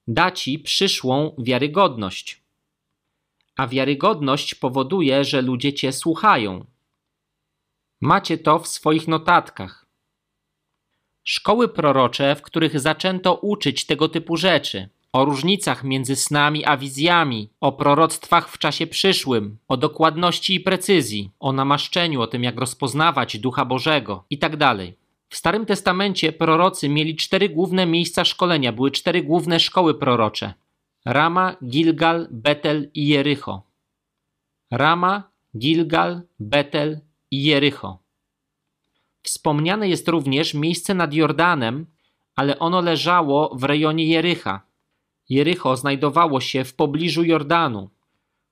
da 0.08 0.32
ci 0.32 0.60
przyszłą 0.60 1.36
wiarygodność. 1.38 2.42
A 3.56 3.68
wiarygodność 3.68 4.56
powoduje, 4.56 5.24
że 5.24 5.42
ludzie 5.42 5.74
cię 5.74 5.92
słuchają. 5.92 6.66
Macie 8.02 8.38
to 8.38 8.60
w 8.60 8.68
swoich 8.68 9.08
notatkach. 9.08 9.86
Szkoły 11.24 11.68
prorocze, 11.68 12.36
w 12.36 12.42
których 12.42 12.80
zaczęto 12.80 13.36
uczyć 13.36 13.86
tego 13.86 14.10
typu 14.10 14.38
rzeczy, 14.38 14.90
o 15.14 15.26
różnicach 15.26 15.84
między 15.84 16.16
snami 16.16 16.66
a 16.66 16.78
wizjami, 16.78 17.50
o 17.62 17.72
proroctwach 17.72 18.50
w 18.50 18.58
czasie 18.58 18.88
przyszłym, 18.88 19.58
o 19.68 19.78
dokładności 19.78 20.56
i 20.56 20.60
precyzji, 20.60 21.32
o 21.40 21.52
namaszczeniu, 21.52 22.22
o 22.22 22.28
tym 22.28 22.44
jak 22.44 22.60
rozpoznawać 22.60 23.38
Ducha 23.38 23.66
Bożego 23.66 24.24
itd. 24.30 24.76
W 25.32 25.38
Starym 25.38 25.66
Testamencie 25.66 26.32
prorocy 26.32 26.90
mieli 26.90 27.16
cztery 27.16 27.50
główne 27.50 27.86
miejsca 27.86 28.26
szkolenia, 28.26 28.72
były 28.72 28.92
cztery 28.92 29.24
główne 29.24 29.60
szkoły 29.60 29.94
prorocze: 29.94 30.54
Rama, 31.06 31.56
Gilgal, 31.66 32.28
Betel 32.32 32.92
i 32.94 33.08
Jericho. 33.08 33.62
Rama, 34.72 35.32
Gilgal, 35.58 36.22
Betel 36.40 37.00
i 37.32 37.44
Jericho. 37.44 38.00
Wspomniane 39.24 39.90
jest 39.90 40.08
również 40.08 40.54
miejsce 40.54 40.94
nad 40.94 41.14
Jordanem, 41.14 41.86
ale 42.36 42.60
ono 42.60 42.82
leżało 42.82 43.56
w 43.56 43.64
rejonie 43.64 44.06
Jericha. 44.06 44.62
Jericho 45.30 45.78
znajdowało 45.78 46.42
się 46.42 46.64
w 46.64 46.76
pobliżu 46.76 47.24
Jordanu, 47.24 47.90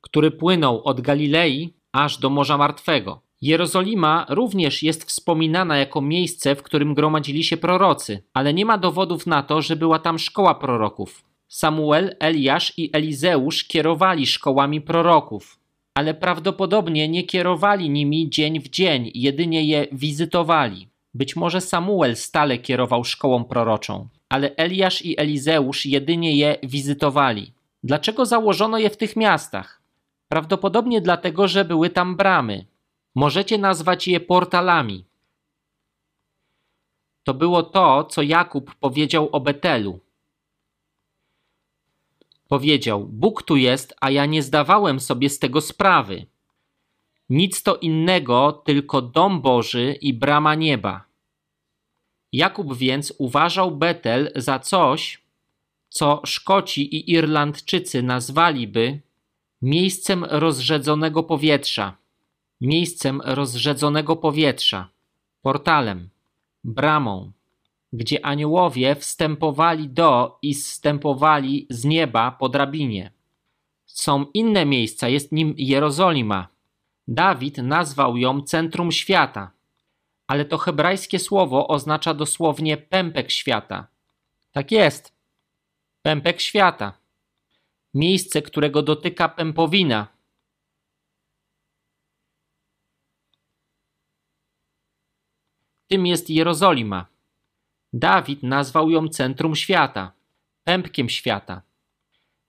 który 0.02 0.32
płynął 0.32 0.84
od 0.84 1.02
Galilei 1.02 1.74
aż 1.92 2.18
do 2.18 2.30
Morza 2.30 2.58
Martwego. 2.58 3.29
Jerozolima 3.42 4.26
również 4.30 4.84
jest 4.84 5.04
wspominana 5.04 5.78
jako 5.78 6.02
miejsce, 6.02 6.56
w 6.56 6.64
którym 6.64 6.94
gromadzili 6.94 7.44
się 7.44 7.58
prorocy, 7.58 8.24
ale 8.34 8.54
nie 8.54 8.66
ma 8.66 8.78
dowodów 8.78 9.28
na 9.28 9.44
to, 9.44 9.62
że 9.62 9.76
była 9.76 10.00
tam 10.00 10.20
szkoła 10.20 10.56
proroków. 10.56 11.24
Samuel, 11.48 12.16
Eliasz 12.20 12.74
i 12.78 12.90
Elizeusz 12.94 13.64
kierowali 13.64 14.28
szkołami 14.28 14.82
proroków 14.82 15.60
ale 16.00 16.14
prawdopodobnie 16.14 17.08
nie 17.08 17.24
kierowali 17.24 17.90
nimi 17.90 18.30
dzień 18.30 18.60
w 18.60 18.70
dzień, 18.70 19.12
jedynie 19.16 19.64
je 19.64 19.88
wizytowali. 19.92 20.88
Być 21.14 21.36
może 21.36 21.62
Samuel 21.62 22.16
stale 22.16 22.58
kierował 22.58 23.04
szkołą 23.04 23.44
proroczą, 23.44 24.08
ale 24.30 24.56
Eliasz 24.56 25.06
i 25.06 25.20
Elizeusz 25.20 25.86
jedynie 25.86 26.38
je 26.38 26.56
wizytowali. 26.64 27.52
Dlaczego 27.84 28.26
założono 28.26 28.78
je 28.78 28.90
w 28.90 28.98
tych 28.98 29.16
miastach? 29.16 29.82
Prawdopodobnie 30.28 31.02
dlatego, 31.02 31.48
że 31.48 31.66
były 31.66 31.90
tam 31.90 32.16
bramy. 32.16 32.66
Możecie 33.20 33.57
nazwać 33.57 34.07
je 34.07 34.20
portalami. 34.20 35.05
To 37.24 37.34
było 37.34 37.63
to, 37.63 38.03
co 38.03 38.22
Jakub 38.22 38.76
powiedział 38.76 39.30
o 39.32 39.39
Betelu. 39.39 39.99
Powiedział: 42.47 43.05
Bóg 43.05 43.43
tu 43.43 43.55
jest, 43.55 43.95
a 44.01 44.09
ja 44.09 44.26
nie 44.26 44.43
zdawałem 44.43 44.99
sobie 44.99 45.30
z 45.30 45.39
tego 45.39 45.61
sprawy. 45.61 46.26
Nic 47.30 47.63
to 47.63 47.76
innego, 47.76 48.61
tylko 48.65 49.01
dom 49.01 49.41
Boży 49.41 49.97
i 50.01 50.13
brama 50.13 50.55
nieba. 50.55 51.03
Jakub 52.32 52.78
więc 52.78 53.13
uważał 53.17 53.72
Betel 53.72 54.32
za 54.36 54.59
coś, 54.59 55.24
co 55.89 56.22
Szkoci 56.26 56.95
i 56.95 57.11
Irlandczycy 57.11 58.03
nazwaliby 58.03 58.99
miejscem 59.61 60.24
rozrzedzonego 60.24 61.24
powietrza, 61.24 61.99
miejscem 62.62 63.22
rozrzedzonego 63.26 64.16
powietrza, 64.16 64.89
portalem, 65.41 66.10
bramą 66.64 67.32
gdzie 67.93 68.26
aniołowie 68.26 68.95
wstępowali 68.95 69.89
do 69.89 70.38
i 70.41 70.53
zstępowali 70.53 71.68
z 71.70 71.86
nieba 71.86 72.32
po 72.32 72.49
drabinie. 72.49 73.12
Są 73.86 74.26
inne 74.34 74.66
miejsca, 74.66 75.10
jest 75.10 75.32
nim 75.32 75.53
Jerozolima. 75.57 76.47
Dawid 77.07 77.57
nazwał 77.57 78.18
ją 78.18 78.41
centrum 78.41 78.91
świata, 78.91 79.51
ale 80.28 80.45
to 80.45 80.57
hebrajskie 80.57 81.20
słowo 81.20 81.68
oznacza 81.68 82.14
dosłownie 82.14 82.78
pępek 82.78 83.32
świata. 83.32 83.88
Tak 84.51 84.72
jest. 84.72 85.14
Pępek 86.01 86.41
świata. 86.41 86.93
Miejsce, 87.93 88.41
którego 88.41 88.82
dotyka 88.82 89.30
pępowina. 89.30 90.07
Tym 95.92 96.06
jest 96.06 96.30
Jerozolima. 96.30 97.06
Dawid 97.94 98.44
nazwał 98.44 98.90
ją 98.90 99.08
centrum 99.08 99.56
świata, 99.56 100.12
pępkiem 100.64 101.10
świata, 101.10 101.62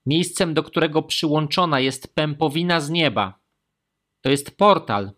miejscem, 0.05 0.53
do 0.53 0.63
którego 0.63 1.01
przyłączona 1.01 1.79
jest 1.79 2.15
pępowina 2.15 2.81
z 2.81 2.89
nieba. 2.89 3.39
To 4.21 4.29
jest 4.29 4.57
portal, 4.57 5.11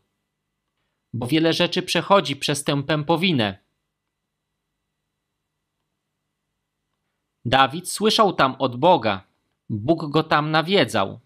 bo 1.14 1.28
wiele 1.28 1.54
rzeczy 1.54 1.82
przechodzi 1.82 2.36
przez 2.36 2.64
tę 2.64 2.84
pępowinę. 2.84 3.58
Dawid 7.46 7.90
słyszał 7.90 8.34
tam 8.34 8.56
od 8.60 8.76
Boga. 8.76 9.24
Bóg 9.70 10.10
go 10.10 10.24
tam 10.24 10.52
nawiedzał. 10.52 11.20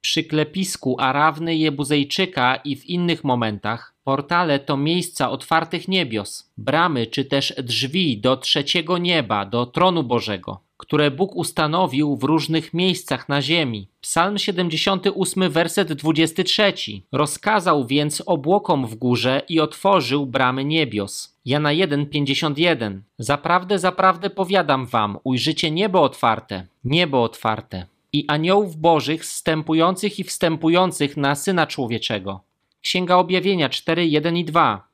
Przy 0.00 0.24
klepisku 0.24 0.96
Arawny 1.00 1.56
Jebuzejczyka 1.56 2.56
i 2.56 2.76
w 2.76 2.86
innych 2.86 3.24
momentach 3.24 3.94
portale 4.10 4.58
to 4.58 4.76
miejsca 4.76 5.30
otwartych 5.30 5.88
niebios, 5.88 6.52
bramy 6.58 7.06
czy 7.06 7.24
też 7.24 7.54
drzwi 7.62 8.18
do 8.18 8.36
trzeciego 8.36 8.98
nieba, 8.98 9.44
do 9.44 9.66
tronu 9.66 10.02
Bożego, 10.02 10.60
które 10.76 11.10
Bóg 11.10 11.36
ustanowił 11.36 12.16
w 12.16 12.24
różnych 12.24 12.74
miejscach 12.74 13.28
na 13.28 13.42
ziemi. 13.42 13.88
Psalm 14.00 14.38
78, 14.38 15.50
werset 15.50 15.92
23. 15.92 16.72
Rozkazał 17.12 17.86
więc 17.86 18.22
obłokom 18.26 18.86
w 18.86 18.94
górze 18.94 19.42
i 19.48 19.60
otworzył 19.60 20.26
bramy 20.26 20.64
niebios. 20.64 21.36
Jana 21.44 21.70
1:51. 21.70 23.00
Zaprawdę, 23.18 23.78
zaprawdę 23.78 24.30
powiadam 24.30 24.86
wam, 24.86 25.18
ujrzycie 25.24 25.70
niebo 25.70 26.02
otwarte, 26.02 26.66
niebo 26.84 27.22
otwarte 27.22 27.86
i 28.12 28.24
aniołów 28.28 28.76
bożych 28.76 29.22
wstępujących 29.22 30.18
i 30.18 30.24
wstępujących 30.24 31.16
na 31.16 31.34
Syna 31.34 31.66
Człowieczego. 31.66 32.49
Księga 32.82 33.16
Objawienia 33.16 33.68
4, 33.68 34.06
1 34.06 34.36
i 34.36 34.44
2. 34.44 34.90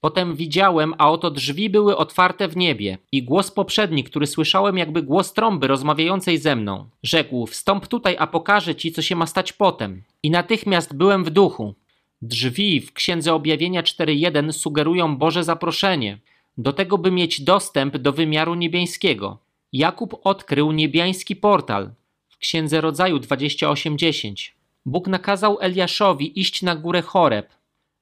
Potem 0.00 0.36
widziałem, 0.36 0.94
a 0.98 1.10
oto 1.10 1.30
drzwi 1.30 1.70
były 1.70 1.96
otwarte 1.96 2.48
w 2.48 2.56
niebie 2.56 2.98
i 3.12 3.22
głos 3.22 3.50
poprzedni, 3.50 4.04
który 4.04 4.26
słyszałem 4.26 4.78
jakby 4.78 5.02
głos 5.02 5.32
trąby 5.32 5.66
rozmawiającej 5.66 6.38
ze 6.38 6.56
mną. 6.56 6.88
Rzekł, 7.02 7.46
wstąp 7.46 7.86
tutaj, 7.86 8.16
a 8.18 8.26
pokażę 8.26 8.74
ci, 8.74 8.92
co 8.92 9.02
się 9.02 9.16
ma 9.16 9.26
stać 9.26 9.52
potem. 9.52 10.02
I 10.22 10.30
natychmiast 10.30 10.96
byłem 10.96 11.24
w 11.24 11.30
duchu. 11.30 11.74
Drzwi 12.22 12.80
w 12.80 12.92
Księdze 12.92 13.34
Objawienia 13.34 13.82
4.1 13.82 14.52
sugerują 14.52 15.16
Boże 15.16 15.44
zaproszenie, 15.44 16.18
do 16.58 16.72
tego 16.72 16.98
by 16.98 17.10
mieć 17.10 17.40
dostęp 17.40 17.96
do 17.96 18.12
wymiaru 18.12 18.54
niebiańskiego. 18.54 19.38
Jakub 19.72 20.20
odkrył 20.24 20.72
niebiański 20.72 21.36
portal 21.36 21.90
w 22.28 22.38
Księdze 22.38 22.80
Rodzaju 22.80 23.18
28.10. 23.18 24.59
Bóg 24.86 25.08
nakazał 25.08 25.58
Eliaszowi 25.60 26.40
iść 26.40 26.62
na 26.62 26.76
górę 26.76 27.02
Choreb, 27.02 27.52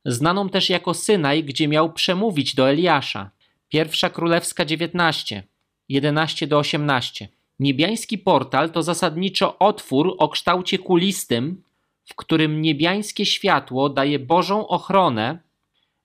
znaną 0.05 0.49
też 0.49 0.71
jako 0.71 0.95
Synaj, 0.95 1.45
gdzie 1.45 1.69
miał 1.69 1.93
przemówić 1.93 2.55
do 2.55 2.71
Eliasza. 2.71 3.31
Pierwsza 3.69 4.11
Królewska 4.11 4.65
19, 4.65 5.43
11 5.89 6.47
do 6.47 6.59
18. 6.59 7.29
Niebiański 7.59 8.19
portal 8.19 8.71
to 8.71 8.83
zasadniczo 8.83 9.59
otwór 9.59 10.15
o 10.19 10.29
kształcie 10.29 10.79
kulistym, 10.79 11.63
w 12.05 12.15
którym 12.15 12.63
niebiańskie 12.63 13.27
światło 13.27 13.89
daje 13.89 14.19
Bożą 14.19 14.69
ochronę 14.69 15.39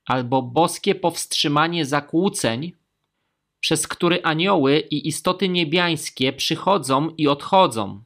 albo 0.06 0.42
boskie 0.42 0.96
powstrzymanie 0.96 1.86
zakłóceń, 1.86 2.72
przez 3.60 3.88
który 3.88 4.24
anioły 4.24 4.80
i 4.80 5.08
istoty 5.08 5.50
niebiańskie 5.50 6.34
przychodzą 6.34 7.10
i 7.10 7.28
odchodzą, 7.28 8.04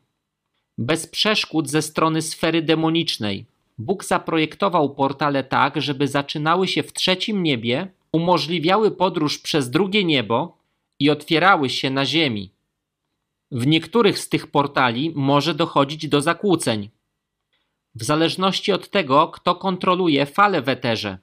bez 0.78 1.08
przeszkód 1.08 1.70
ze 1.70 1.82
strony 1.82 2.22
sfery 2.22 2.62
demonicznej. 2.62 3.46
Bóg 3.78 4.06
zaprojektował 4.06 4.96
portale 4.96 5.44
tak, 5.44 5.82
żeby 5.82 6.08
zaczynały 6.08 6.68
się 6.68 6.84
w 6.84 6.94
trzecim 6.94 7.44
niebie, 7.44 7.88
umożliwiały 8.12 8.92
podróż 8.92 9.40
przez 9.40 9.70
drugie 9.70 10.04
niebo 10.04 10.58
i 11.00 11.10
otwierały 11.10 11.70
się 11.70 11.90
na 11.90 12.06
ziemi. 12.06 12.52
W 13.52 13.68
niektórych 13.68 14.20
z 14.20 14.30
tych 14.30 14.48
portali 14.48 15.12
może 15.16 15.54
dochodzić 15.54 16.08
do 16.08 16.22
zakłóceń 16.22 16.90
w 17.98 18.04
zależności 18.04 18.72
od 18.72 18.90
tego, 18.90 19.28
kto 19.28 19.56
kontroluje 19.56 20.26
fale 20.26 20.62
w 20.62 20.70
eterze. 20.70 21.18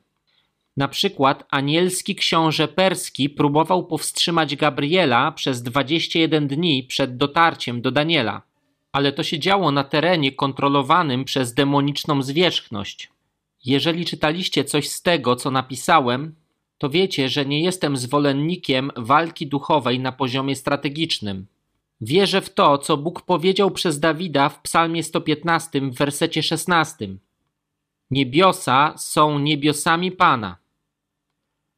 Na 0.76 0.88
przykład 0.88 1.44
anielski 1.50 2.14
książę 2.14 2.68
perski 2.68 3.30
próbował 3.30 3.86
powstrzymać 3.86 4.56
Gabriela 4.56 5.32
przez 5.32 5.62
21 5.62 6.48
dni 6.48 6.82
przed 6.82 7.16
dotarciem 7.16 7.82
do 7.82 7.90
Daniela, 7.90 8.42
ale 8.94 9.12
to 9.12 9.22
się 9.22 9.38
działo 9.38 9.70
na 9.70 9.84
terenie 9.84 10.32
kontrolowanym 10.32 11.24
przez 11.24 11.54
demoniczną 11.54 12.22
zwierzchność. 12.22 13.10
Jeżeli 13.64 14.04
czytaliście 14.04 14.64
coś 14.64 14.88
z 14.88 15.02
tego, 15.02 15.36
co 15.36 15.50
napisałem, 15.50 16.34
to 16.78 16.90
wiecie, 16.90 17.28
że 17.28 17.46
nie 17.46 17.60
jestem 17.60 17.96
zwolennikiem 17.96 18.90
walki 18.96 19.46
duchowej 19.46 20.00
na 20.00 20.12
poziomie 20.12 20.56
strategicznym. 20.56 21.46
Wierzę 22.00 22.40
w 22.40 22.54
to, 22.54 22.78
co 22.78 22.96
Bóg 22.96 23.22
powiedział 23.22 23.70
przez 23.70 24.00
Dawida 24.00 24.48
w 24.48 24.62
Psalmie 24.62 25.02
115 25.02 25.80
w 25.80 25.94
wersecie 25.94 26.42
16. 26.42 27.08
Niebiosa 28.10 28.94
są 28.96 29.38
niebiosami 29.38 30.12
Pana, 30.12 30.56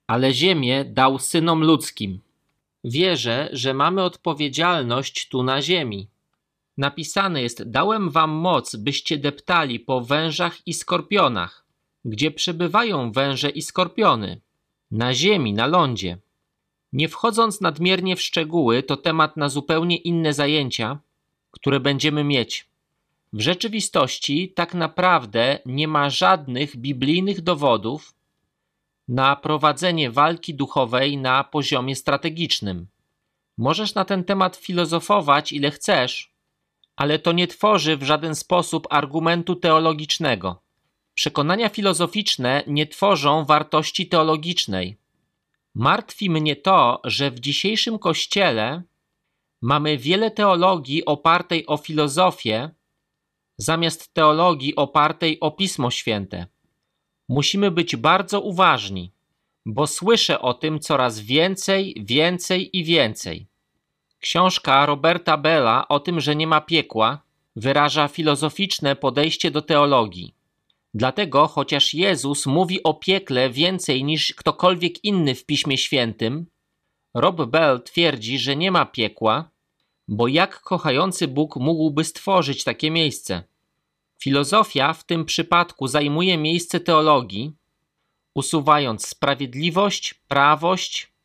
ale 0.06 0.34
ziemię 0.34 0.84
dał 0.84 1.18
synom 1.18 1.64
ludzkim. 1.64 2.20
Wierzę, 2.84 3.48
że 3.52 3.74
mamy 3.74 4.02
odpowiedzialność 4.02 5.28
tu 5.28 5.42
na 5.42 5.62
ziemi. 5.62 6.08
Napisane 6.77 7.43
jest: 7.43 7.70
Dałem 7.70 8.11
wam 8.11 8.31
moc, 8.31 8.77
byście 8.77 9.18
deptali 9.18 9.81
po 9.81 10.01
wężach 10.01 10.66
i 10.66 10.74
skorpionach. 10.74 11.66
Gdzie 12.05 12.31
przebywają 12.31 13.12
węże 13.12 13.51
i 13.51 13.62
skorpiony? 13.62 14.41
Na 14.91 15.14
ziemi, 15.14 15.53
na 15.53 15.66
lądzie. 15.66 16.18
Nie 16.93 17.09
wchodząc 17.09 17.61
nadmiernie 17.61 18.16
w 18.16 18.22
szczegóły, 18.22 18.83
to 18.83 18.97
temat 18.97 19.37
na 19.37 19.49
zupełnie 19.49 19.97
inne 19.97 20.33
zajęcia, 20.33 20.99
które 21.51 21.81
będziemy 21.81 22.24
mieć. 22.24 22.68
W 23.33 23.41
rzeczywistości 23.41 24.53
tak 24.53 24.74
naprawdę 24.74 25.59
nie 25.66 25.89
ma 25.89 26.11
żadnych 26.11 26.77
biblijnych 26.77 27.41
dowodów 27.41 28.14
na 29.09 29.37
prowadzenie 29.37 30.11
walki 30.11 30.55
duchowej 30.55 31.16
na 31.16 31.45
poziomie 31.45 31.97
strategicznym. 31.97 32.87
Możesz 33.59 33.95
na 33.95 34.05
ten 34.05 34.24
temat 34.24 34.57
filozofować 34.57 35.53
ile 35.53 35.70
chcesz, 35.70 36.36
ale 36.97 37.18
to 37.18 37.32
nie 37.32 37.47
tworzy 37.47 37.97
w 37.97 38.03
żaden 38.03 38.34
sposób 38.34 38.86
argumentu 38.90 39.57
teologicznego. 39.57 40.62
Przekonania 41.14 41.68
filozoficzne 41.68 42.62
nie 42.66 42.86
tworzą 42.86 43.44
wartości 43.44 44.07
teologicznej. 44.07 44.99
Martwi 45.74 46.30
mnie 46.30 46.57
to, 46.57 47.01
że 47.05 47.30
w 47.30 47.40
dzisiejszym 47.40 47.99
kościele 47.99 48.82
mamy 49.62 49.99
wiele 49.99 50.30
teologii 50.30 51.05
opartej 51.05 51.66
o 51.66 51.76
filozofię, 51.76 52.70
zamiast 53.59 54.14
teologii 54.14 54.76
opartej 54.76 55.40
o 55.40 55.51
Pismo 55.51 55.90
Święte. 55.90 56.47
Musimy 57.28 57.70
być 57.70 57.97
bardzo 57.97 58.40
uważni, 58.40 59.12
bo 59.66 59.86
słyszę 59.86 60.40
o 60.40 60.55
tym 60.55 60.80
coraz 60.80 61.20
więcej, 61.20 61.94
więcej 62.01 62.78
i 62.78 62.84
więcej. 62.84 63.47
Książka 64.27 64.87
Roberta 64.87 65.37
Bella 65.37 65.89
o 65.89 66.01
tym, 66.01 66.20
że 66.20 66.37
nie 66.37 66.47
ma 66.47 66.61
piekła, 66.61 67.22
wyraża 67.57 68.09
filozoficzne 68.09 68.97
podejście 68.97 69.51
do 69.51 69.62
teologii. 69.62 70.35
Dlatego, 70.95 71.47
chociaż 71.47 71.95
Jezus 71.95 72.47
mówi 72.47 72.83
o 72.83 72.95
piekle 72.95 73.51
więcej 73.51 74.05
niż 74.05 74.35
ktokolwiek 74.35 75.05
inny 75.05 75.35
w 75.35 75.47
Piśmie 75.47 75.79
Świętym, 75.79 76.47
Rob 77.14 77.45
Bell 77.45 77.83
twierdzi, 77.83 78.39
że 78.39 78.57
nie 78.57 78.70
ma 78.70 78.87
piekła, 78.87 79.51
bo 80.09 80.29
jak 80.29 80.61
kochający 80.61 81.29
Bóg 81.29 81.57
mógłby 81.57 82.05
stworzyć 82.05 82.64
takie 82.64 82.91
miejsce? 82.91 83.43
Filozofia 84.18 84.93
w 84.93 85.05
tym 85.05 85.24
przypadku 85.24 85.87
zajmuje 85.87 86.39
miejsce 86.39 86.81
teologii, 86.81 87.53
usuwając 88.35 89.09
sprawiedliwość, 89.09 90.14
prawość, 90.14 91.15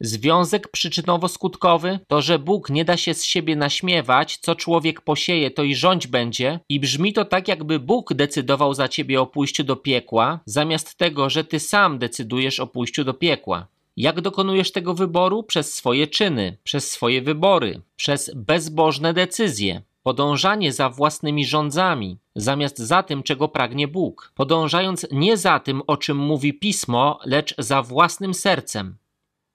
Związek 0.00 0.68
przyczynowo-skutkowy 0.72 1.98
to, 2.08 2.22
że 2.22 2.38
Bóg 2.38 2.70
nie 2.70 2.84
da 2.84 2.96
się 2.96 3.14
z 3.14 3.24
siebie 3.24 3.56
naśmiewać, 3.56 4.36
co 4.36 4.54
człowiek 4.54 5.00
posieje, 5.00 5.50
to 5.50 5.62
i 5.62 5.74
rządź 5.74 6.06
będzie, 6.06 6.60
i 6.68 6.80
brzmi 6.80 7.12
to 7.12 7.24
tak, 7.24 7.48
jakby 7.48 7.78
Bóg 7.80 8.14
decydował 8.14 8.74
za 8.74 8.88
ciebie 8.88 9.20
o 9.20 9.26
pójściu 9.26 9.64
do 9.64 9.76
piekła, 9.76 10.40
zamiast 10.46 10.96
tego, 10.96 11.30
że 11.30 11.44
ty 11.44 11.60
sam 11.60 11.98
decydujesz 11.98 12.60
o 12.60 12.66
pójściu 12.66 13.04
do 13.04 13.14
piekła. 13.14 13.66
Jak 13.96 14.20
dokonujesz 14.20 14.72
tego 14.72 14.94
wyboru? 14.94 15.42
Przez 15.42 15.74
swoje 15.74 16.06
czyny, 16.06 16.56
przez 16.64 16.90
swoje 16.90 17.22
wybory, 17.22 17.80
przez 17.96 18.30
bezbożne 18.34 19.14
decyzje. 19.14 19.82
Podążanie 20.02 20.72
za 20.72 20.88
własnymi 20.88 21.46
rządzami, 21.46 22.18
zamiast 22.36 22.78
za 22.78 23.02
tym, 23.02 23.22
czego 23.22 23.48
pragnie 23.48 23.88
Bóg. 23.88 24.32
Podążając 24.34 25.06
nie 25.12 25.36
za 25.36 25.60
tym, 25.60 25.82
o 25.86 25.96
czym 25.96 26.16
mówi 26.16 26.54
pismo, 26.54 27.18
lecz 27.24 27.54
za 27.58 27.82
własnym 27.82 28.34
sercem 28.34 28.96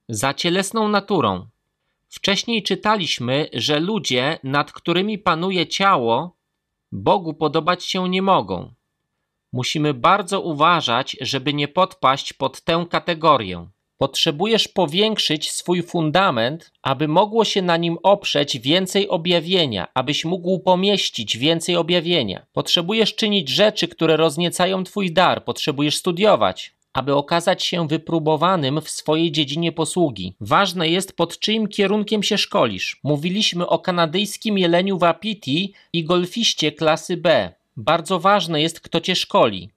za 0.10 0.34
cielesną 0.34 0.88
naturą. 0.88 1.48
Wcześniej 2.08 2.64
czytaliśmy, 2.64 3.50
że 3.54 3.80
ludzie, 3.80 4.40
nad 4.44 4.72
którymi 4.72 5.18
panuje 5.18 5.68
ciało, 5.68 6.36
Bogu 6.92 7.34
podobać 7.34 7.86
się 7.86 8.10
nie 8.10 8.22
mogą. 8.22 8.74
Musimy 9.54 9.94
bardzo 9.94 10.42
uważać, 10.42 11.18
żeby 11.22 11.54
nie 11.54 11.68
podpaść 11.68 12.34
pod 12.34 12.62
tę 12.62 12.86
kategorię. 12.90 13.68
Potrzebujesz 13.98 14.68
powiększyć 14.68 15.52
swój 15.52 15.84
fundament, 15.84 16.72
aby 16.82 17.08
mogło 17.08 17.46
się 17.46 17.62
na 17.62 17.78
nim 17.78 17.98
oprzeć 18.04 18.60
więcej 18.60 19.10
objawienia, 19.10 19.88
abyś 19.94 20.26
mógł 20.26 20.60
pomieścić 20.60 21.38
więcej 21.38 21.76
objawienia. 21.76 22.46
Potrzebujesz 22.54 23.16
czynić 23.16 23.50
rzeczy, 23.50 23.88
które 23.88 24.18
rozniecają 24.18 24.84
Twój 24.84 25.14
dar, 25.14 25.44
potrzebujesz 25.44 25.98
studiować, 25.98 26.74
aby 27.00 27.16
okazać 27.16 27.64
się 27.64 27.88
wypróbowanym 27.88 28.82
w 28.82 28.90
swojej 28.90 29.32
dziedzinie 29.32 29.72
posługi. 29.72 30.36
Ważne 30.42 30.90
jest, 30.90 31.16
pod 31.16 31.40
czyim 31.40 31.68
kierunkiem 31.68 32.24
się 32.24 32.38
szkolisz. 32.38 33.00
Mówiliśmy 33.04 33.68
o 33.68 33.80
kanadyjskim 33.80 34.58
jeleniu 34.58 34.98
wapiti 34.98 35.74
i 35.94 36.04
golfiście 36.04 36.72
klasy 36.72 37.18
B. 37.18 37.54
Bardzo 37.78 38.20
ważne 38.20 38.62
jest, 38.62 38.80
kto 38.80 39.02
cię 39.02 39.16
szkoli. 39.16 39.70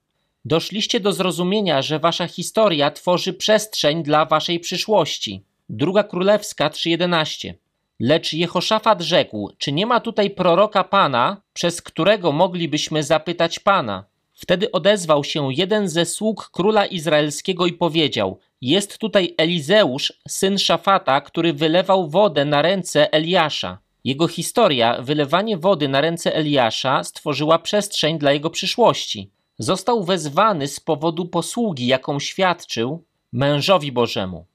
Doszliście 0.45 1.01
do 1.01 1.13
zrozumienia, 1.13 1.83
że 1.83 1.99
wasza 1.99 2.27
historia 2.27 2.91
tworzy 2.91 3.33
przestrzeń 3.33 4.03
dla 4.03 4.25
waszej 4.25 4.61
przyszłości. 4.61 5.43
Druga 5.69 6.03
Królewska 6.05 6.69
3.11 6.69 7.55
Lecz 8.01 8.33
Jehoszafat 8.33 9.01
rzekł, 9.01 9.51
czy 9.59 9.73
nie 9.73 9.87
ma 9.87 10.01
tutaj 10.01 10.31
proroka 10.31 10.85
Pana, 10.85 11.37
przez 11.53 11.83
którego 11.83 12.33
moglibyśmy 12.33 13.03
zapytać 13.03 13.59
Pana? 13.59 14.05
Wtedy 14.43 14.73
odezwał 14.73 15.25
się 15.25 15.49
jeden 15.53 15.89
ze 15.89 16.07
sług 16.07 16.51
króla 16.53 16.87
izraelskiego 16.87 17.67
i 17.67 17.73
powiedział: 17.73 18.39
Jest 18.61 18.99
tutaj 18.99 19.35
Elizeusz, 19.39 20.13
syn 20.29 20.59
Szafata, 20.59 21.21
który 21.21 21.53
wylewał 21.53 22.09
wodę 22.09 22.45
na 22.45 22.63
ręce 22.63 23.13
Eliasza. 23.13 23.79
Jego 24.05 24.29
historia, 24.29 25.03
wylewanie 25.03 25.57
wody 25.57 25.89
na 25.89 26.01
ręce 26.01 26.35
Eliasza, 26.35 27.05
stworzyła 27.05 27.59
przestrzeń 27.59 28.19
dla 28.19 28.33
jego 28.33 28.51
przyszłości. 28.51 29.31
Został 29.59 30.05
wezwany 30.05 30.69
z 30.69 30.81
powodu 30.81 31.29
posługi, 31.29 31.87
jaką 31.87 32.21
świadczył 32.21 33.05
mężowi 33.33 33.93
Bożemu. 33.93 34.47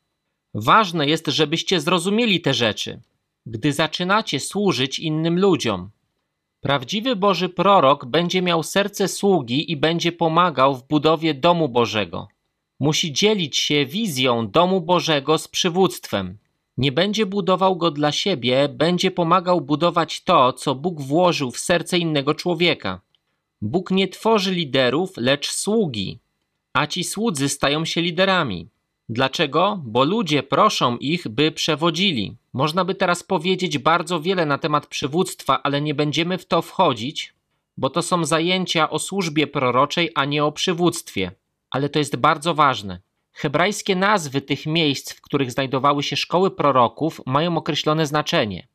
Ważne 0.53 1.07
jest, 1.07 1.27
żebyście 1.27 1.81
zrozumieli 1.81 2.41
te 2.41 2.53
rzeczy, 2.53 3.01
gdy 3.45 3.73
zaczynacie 3.73 4.39
służyć 4.39 4.99
innym 4.99 5.39
ludziom. 5.39 5.89
Prawdziwy 6.61 7.15
Boży 7.15 7.49
prorok 7.49 8.05
będzie 8.05 8.41
miał 8.41 8.63
serce 8.63 9.07
sługi 9.07 9.71
i 9.71 9.77
będzie 9.77 10.11
pomagał 10.11 10.75
w 10.75 10.87
budowie 10.87 11.33
domu 11.33 11.69
Bożego. 11.69 12.27
Musi 12.79 13.13
dzielić 13.13 13.57
się 13.57 13.85
wizją 13.85 14.47
domu 14.51 14.81
Bożego 14.81 15.37
z 15.37 15.47
przywództwem. 15.47 16.37
Nie 16.77 16.91
będzie 16.91 17.25
budował 17.25 17.75
go 17.75 17.91
dla 17.91 18.11
siebie, 18.11 18.69
będzie 18.69 19.11
pomagał 19.11 19.61
budować 19.61 20.23
to, 20.23 20.53
co 20.53 20.75
Bóg 20.75 21.01
włożył 21.01 21.51
w 21.51 21.59
serce 21.59 21.97
innego 21.97 22.33
człowieka. 22.33 23.01
Bóg 23.61 23.91
nie 23.91 24.07
tworzy 24.07 24.53
liderów, 24.53 25.17
lecz 25.17 25.51
sługi, 25.51 26.19
a 26.73 26.87
ci 26.87 27.03
słudzy 27.03 27.49
stają 27.49 27.85
się 27.85 28.01
liderami. 28.01 28.69
Dlaczego? 29.09 29.81
Bo 29.83 30.03
ludzie 30.03 30.43
proszą 30.43 30.97
ich, 30.97 31.27
by 31.27 31.51
przewodzili. 31.51 32.35
Można 32.53 32.85
by 32.85 32.95
teraz 32.95 33.23
powiedzieć 33.23 33.77
bardzo 33.77 34.21
wiele 34.21 34.45
na 34.45 34.57
temat 34.57 34.87
przywództwa, 34.87 35.63
ale 35.63 35.81
nie 35.81 35.95
będziemy 35.95 36.37
w 36.37 36.45
to 36.45 36.61
wchodzić, 36.61 37.33
bo 37.77 37.89
to 37.89 38.01
są 38.01 38.25
zajęcia 38.25 38.89
o 38.89 38.99
służbie 38.99 39.47
proroczej, 39.47 40.11
a 40.15 40.25
nie 40.25 40.45
o 40.45 40.51
przywództwie. 40.51 41.31
Ale 41.69 41.89
to 41.89 41.99
jest 41.99 42.15
bardzo 42.15 42.53
ważne. 42.53 43.01
Hebrajskie 43.33 43.95
nazwy 43.95 44.41
tych 44.41 44.65
miejsc, 44.65 45.13
w 45.13 45.21
których 45.21 45.51
znajdowały 45.51 46.03
się 46.03 46.15
szkoły 46.15 46.51
proroków, 46.51 47.21
mają 47.25 47.57
określone 47.57 48.05
znaczenie. 48.05 48.67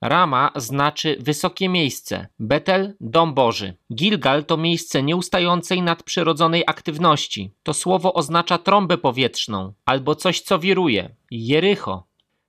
Rama 0.00 0.50
znaczy 0.56 1.16
wysokie 1.20 1.68
miejsce, 1.68 2.28
Betel 2.38 2.96
dom 3.00 3.34
Boży. 3.34 3.76
Gilgal 3.94 4.44
to 4.44 4.56
miejsce 4.56 5.02
nieustającej 5.02 5.82
nadprzyrodzonej 5.82 6.64
aktywności. 6.66 7.54
To 7.62 7.74
słowo 7.74 8.14
oznacza 8.14 8.58
trąbę 8.58 8.98
powietrzną 8.98 9.72
albo 9.84 10.14
coś, 10.14 10.40
co 10.40 10.58
wiruje. 10.58 11.14
Jericho. 11.30 12.08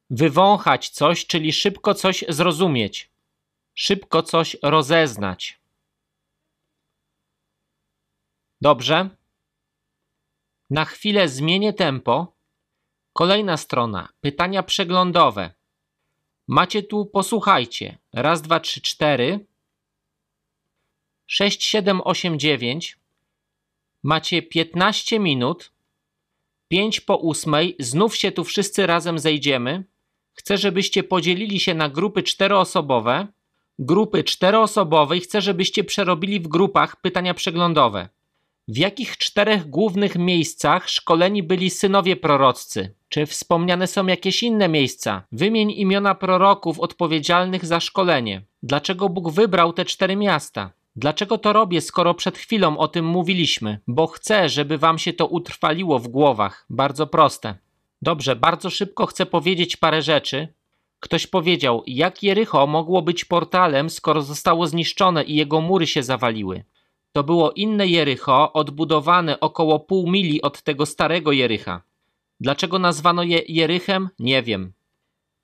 Wywąchać 0.10 0.90
coś, 0.90 1.26
czyli 1.26 1.54
szybko 1.54 1.94
coś 1.94 2.26
zrozumieć. 2.30 3.12
Szybko 3.74 4.24
coś 4.24 4.58
rozeznać. 4.64 5.60
Dobrze? 8.62 9.10
Na 10.70 10.86
chwilę 10.86 11.30
zmienię 11.30 11.74
tempo. 11.74 12.36
Kolejna 13.14 13.58
strona. 13.58 14.10
Pytania 14.22 14.64
przeglądowe. 14.64 15.59
Macie 16.52 16.84
tu, 16.84 17.06
posłuchajcie. 17.06 17.98
Raz, 18.14 18.42
dwa, 18.42 18.60
trzy, 18.60 18.82
cztery. 18.82 19.46
Sześć, 21.28 21.64
siedem, 21.64 22.02
osiem, 22.02 22.40
dziewięć. 22.40 22.98
Macie 24.04 24.42
piętnaście 24.42 25.20
minut. 25.20 25.72
Pięć 26.68 27.02
po 27.02 27.18
ósmej. 27.18 27.76
Znów 27.80 28.16
się 28.16 28.32
tu 28.32 28.44
wszyscy 28.44 28.88
razem 28.88 29.20
zejdziemy. 29.20 29.84
Chcę, 30.34 30.58
żebyście 30.58 31.04
podzielili 31.04 31.60
się 31.60 31.74
na 31.74 31.90
grupy 31.90 32.24
czteroosobowe. 32.24 33.28
Grupy 33.80 34.24
czteroosobowe 34.24 35.18
i 35.18 35.20
chcę, 35.20 35.42
żebyście 35.42 35.84
przerobili 35.84 36.40
w 36.40 36.48
grupach 36.48 37.02
pytania 37.02 37.34
przeglądowe. 37.34 38.10
W 38.72 38.78
jakich 38.78 39.18
czterech 39.18 39.70
głównych 39.70 40.16
miejscach 40.16 40.90
szkoleni 40.90 41.44
byli 41.44 41.70
synowie 41.70 42.16
proroccy? 42.16 42.96
Czy 43.10 43.26
wspomniane 43.26 43.88
są 43.88 44.08
jakieś 44.08 44.44
inne 44.44 44.70
miejsca? 44.70 45.24
Wymień 45.32 45.72
imiona 45.72 46.16
proroków 46.16 46.80
odpowiedzialnych 46.80 47.66
za 47.66 47.80
szkolenie. 47.80 48.42
Dlaczego 48.64 49.10
Bóg 49.10 49.32
wybrał 49.32 49.74
te 49.74 49.86
cztery 49.86 50.16
miasta? 50.16 50.72
Dlaczego 50.96 51.38
to 51.38 51.54
robię, 51.54 51.82
skoro 51.82 52.14
przed 52.14 52.38
chwilą 52.38 52.78
o 52.78 52.88
tym 52.88 53.06
mówiliśmy? 53.06 53.80
Bo 53.88 54.08
chcę, 54.08 54.50
żeby 54.50 54.78
wam 54.78 54.98
się 54.98 55.14
to 55.14 55.28
utrwaliło 55.28 56.00
w 56.00 56.08
głowach. 56.08 56.66
Bardzo 56.70 57.08
proste. 57.08 57.56
Dobrze, 58.02 58.36
bardzo 58.36 58.70
szybko 58.70 59.06
chcę 59.06 59.26
powiedzieć 59.26 59.78
parę 59.78 60.02
rzeczy. 60.02 60.48
Ktoś 61.00 61.28
powiedział, 61.28 61.84
jak 61.88 62.24
Jericho 62.24 62.68
mogło 62.68 63.02
być 63.02 63.26
portalem, 63.26 63.90
skoro 63.90 64.22
zostało 64.22 64.68
zniszczone 64.68 65.24
i 65.24 65.36
jego 65.36 65.62
mury 65.62 65.88
się 65.88 66.04
zawaliły. 66.04 66.64
To 67.12 67.24
było 67.24 67.52
inne 67.52 67.88
Jericho, 67.88 68.54
odbudowane 68.54 69.40
około 69.40 69.80
pół 69.80 70.12
mili 70.12 70.42
od 70.42 70.62
tego 70.62 70.86
starego 70.86 71.32
Jericha. 71.32 71.82
Dlaczego 72.40 72.80
nazwano 72.80 73.24
je 73.24 73.42
Jerychem? 73.48 74.10
Nie 74.20 74.44
wiem. 74.44 74.74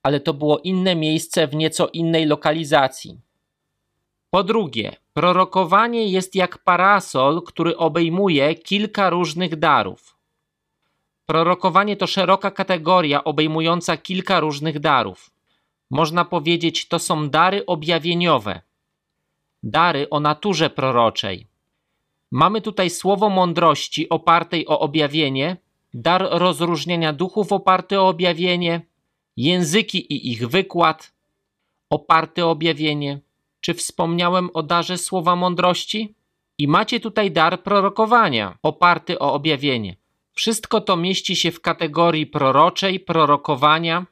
Ale 0.03 0.19
to 0.19 0.33
było 0.33 0.59
inne 0.59 0.95
miejsce 0.95 1.47
w 1.47 1.55
nieco 1.55 1.87
innej 1.87 2.25
lokalizacji. 2.25 3.19
Po 4.29 4.43
drugie, 4.43 4.95
prorokowanie 5.13 6.07
jest 6.07 6.35
jak 6.35 6.57
parasol, 6.57 7.41
który 7.43 7.77
obejmuje 7.77 8.55
kilka 8.55 9.09
różnych 9.09 9.55
darów. 9.55 10.17
Prorokowanie 11.25 11.97
to 11.97 12.07
szeroka 12.07 12.51
kategoria 12.51 13.23
obejmująca 13.23 13.97
kilka 13.97 14.39
różnych 14.39 14.79
darów. 14.79 15.31
Można 15.89 16.25
powiedzieć, 16.25 16.87
to 16.87 16.99
są 16.99 17.29
dary 17.29 17.65
objawieniowe, 17.65 18.61
dary 19.63 20.09
o 20.09 20.19
naturze 20.19 20.69
proroczej. 20.69 21.47
Mamy 22.35 22.61
tutaj 22.61 22.89
słowo 22.89 23.29
mądrości 23.29 24.09
opartej 24.09 24.67
o 24.67 24.79
objawienie, 24.79 25.57
dar 25.93 26.27
rozróżnienia 26.31 27.13
duchów 27.13 27.51
oparty 27.51 27.99
o 27.99 28.07
objawienie, 28.07 28.81
języki 29.37 30.13
i 30.13 30.31
ich 30.31 30.47
wykład 30.47 31.13
oparty 31.89 32.45
o 32.45 32.51
objawienie. 32.51 33.19
Czy 33.61 33.73
wspomniałem 33.73 34.49
o 34.53 34.63
darze 34.63 34.97
słowa 34.97 35.35
mądrości? 35.35 36.15
I 36.57 36.67
macie 36.67 36.99
tutaj 36.99 37.31
dar 37.31 37.63
prorokowania 37.63 38.57
oparty 38.63 39.19
o 39.19 39.33
objawienie. 39.33 39.95
Wszystko 40.33 40.81
to 40.81 40.97
mieści 40.97 41.35
się 41.35 41.51
w 41.51 41.61
kategorii 41.61 42.27
proroczej, 42.27 42.99
prorokowania 42.99 44.05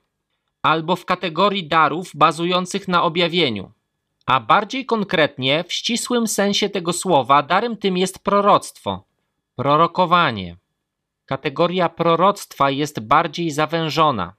albo 0.61 0.95
w 0.95 1.05
kategorii 1.05 1.67
darów 1.67 2.11
bazujących 2.15 2.87
na 2.87 3.03
objawieniu. 3.03 3.71
A 4.25 4.39
bardziej 4.39 4.85
konkretnie, 4.85 5.63
w 5.63 5.73
ścisłym 5.73 6.27
sensie 6.27 6.69
tego 6.69 6.93
słowa, 6.93 7.43
darem 7.43 7.77
tym 7.77 7.97
jest 7.97 8.19
proroctwo, 8.19 9.03
prorokowanie. 9.55 10.57
Kategoria 11.25 11.89
proroctwa 11.89 12.71
jest 12.71 12.99
bardziej 12.99 13.51
zawężona. 13.51 14.33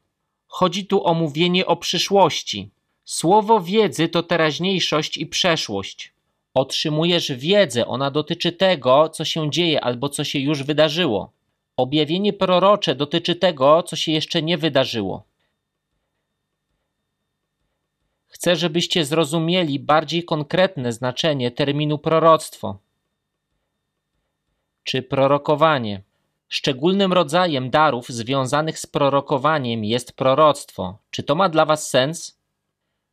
Chodzi 0.46 0.86
tu 0.86 1.06
o 1.06 1.14
mówienie 1.14 1.66
o 1.66 1.76
przyszłości. 1.76 2.70
Słowo 3.04 3.60
wiedzy 3.60 4.08
to 4.08 4.22
teraźniejszość 4.22 5.16
i 5.16 5.26
przeszłość. 5.26 6.12
Otrzymujesz 6.54 7.32
wiedzę, 7.32 7.86
ona 7.86 8.10
dotyczy 8.10 8.52
tego, 8.52 9.08
co 9.08 9.24
się 9.24 9.50
dzieje 9.50 9.80
albo 9.80 10.08
co 10.08 10.24
się 10.24 10.38
już 10.38 10.62
wydarzyło. 10.62 11.32
Objawienie 11.76 12.32
prorocze 12.32 12.94
dotyczy 12.94 13.36
tego, 13.36 13.82
co 13.82 13.96
się 13.96 14.12
jeszcze 14.12 14.42
nie 14.42 14.58
wydarzyło. 14.58 15.24
Chcę, 18.34 18.56
żebyście 18.56 19.04
zrozumieli 19.04 19.78
bardziej 19.78 20.24
konkretne 20.24 20.92
znaczenie 20.92 21.50
terminu 21.50 21.98
proroctwo 21.98 22.78
czy 24.84 25.02
prorokowanie. 25.02 26.02
Szczególnym 26.48 27.12
rodzajem 27.12 27.70
darów 27.70 28.08
związanych 28.08 28.78
z 28.78 28.86
prorokowaniem 28.86 29.84
jest 29.84 30.12
proroctwo. 30.12 30.98
Czy 31.10 31.22
to 31.22 31.34
ma 31.34 31.48
dla 31.48 31.64
Was 31.64 31.90
sens? 31.90 32.38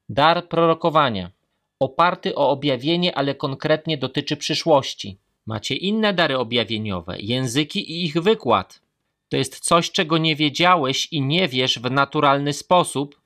Dar 0.10 0.48
prorokowania. 0.48 1.32
Oparty 1.80 2.36
o 2.36 2.50
objawienie, 2.50 3.16
ale 3.16 3.36
konkretnie 3.36 3.98
dotyczy 3.98 4.38
przyszłości. 4.38 5.18
Macie 5.46 5.76
inne 5.76 6.14
dary 6.14 6.38
objawieniowe, 6.38 7.20
języki 7.20 7.92
i 7.92 8.06
ich 8.06 8.22
wykład. 8.22 8.82
To 9.30 9.38
jest 9.38 9.60
coś, 9.60 9.92
czego 9.92 10.18
nie 10.18 10.36
wiedziałeś 10.36 11.08
i 11.12 11.22
nie 11.22 11.48
wiesz 11.48 11.80
w 11.80 11.92
naturalny 11.92 12.54
sposób, 12.54 13.21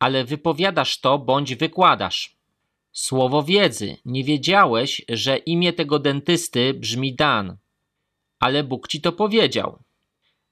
ale 0.00 0.24
wypowiadasz 0.24 1.00
to 1.00 1.18
bądź 1.18 1.54
wykładasz. 1.54 2.36
Słowo 2.92 3.42
wiedzy. 3.42 3.96
Nie 4.04 4.24
wiedziałeś, 4.24 5.02
że 5.08 5.36
imię 5.36 5.72
tego 5.72 5.98
dentysty 5.98 6.74
brzmi 6.74 7.14
Dan, 7.14 7.56
ale 8.38 8.64
Bóg 8.64 8.88
ci 8.88 9.00
to 9.00 9.12
powiedział. 9.12 9.78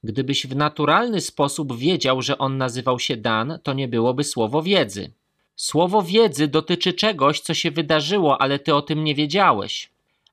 Gdybyś 0.05 0.47
w 0.47 0.57
naturalny 0.57 1.21
sposób 1.21 1.77
wiedział, 1.77 2.23
że 2.23 2.39
on 2.39 2.59
nazywał 2.59 2.99
się 2.99 3.17
Dan, 3.17 3.59
to 3.63 3.73
nie 3.73 3.89
byłoby 3.89 4.25
słowo 4.25 4.63
wiedzy. 4.63 5.13
Słowo 5.57 6.03
wiedzy 6.03 6.49
dotyczy 6.49 6.93
czegoś, 6.93 7.41
co 7.41 7.55
się 7.55 7.71
wydarzyło, 7.71 8.41
ale 8.41 8.59
ty 8.59 8.75
o 8.75 8.83
tym 8.83 9.05
nie 9.05 9.15
wiedziałeś. 9.15 9.91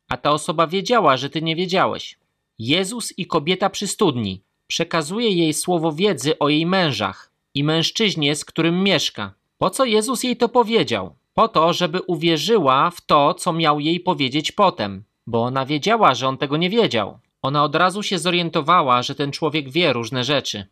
A 0.08 0.18
ta 0.18 0.32
osoba 0.32 0.68
wiedziała, 0.68 1.18
że 1.18 1.30
ty 1.30 1.42
nie 1.42 1.56
wiedziałeś. 1.56 2.18
Jezus 2.60 3.14
i 3.18 3.26
kobieta 3.26 3.70
przy 3.70 3.88
studni. 3.88 4.42
Przekazuje 4.68 5.30
jej 5.30 5.54
słowo 5.54 5.92
wiedzy 5.92 6.40
o 6.40 6.50
jej 6.50 6.66
mężach 6.66 7.35
i 7.56 7.64
mężczyźnie, 7.64 8.36
z 8.36 8.46
którym 8.46 8.84
mieszka. 8.84 9.34
Po 9.58 9.70
co 9.70 9.86
Jezus 9.86 10.24
jej 10.24 10.38
to 10.38 10.50
powiedział? 10.50 11.16
Po 11.34 11.48
to, 11.48 11.74
żeby 11.74 12.02
uwierzyła 12.02 12.92
w 12.92 13.02
to, 13.06 13.34
co 13.34 13.54
miał 13.54 13.80
jej 13.80 14.00
powiedzieć 14.00 14.52
potem, 14.52 15.04
bo 15.28 15.44
ona 15.44 15.66
wiedziała, 15.66 16.16
że 16.16 16.28
on 16.28 16.38
tego 16.38 16.58
nie 16.58 16.70
wiedział. 16.70 17.20
Ona 17.42 17.64
od 17.64 17.76
razu 17.76 18.04
się 18.04 18.20
zorientowała, 18.20 19.04
że 19.04 19.16
ten 19.16 19.32
człowiek 19.32 19.70
wie 19.70 19.94
różne 19.94 20.24
rzeczy. 20.24 20.66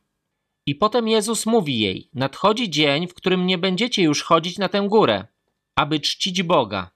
I 0.65 0.75
potem 0.75 1.07
Jezus 1.07 1.45
mówi 1.45 1.79
jej: 1.79 2.09
Nadchodzi 2.13 2.69
dzień, 2.69 3.07
w 3.07 3.13
którym 3.13 3.47
nie 3.47 3.57
będziecie 3.57 4.03
już 4.03 4.23
chodzić 4.23 4.57
na 4.57 4.69
tę 4.69 4.85
górę, 4.89 5.27
aby 5.75 5.99
czcić 5.99 6.43
Boga. 6.43 6.91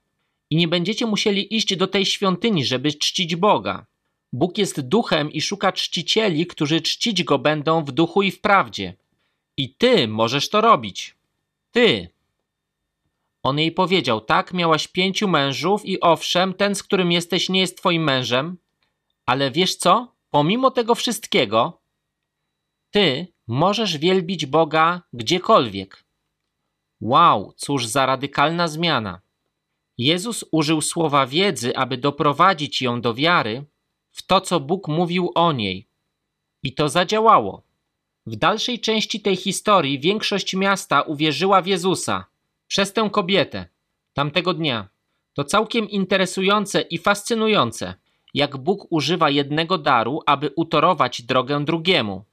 I 0.50 0.56
nie 0.56 0.68
będziecie 0.68 1.06
musieli 1.06 1.56
iść 1.56 1.76
do 1.76 1.88
tej 1.88 2.06
świątyni, 2.06 2.66
żeby 2.66 2.94
czcić 2.94 3.36
Boga. 3.36 3.86
Bóg 4.34 4.58
jest 4.58 4.82
duchem 4.82 5.32
i 5.32 5.42
szuka 5.42 5.72
czcicieli, 5.72 6.48
którzy 6.48 6.82
czcić 6.82 7.24
go 7.24 7.40
będą 7.40 7.84
w 7.84 7.92
duchu 7.92 8.22
i 8.22 8.32
w 8.32 8.42
prawdzie. 8.42 8.94
I 9.58 9.76
ty 9.76 10.08
możesz 10.08 10.49
to 10.49 10.62
robić. 10.62 11.16
Ty. 11.72 12.10
On 13.43 13.60
jej 13.60 13.72
powiedział: 13.72 14.22
Tak, 14.22 14.53
miałaś 14.53 14.88
pięciu 14.88 15.28
mężów, 15.28 15.86
i 15.86 15.99
owszem, 16.01 16.53
ten, 16.53 16.76
z 16.76 16.84
którym 16.84 17.12
jesteś, 17.12 17.49
nie 17.49 17.60
jest 17.60 17.78
twoim 17.78 18.03
mężem, 18.03 18.58
ale 19.26 19.51
wiesz 19.51 19.76
co? 19.76 20.16
Pomimo 20.30 20.72
tego 20.72 20.95
wszystkiego, 20.95 21.82
ty 22.91 23.28
możesz 23.47 23.97
wielbić 23.97 24.45
Boga 24.45 25.01
gdziekolwiek. 25.14 26.03
Wow, 27.01 27.53
cóż 27.55 27.86
za 27.86 28.05
radykalna 28.05 28.68
zmiana. 28.68 29.22
Jezus 29.97 30.45
użył 30.51 30.82
słowa 30.82 31.28
wiedzy, 31.28 31.78
aby 31.78 31.97
doprowadzić 31.97 32.82
ją 32.82 33.01
do 33.01 33.14
wiary 33.14 33.66
w 34.12 34.26
to, 34.26 34.41
co 34.41 34.60
Bóg 34.60 34.88
mówił 34.88 35.32
o 35.36 35.51
niej. 35.51 35.88
I 36.64 36.74
to 36.74 36.89
zadziałało. 36.89 37.66
W 38.28 38.36
dalszej 38.36 38.80
części 38.80 39.21
tej 39.21 39.36
historii 39.36 39.99
większość 39.99 40.55
miasta 40.55 41.01
uwierzyła 41.01 41.61
w 41.61 41.67
Jezusa 41.67 42.25
przez 42.67 42.93
tę 42.93 43.09
kobietę 43.11 43.65
tamtego 44.13 44.53
dnia. 44.53 44.88
To 45.34 45.43
całkiem 45.43 45.89
interesujące 45.89 46.82
i 46.82 46.97
fascynujące, 46.97 47.93
jak 48.34 48.57
Bóg 48.57 48.88
używa 48.89 49.30
jednego 49.30 49.78
daru, 49.78 50.19
aby 50.25 50.51
utorować 50.55 51.21
drogę 51.21 51.65
drugiemu. 51.65 52.25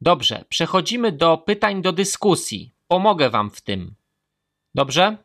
Dobrze, 0.00 0.44
przechodzimy 0.48 1.12
do 1.12 1.38
pytań 1.38 1.82
do 1.82 1.92
dyskusji. 1.92 2.74
Pomogę 2.88 3.30
Wam 3.30 3.50
w 3.50 3.60
tym. 3.60 3.94
Dobrze? 4.74 5.16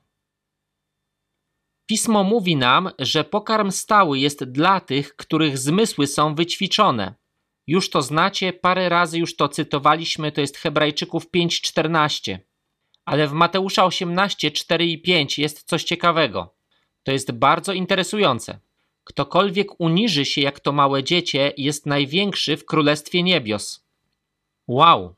Pismo 1.85 2.23
mówi 2.23 2.55
nam, 2.55 2.89
że 2.99 3.23
pokarm 3.23 3.71
stały 3.71 4.19
jest 4.19 4.43
dla 4.43 4.79
tych, 4.79 5.15
których 5.15 5.57
zmysły 5.57 6.07
są 6.07 6.35
wyćwiczone. 6.35 7.13
Już 7.67 7.89
to 7.89 8.01
znacie, 8.01 8.53
parę 8.53 8.89
razy 8.89 9.19
już 9.19 9.35
to 9.35 9.49
cytowaliśmy, 9.49 10.31
to 10.31 10.41
jest 10.41 10.57
Hebrajczyków 10.57 11.31
5:14. 11.31 12.39
Ale 13.05 13.27
w 13.27 13.33
Mateusza 13.33 13.85
18, 13.85 14.51
4 14.51 14.85
i 14.85 15.01
5 15.01 15.39
jest 15.39 15.63
coś 15.63 15.83
ciekawego. 15.83 16.53
To 17.03 17.11
jest 17.11 17.31
bardzo 17.31 17.73
interesujące. 17.73 18.59
Ktokolwiek 19.03 19.79
uniży 19.79 20.25
się 20.25 20.41
jak 20.41 20.59
to 20.59 20.71
małe 20.71 21.03
dziecię, 21.03 21.53
jest 21.57 21.85
największy 21.85 22.57
w 22.57 22.65
Królestwie 22.65 23.23
Niebios. 23.23 23.85
Wow! 24.67 25.15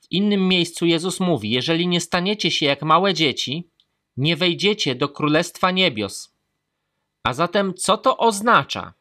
W 0.00 0.12
innym 0.12 0.48
miejscu 0.48 0.86
Jezus 0.86 1.20
mówi: 1.20 1.50
Jeżeli 1.50 1.86
nie 1.86 2.00
staniecie 2.00 2.50
się 2.50 2.66
jak 2.66 2.82
małe 2.82 3.14
dzieci, 3.14 3.68
nie 4.16 4.36
wejdziecie 4.36 4.94
do 4.94 5.08
Królestwa 5.08 5.70
Niebios. 5.70 6.34
A 7.22 7.34
zatem, 7.34 7.74
co 7.74 7.96
to 7.96 8.16
oznacza? 8.18 8.94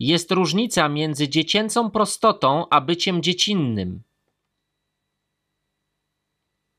Jest 0.00 0.32
różnica 0.32 0.88
między 0.88 1.28
dziecięcą 1.28 1.90
prostotą 1.90 2.66
a 2.70 2.80
byciem 2.80 3.22
dziecinnym. 3.22 4.02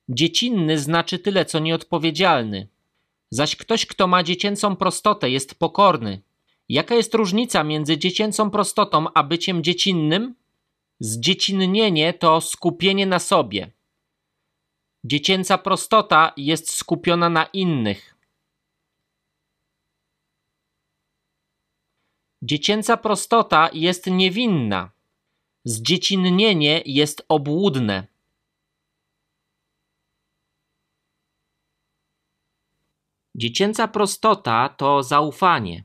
Dziecinny 0.10 0.80
znaczy 0.80 1.20
tyle, 1.20 1.46
co 1.46 1.60
nieodpowiedzialny, 1.60 2.68
zaś 3.30 3.56
ktoś, 3.56 3.86
kto 3.86 4.08
ma 4.08 4.24
dziecięcą 4.24 4.76
prostotę, 4.76 5.30
jest 5.30 5.60
pokorny. 5.60 6.22
Jaka 6.70 6.96
jest 6.96 7.16
różnica 7.16 7.64
między 7.64 7.98
dziecięcą 7.98 8.52
prostotą 8.52 9.06
a 9.14 9.24
byciem 9.24 9.64
dziecinnym? 9.64 10.36
Zdziecinnienie 11.00 12.14
to 12.14 12.42
skupienie 12.42 13.06
na 13.06 13.20
sobie. 13.20 13.72
Dziecięca 15.04 15.58
prostota 15.58 16.34
jest 16.38 16.74
skupiona 16.74 17.30
na 17.30 17.46
innych. 17.46 18.16
Dziecięca 22.44 22.98
prostota 22.98 23.70
jest 23.74 24.08
niewinna. 24.08 24.92
Zdziecinnienie 25.66 26.82
jest 26.86 27.26
obłudne. 27.30 28.08
Dziecięca 33.36 33.88
prostota 33.88 34.70
to 34.70 35.04
zaufanie. 35.04 35.84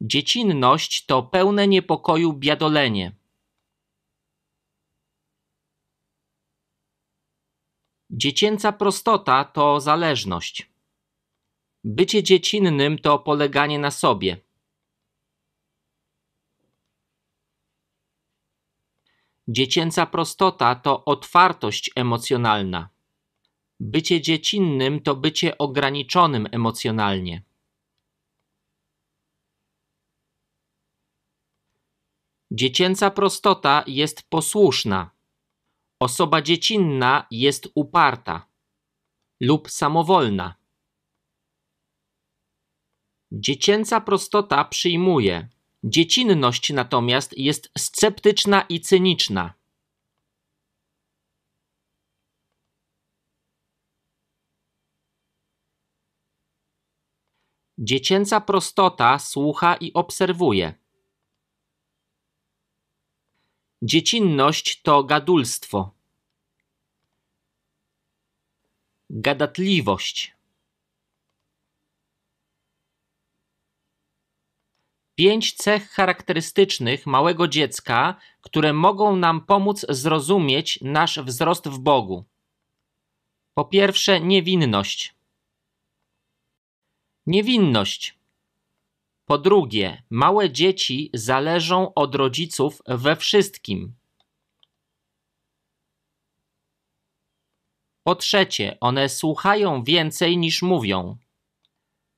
Dziecinność 0.00 1.06
to 1.06 1.22
pełne 1.22 1.68
niepokoju 1.68 2.32
biadolenie. 2.32 3.12
Dziecięca 8.10 8.72
prostota 8.72 9.44
to 9.44 9.80
zależność. 9.80 10.75
Bycie 11.88 12.22
dziecinnym 12.22 12.98
to 12.98 13.18
poleganie 13.18 13.78
na 13.78 13.90
sobie. 13.90 14.36
Dziecięca 19.48 20.06
prostota 20.06 20.74
to 20.74 21.04
otwartość 21.04 21.90
emocjonalna. 21.96 22.88
Bycie 23.80 24.20
dziecinnym 24.20 25.00
to 25.00 25.16
bycie 25.16 25.58
ograniczonym 25.58 26.46
emocjonalnie. 26.52 27.42
Dziecięca 32.50 33.10
prostota 33.10 33.84
jest 33.86 34.22
posłuszna. 34.22 35.10
Osoba 36.00 36.42
dziecinna 36.42 37.26
jest 37.30 37.68
uparta 37.74 38.46
lub 39.40 39.70
samowolna. 39.70 40.65
Dziecięca 43.32 44.00
prostota 44.00 44.64
przyjmuje, 44.64 45.48
dziecinność 45.84 46.72
natomiast 46.72 47.38
jest 47.38 47.70
sceptyczna 47.78 48.62
i 48.62 48.80
cyniczna. 48.80 49.54
Dziecięca 57.78 58.40
prostota 58.40 59.18
słucha 59.18 59.76
i 59.76 59.92
obserwuje. 59.92 60.74
Dziecinność 63.82 64.82
to 64.82 65.04
gadulstwo. 65.04 65.90
Gadatliwość. 69.10 70.35
Pięć 75.16 75.52
cech 75.52 75.90
charakterystycznych 75.90 77.06
małego 77.06 77.48
dziecka, 77.48 78.20
które 78.40 78.72
mogą 78.72 79.16
nam 79.16 79.40
pomóc 79.40 79.86
zrozumieć 79.88 80.78
nasz 80.82 81.18
wzrost 81.18 81.68
w 81.68 81.78
Bogu. 81.78 82.24
Po 83.54 83.64
pierwsze, 83.64 84.20
niewinność. 84.20 85.14
Niewinność. 87.26 88.18
Po 89.26 89.38
drugie, 89.38 90.02
małe 90.10 90.50
dzieci 90.50 91.10
zależą 91.14 91.94
od 91.94 92.14
rodziców 92.14 92.82
we 92.86 93.16
wszystkim. 93.16 93.94
Po 98.02 98.14
trzecie, 98.14 98.76
one 98.80 99.08
słuchają 99.08 99.84
więcej 99.84 100.38
niż 100.38 100.62
mówią, 100.62 101.16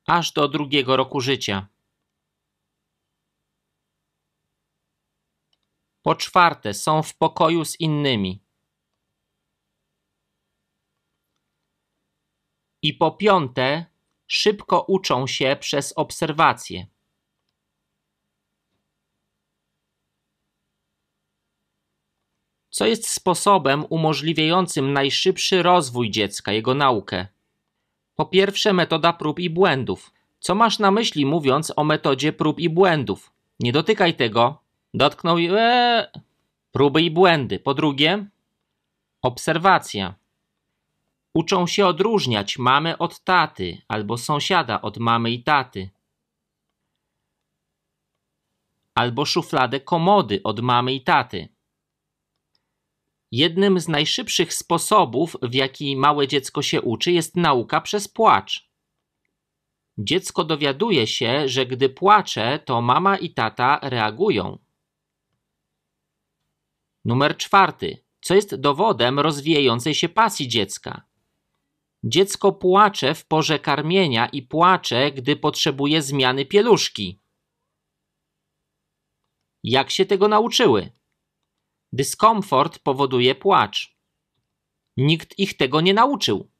aż 0.05 0.31
do 0.31 0.47
drugiego 0.47 0.97
roku 0.97 1.21
życia. 1.21 1.67
Po 6.09 6.15
czwarte, 6.15 6.73
są 6.73 7.03
w 7.03 7.17
pokoju 7.17 7.65
z 7.65 7.79
innymi. 7.79 8.43
I 12.81 12.93
po 12.93 13.11
piąte, 13.11 13.85
szybko 14.27 14.81
uczą 14.81 15.27
się 15.27 15.57
przez 15.59 15.93
obserwację. 15.95 16.87
Co 22.69 22.85
jest 22.85 23.07
sposobem 23.07 23.85
umożliwiającym 23.89 24.93
najszybszy 24.93 25.63
rozwój 25.63 26.11
dziecka, 26.11 26.51
jego 26.51 26.75
naukę? 26.75 27.27
Po 28.15 28.25
pierwsze, 28.25 28.73
metoda 28.73 29.13
prób 29.13 29.39
i 29.39 29.49
błędów. 29.49 30.13
Co 30.39 30.55
masz 30.55 30.79
na 30.79 30.91
myśli, 30.91 31.25
mówiąc 31.25 31.73
o 31.75 31.83
metodzie 31.83 32.33
prób 32.33 32.59
i 32.59 32.69
błędów? 32.69 33.31
Nie 33.59 33.71
dotykaj 33.71 34.15
tego. 34.15 34.68
Dotknął. 34.93 35.37
Eee. 35.37 36.05
Próby 36.71 37.01
i 37.01 37.11
błędy. 37.11 37.59
Po 37.59 37.73
drugie, 37.73 38.25
obserwacja. 39.21 40.15
Uczą 41.33 41.67
się 41.67 41.87
odróżniać 41.87 42.57
mamy 42.57 42.97
od 42.97 43.23
taty 43.23 43.81
albo 43.87 44.17
sąsiada 44.17 44.81
od 44.81 44.97
mamy 44.97 45.31
i 45.31 45.43
taty. 45.43 45.89
Albo 48.95 49.25
szufladę 49.25 49.79
komody 49.79 50.41
od 50.43 50.59
mamy 50.59 50.93
i 50.93 51.01
taty. 51.01 51.49
Jednym 53.31 53.79
z 53.79 53.87
najszybszych 53.87 54.53
sposobów, 54.53 55.37
w 55.41 55.53
jaki 55.53 55.97
małe 55.97 56.27
dziecko 56.27 56.61
się 56.61 56.81
uczy, 56.81 57.11
jest 57.11 57.35
nauka 57.35 57.81
przez 57.81 58.07
płacz. 58.07 58.69
Dziecko 59.97 60.43
dowiaduje 60.43 61.07
się, 61.07 61.47
że 61.47 61.65
gdy 61.65 61.89
płacze, 61.89 62.59
to 62.59 62.81
mama 62.81 63.17
i 63.17 63.29
tata 63.29 63.79
reagują. 63.81 64.57
Numer 67.05 67.37
czwarty. 67.37 68.03
Co 68.21 68.35
jest 68.35 68.55
dowodem 68.55 69.19
rozwijającej 69.19 69.95
się 69.95 70.09
pasji 70.09 70.47
dziecka? 70.47 71.09
Dziecko 72.03 72.51
płacze 72.51 73.15
w 73.15 73.25
porze 73.25 73.59
karmienia 73.59 74.27
i 74.27 74.41
płacze, 74.41 75.11
gdy 75.11 75.35
potrzebuje 75.35 76.01
zmiany 76.01 76.45
pieluszki. 76.45 77.21
Jak 79.63 79.91
się 79.91 80.05
tego 80.05 80.27
nauczyły? 80.27 80.91
Dyskomfort 81.93 82.79
powoduje 82.79 83.35
płacz. 83.35 83.97
Nikt 84.97 85.39
ich 85.39 85.57
tego 85.57 85.81
nie 85.81 85.93
nauczył. 85.93 86.51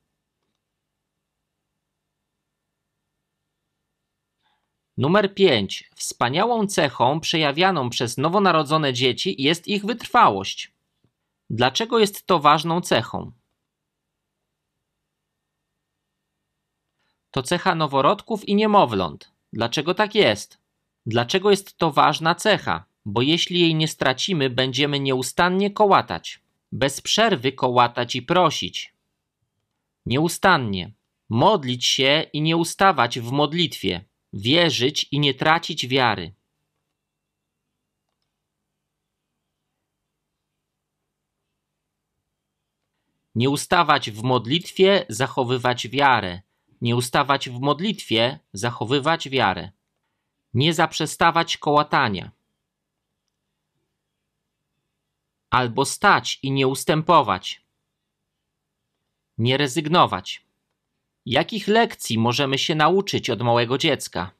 Numer 4.99 5.33
5. 5.33 5.89
Wspaniałą 5.95 6.67
cechą 6.67 7.19
przejawianą 7.19 7.89
przez 7.89 8.17
nowonarodzone 8.17 8.93
dzieci 8.93 9.35
jest 9.41 9.67
ich 9.67 9.85
wytrwałość. 9.85 10.71
Dlaczego 11.49 11.99
jest 11.99 12.25
to 12.25 12.39
ważną 12.39 12.81
cechą? 12.81 13.31
To 17.31 17.43
cecha 17.43 17.75
noworodków 17.75 18.47
i 18.49 18.55
niemowląt. 18.55 19.31
Dlaczego 19.53 19.93
tak 19.93 20.15
jest? 20.15 20.57
Dlaczego 21.05 21.51
jest 21.51 21.77
to 21.77 21.91
ważna 21.91 22.35
cecha? 22.35 22.85
Bo 23.05 23.21
jeśli 23.21 23.59
jej 23.59 23.75
nie 23.75 23.87
stracimy, 23.87 24.49
będziemy 24.49 24.99
nieustannie 24.99 25.71
kołatać. 25.71 26.39
Bez 26.71 27.01
przerwy 27.01 27.51
kołatać 27.51 28.15
i 28.15 28.21
prosić. 28.21 28.93
Nieustannie. 30.05 30.91
Modlić 31.29 31.85
się 31.85 32.25
i 32.33 32.41
nie 32.41 32.57
ustawać 32.57 33.19
w 33.19 33.31
modlitwie. 33.31 34.08
Wierzyć 34.33 35.07
i 35.11 35.19
nie 35.19 35.33
tracić 35.33 35.87
wiary. 35.87 36.33
Nie 43.35 43.49
ustawać 43.49 44.11
w 44.11 44.23
modlitwie, 44.23 45.05
zachowywać 45.09 45.87
wiarę 45.87 46.41
nie 46.81 46.95
ustawać 46.95 47.49
w 47.49 47.59
modlitwie, 47.59 48.39
zachowywać 48.53 49.29
wiarę, 49.29 49.71
nie 50.53 50.73
zaprzestawać 50.73 51.57
kołatania, 51.57 52.31
albo 55.49 55.85
stać 55.85 56.39
i 56.43 56.51
nie 56.51 56.67
ustępować, 56.67 57.65
nie 59.37 59.57
rezygnować. 59.57 60.48
Jakich 61.25 61.67
lekcji 61.67 62.17
możemy 62.17 62.57
się 62.57 62.75
nauczyć 62.75 63.29
od 63.29 63.41
małego 63.41 63.77
dziecka? 63.77 64.31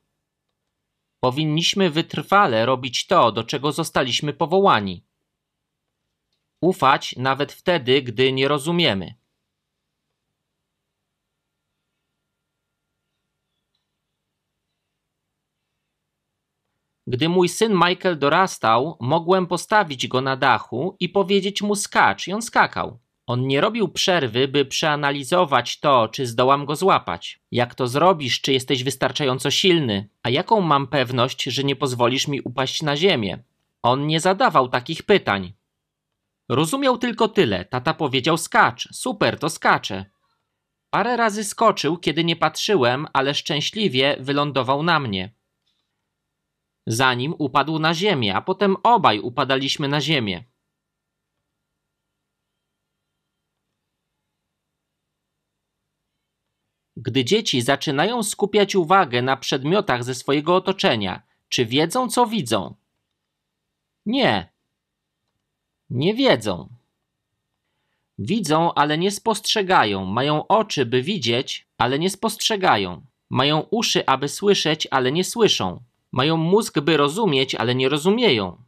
Powinniśmy 1.20 1.90
wytrwale 1.90 2.66
robić 2.66 3.08
to, 3.08 3.32
do 3.32 3.44
czego 3.44 3.72
zostaliśmy 3.72 4.34
powołani. 4.34 5.04
Ufać 6.62 7.16
nawet 7.18 7.52
wtedy, 7.52 8.02
gdy 8.02 8.34
nie 8.34 8.48
rozumiemy. 8.48 9.14
Gdy 17.08 17.30
mój 17.30 17.50
syn 17.50 17.74
Michael 17.74 18.20
dorastał, 18.20 18.98
mogłem 19.00 19.48
postawić 19.48 20.08
go 20.08 20.22
na 20.22 20.38
dachu 20.38 20.96
i 21.00 21.10
powiedzieć 21.10 21.62
mu 21.62 21.76
skacz 21.76 22.28
i 22.28 22.34
on 22.34 22.42
skakał. 22.42 23.00
On 23.30 23.48
nie 23.48 23.62
robił 23.62 23.88
przerwy, 23.88 24.48
by 24.48 24.66
przeanalizować 24.66 25.80
to, 25.80 26.08
czy 26.08 26.28
zdołam 26.28 26.66
go 26.66 26.76
złapać. 26.76 27.40
Jak 27.52 27.76
to 27.76 27.88
zrobisz, 27.88 28.42
czy 28.42 28.54
jesteś 28.54 28.84
wystarczająco 28.84 29.52
silny? 29.52 30.10
A 30.24 30.30
jaką 30.30 30.62
mam 30.62 30.88
pewność, 30.88 31.44
że 31.44 31.64
nie 31.64 31.76
pozwolisz 31.76 32.28
mi 32.28 32.42
upaść 32.42 32.82
na 32.82 32.98
ziemię? 32.98 33.44
On 33.84 34.08
nie 34.08 34.20
zadawał 34.20 34.70
takich 34.70 35.04
pytań. 35.04 35.54
Rozumiał 36.50 36.98
tylko 36.98 37.28
tyle. 37.28 37.66
Tata 37.66 37.94
powiedział 37.94 38.38
skacz. 38.38 38.88
Super, 38.92 39.40
to 39.40 39.50
skacze. 39.50 40.06
Parę 40.90 41.18
razy 41.18 41.44
skoczył, 41.44 41.98
kiedy 41.98 42.24
nie 42.24 42.36
patrzyłem, 42.36 43.08
ale 43.14 43.36
szczęśliwie 43.36 44.18
wylądował 44.20 44.84
na 44.84 45.00
mnie 45.00 45.32
zanim 46.90 47.34
upadł 47.38 47.80
na 47.80 47.94
ziemię, 47.94 48.36
a 48.36 48.42
potem 48.42 48.76
obaj 48.84 49.20
upadaliśmy 49.20 49.88
na 49.88 50.02
ziemię. 50.02 50.44
Gdy 57.02 57.26
dzieci 57.26 57.62
zaczynają 57.62 58.24
skupiać 58.24 58.76
uwagę 58.76 59.22
na 59.22 59.38
przedmiotach 59.38 60.04
ze 60.04 60.16
swojego 60.16 60.56
otoczenia, 60.56 61.22
czy 61.50 61.66
wiedzą, 61.66 62.10
co 62.10 62.28
widzą? 62.28 62.76
Nie. 64.06 64.50
Nie 65.90 66.14
wiedzą. 66.14 66.70
Widzą, 68.18 68.74
ale 68.74 68.98
nie 68.98 69.12
spostrzegają. 69.12 70.06
Mają 70.06 70.48
oczy, 70.48 70.86
by 70.86 71.02
widzieć, 71.02 71.68
ale 71.78 72.00
nie 72.00 72.10
spostrzegają. 72.10 73.02
Mają 73.30 73.60
uszy, 73.60 74.06
aby 74.06 74.28
słyszeć, 74.28 74.88
ale 74.92 75.12
nie 75.12 75.24
słyszą. 75.24 75.84
Mają 76.12 76.38
mózg, 76.38 76.80
by 76.80 76.98
rozumieć, 76.98 77.56
ale 77.56 77.76
nie 77.76 77.90
rozumieją. 77.90 78.64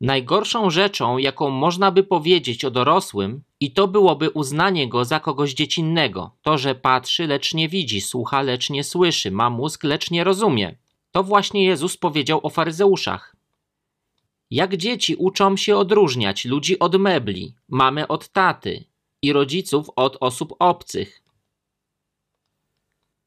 Najgorszą 0.00 0.70
rzeczą, 0.70 1.18
jaką 1.18 1.50
można 1.50 1.90
by 1.90 2.02
powiedzieć 2.02 2.64
o 2.64 2.70
dorosłym, 2.70 3.42
i 3.60 3.72
to 3.72 3.88
byłoby 3.88 4.30
uznanie 4.30 4.88
go 4.88 5.04
za 5.04 5.20
kogoś 5.20 5.54
dziecinnego, 5.54 6.30
to, 6.42 6.58
że 6.58 6.74
patrzy, 6.74 7.26
lecz 7.26 7.54
nie 7.54 7.68
widzi, 7.68 8.00
słucha, 8.00 8.42
lecz 8.42 8.70
nie 8.70 8.84
słyszy, 8.84 9.30
ma 9.30 9.50
mózg, 9.50 9.84
lecz 9.84 10.10
nie 10.10 10.24
rozumie. 10.24 10.76
To 11.10 11.22
właśnie 11.22 11.64
Jezus 11.64 11.96
powiedział 11.96 12.40
o 12.42 12.50
faryzeuszach. 12.50 13.36
Jak 14.50 14.76
dzieci 14.76 15.16
uczą 15.16 15.56
się 15.56 15.76
odróżniać 15.76 16.44
ludzi 16.44 16.78
od 16.78 16.96
mebli, 16.96 17.54
mamy 17.68 18.08
od 18.08 18.28
taty 18.28 18.84
i 19.22 19.32
rodziców 19.32 19.90
od 19.96 20.16
osób 20.20 20.54
obcych. 20.58 21.22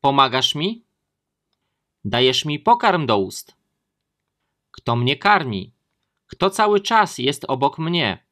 Pomagasz 0.01 0.55
mi? 0.55 0.83
Dajesz 2.05 2.45
mi 2.45 2.59
pokarm 2.59 3.05
do 3.05 3.17
ust. 3.17 3.55
Kto 4.71 4.95
mnie 4.95 5.15
karmi? 5.15 5.71
Kto 6.31 6.49
cały 6.49 6.79
czas 6.79 7.17
jest 7.17 7.45
obok 7.47 7.79
mnie? 7.79 8.25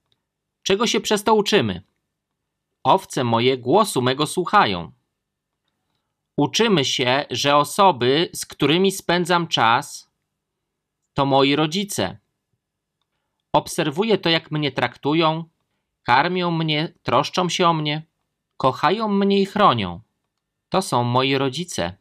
Czego 0.63 0.87
się 0.87 0.99
przez 0.99 1.23
to 1.23 1.33
uczymy? 1.33 1.81
Owce 2.83 3.23
moje 3.23 3.57
głosu 3.57 4.01
mego 4.01 4.27
słuchają. 4.27 4.91
Uczymy 6.37 6.85
się, 6.85 7.25
że 7.29 7.55
osoby, 7.55 8.29
z 8.33 8.45
którymi 8.45 8.91
spędzam 8.91 9.47
czas, 9.47 10.11
to 11.13 11.25
moi 11.25 11.55
rodzice. 11.55 12.17
Obserwuję 13.53 14.17
to, 14.17 14.29
jak 14.29 14.51
mnie 14.51 14.71
traktują, 14.71 15.43
karmią 16.03 16.51
mnie, 16.51 16.93
troszczą 17.03 17.49
się 17.49 17.67
o 17.67 17.73
mnie, 17.73 18.03
kochają 18.57 19.07
mnie 19.07 19.39
i 19.39 19.45
chronią. 19.45 20.01
To 20.69 20.81
są 20.81 21.03
moi 21.03 21.37
rodzice. 21.37 21.93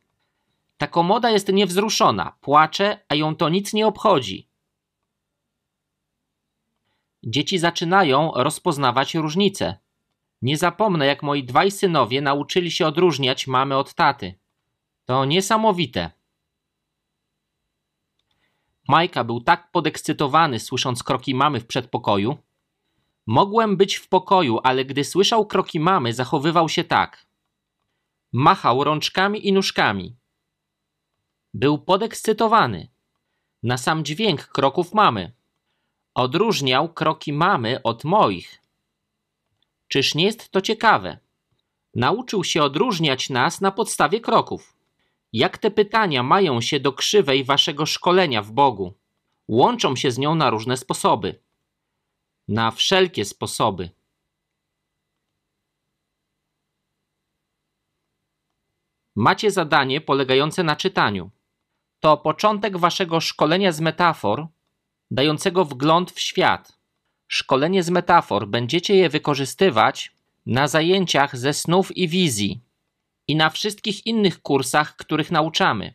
Ta 0.77 0.87
komoda 0.87 1.31
jest 1.31 1.53
niewzruszona, 1.53 2.37
płacze, 2.41 3.01
a 3.09 3.15
ją 3.15 3.37
to 3.37 3.49
nic 3.49 3.73
nie 3.73 3.87
obchodzi. 3.87 4.48
Dzieci 7.25 7.59
zaczynają 7.59 8.33
rozpoznawać 8.35 9.15
różnice. 9.15 9.79
Nie 10.43 10.57
zapomnę, 10.57 11.07
jak 11.07 11.23
moi 11.23 11.45
dwaj 11.45 11.71
synowie 11.71 12.21
nauczyli 12.21 12.71
się 12.71 12.87
odróżniać 12.87 13.47
mamy 13.47 13.77
od 13.77 13.95
taty. 13.95 14.35
To 15.05 15.25
niesamowite. 15.25 16.11
Majka 18.89 19.25
był 19.25 19.41
tak 19.41 19.71
podekscytowany, 19.71 20.61
słysząc 20.61 21.03
kroki 21.03 21.35
mamy 21.35 21.61
w 21.61 21.67
przedpokoju. 21.67 22.39
Mogłem 23.27 23.77
być 23.77 23.97
w 23.97 24.09
pokoju, 24.09 24.59
ale 24.63 24.85
gdy 24.85 25.05
słyszał 25.05 25.47
kroki 25.47 25.81
mamy, 25.81 26.13
zachowywał 26.13 26.69
się 26.69 26.85
tak. 26.85 27.27
Machał 28.33 28.85
rączkami 28.85 29.49
i 29.49 29.53
nóżkami. 29.53 30.17
Był 31.55 31.79
podekscytowany. 31.79 32.89
Na 33.63 33.79
sam 33.79 34.05
dźwięk 34.05 34.47
kroków 34.47 34.95
mamy. 34.95 35.33
Odróżniał 36.19 36.93
kroki 36.93 37.33
mamy 37.33 37.83
od 37.83 38.05
moich. 38.05 38.63
Czyż 39.89 40.15
nie 40.15 40.25
jest 40.25 40.51
to 40.51 40.61
ciekawe? 40.61 41.19
Nauczył 41.95 42.45
się 42.45 42.63
odróżniać 42.63 43.31
nas 43.31 43.61
na 43.61 43.73
podstawie 43.73 44.21
kroków. 44.21 44.77
Jak 45.33 45.59
te 45.59 45.71
pytania 45.71 46.23
mają 46.23 46.61
się 46.61 46.81
do 46.81 46.93
krzywej 46.93 47.45
waszego 47.45 47.87
szkolenia 47.87 48.43
w 48.43 48.53
Bogu? 48.53 48.95
Łączą 49.49 49.97
się 49.97 50.11
z 50.11 50.19
nią 50.19 50.35
na 50.35 50.51
różne 50.51 50.77
sposoby. 50.77 51.41
Na 52.49 52.71
wszelkie 52.71 53.25
sposoby. 53.25 53.91
Macie 59.17 59.51
zadanie 59.51 60.01
polegające 60.01 60.63
na 60.63 60.77
czytaniu. 60.77 61.31
To 62.01 62.17
początek 62.17 62.79
waszego 62.79 63.21
szkolenia 63.21 63.73
z 63.73 63.81
metafor, 63.81 64.49
dającego 65.11 65.65
wgląd 65.65 66.11
w 66.11 66.21
świat. 66.21 66.79
Szkolenie 67.29 67.83
z 67.83 67.91
metafor 67.91 68.49
będziecie 68.49 68.97
je 68.97 69.09
wykorzystywać 69.09 70.13
na 70.47 70.69
zajęciach 70.69 71.37
ze 71.37 71.53
snów 71.53 71.97
i 71.97 72.09
wizji 72.09 72.61
i 73.29 73.37
na 73.37 73.51
wszystkich 73.51 74.07
innych 74.07 74.43
kursach, 74.43 74.97
których 74.97 75.31
nauczamy. 75.31 75.95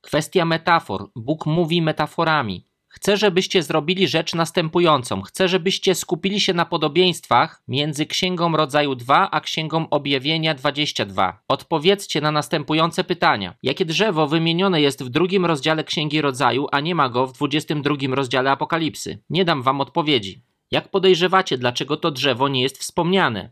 Kwestia 0.00 0.44
metafor. 0.44 1.10
Bóg 1.16 1.46
mówi 1.46 1.82
metaforami. 1.82 2.64
Chcę, 2.94 3.16
żebyście 3.16 3.62
zrobili 3.62 4.08
rzecz 4.08 4.34
następującą. 4.34 5.22
Chcę, 5.22 5.48
żebyście 5.48 5.94
skupili 5.94 6.40
się 6.40 6.54
na 6.54 6.66
podobieństwach 6.66 7.62
między 7.68 8.06
Księgą 8.06 8.56
Rodzaju 8.56 8.94
2 8.94 9.30
a 9.30 9.40
Księgą 9.40 9.88
Objawienia 9.90 10.54
22. 10.54 11.42
Odpowiedzcie 11.48 12.20
na 12.20 12.30
następujące 12.30 13.04
pytania. 13.04 13.54
Jakie 13.62 13.84
drzewo 13.84 14.26
wymienione 14.26 14.80
jest 14.80 15.04
w 15.04 15.08
drugim 15.08 15.46
rozdziale 15.46 15.84
Księgi 15.84 16.20
Rodzaju, 16.20 16.66
a 16.72 16.80
nie 16.80 16.94
ma 16.94 17.08
go 17.08 17.26
w 17.26 17.32
22 17.32 17.96
rozdziale 18.10 18.50
Apokalipsy? 18.50 19.18
Nie 19.30 19.44
dam 19.44 19.62
wam 19.62 19.80
odpowiedzi. 19.80 20.42
Jak 20.70 20.90
podejrzewacie, 20.90 21.58
dlaczego 21.58 21.96
to 21.96 22.10
drzewo 22.10 22.48
nie 22.48 22.62
jest 22.62 22.78
wspomniane? 22.78 23.50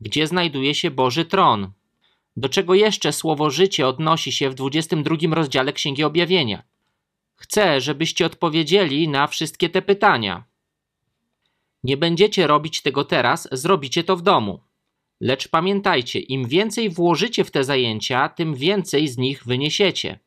Gdzie 0.00 0.26
znajduje 0.26 0.74
się 0.74 0.90
Boży 0.90 1.24
Tron? 1.24 1.72
Do 2.36 2.48
czego 2.48 2.74
jeszcze 2.74 3.12
słowo 3.12 3.50
życie 3.50 3.88
odnosi 3.88 4.32
się 4.32 4.50
w 4.50 4.54
22 4.54 5.16
rozdziale 5.30 5.72
Księgi 5.72 6.04
Objawienia? 6.04 6.62
Chcę, 7.38 7.80
żebyście 7.80 8.26
odpowiedzieli 8.26 9.08
na 9.08 9.26
wszystkie 9.26 9.68
te 9.70 9.82
pytania. 9.82 10.44
Nie 11.84 11.96
będziecie 11.96 12.46
robić 12.46 12.82
tego 12.82 13.04
teraz, 13.04 13.48
zrobicie 13.52 14.04
to 14.04 14.16
w 14.16 14.22
domu. 14.22 14.60
Lecz 15.20 15.48
pamiętajcie, 15.48 16.18
im 16.18 16.48
więcej 16.48 16.90
włożycie 16.90 17.44
w 17.44 17.50
te 17.50 17.64
zajęcia, 17.64 18.28
tym 18.28 18.54
więcej 18.54 19.08
z 19.08 19.18
nich 19.18 19.44
wyniesiecie. 19.44 20.18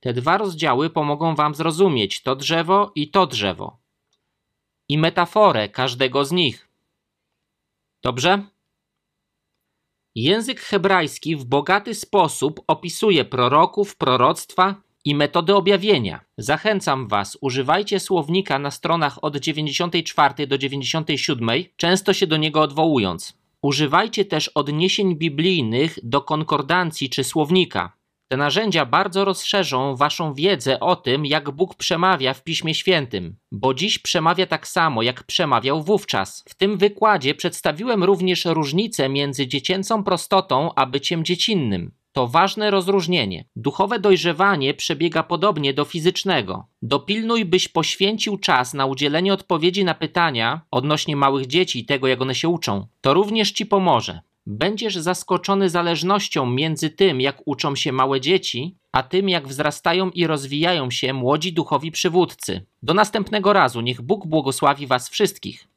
Te 0.00 0.12
dwa 0.12 0.38
rozdziały 0.38 0.90
pomogą 0.90 1.34
Wam 1.34 1.54
zrozumieć 1.54 2.22
to 2.22 2.36
drzewo 2.36 2.92
i 2.94 3.10
to 3.10 3.26
drzewo. 3.26 3.78
I 4.88 4.98
metaforę 4.98 5.68
każdego 5.68 6.24
z 6.24 6.32
nich. 6.32 6.68
Dobrze? 8.02 8.42
Język 10.14 10.60
hebrajski 10.60 11.36
w 11.36 11.44
bogaty 11.44 11.94
sposób 11.94 12.60
opisuje 12.66 13.24
proroków, 13.24 13.96
proroctwa 13.96 14.83
i 15.04 15.14
metody 15.14 15.54
objawienia. 15.54 16.20
Zachęcam 16.38 17.08
Was, 17.08 17.38
używajcie 17.40 18.00
słownika 18.00 18.58
na 18.58 18.70
stronach 18.70 19.24
od 19.24 19.36
94 19.36 20.46
do 20.46 20.58
97, 20.58 21.50
często 21.76 22.12
się 22.12 22.26
do 22.26 22.36
niego 22.36 22.60
odwołując. 22.62 23.38
Używajcie 23.62 24.24
też 24.24 24.48
odniesień 24.48 25.16
biblijnych 25.16 25.98
do 26.02 26.20
konkordancji 26.22 27.10
czy 27.10 27.24
słownika. 27.24 27.92
Te 28.28 28.36
narzędzia 28.36 28.86
bardzo 28.86 29.24
rozszerzą 29.24 29.96
Waszą 29.96 30.34
wiedzę 30.34 30.80
o 30.80 30.96
tym, 30.96 31.26
jak 31.26 31.50
Bóg 31.50 31.74
przemawia 31.74 32.34
w 32.34 32.44
Piśmie 32.44 32.74
Świętym, 32.74 33.36
bo 33.52 33.74
dziś 33.74 33.98
przemawia 33.98 34.46
tak 34.46 34.68
samo, 34.68 35.02
jak 35.02 35.22
przemawiał 35.22 35.82
wówczas. 35.82 36.44
W 36.48 36.54
tym 36.54 36.78
wykładzie 36.78 37.34
przedstawiłem 37.34 38.04
również 38.04 38.44
różnicę 38.44 39.08
między 39.08 39.46
dziecięcą 39.46 40.04
prostotą 40.04 40.70
a 40.76 40.86
byciem 40.86 41.24
dziecinnym. 41.24 41.92
To 42.14 42.28
ważne 42.28 42.70
rozróżnienie. 42.70 43.44
Duchowe 43.56 43.98
dojrzewanie 43.98 44.74
przebiega 44.74 45.22
podobnie 45.22 45.74
do 45.74 45.84
fizycznego. 45.84 46.66
Dopilnuj, 46.82 47.44
byś 47.44 47.68
poświęcił 47.68 48.38
czas 48.38 48.74
na 48.74 48.86
udzielenie 48.86 49.32
odpowiedzi 49.32 49.84
na 49.84 49.94
pytania 49.94 50.60
odnośnie 50.70 51.16
małych 51.16 51.46
dzieci 51.46 51.78
i 51.78 51.84
tego, 51.84 52.06
jak 52.06 52.22
one 52.22 52.34
się 52.34 52.48
uczą. 52.48 52.86
To 53.00 53.14
również 53.14 53.52
ci 53.52 53.66
pomoże. 53.66 54.20
Będziesz 54.46 54.96
zaskoczony 54.96 55.70
zależnością 55.70 56.46
między 56.46 56.90
tym, 56.90 57.20
jak 57.20 57.42
uczą 57.44 57.76
się 57.76 57.92
małe 57.92 58.20
dzieci, 58.20 58.76
a 58.92 59.02
tym, 59.02 59.28
jak 59.28 59.48
wzrastają 59.48 60.10
i 60.10 60.26
rozwijają 60.26 60.90
się 60.90 61.12
młodzi 61.12 61.52
duchowi 61.52 61.90
przywódcy. 61.90 62.66
Do 62.82 62.94
następnego 62.94 63.52
razu, 63.52 63.80
niech 63.80 64.02
Bóg 64.02 64.26
błogosławi 64.26 64.86
Was 64.86 65.08
wszystkich. 65.08 65.68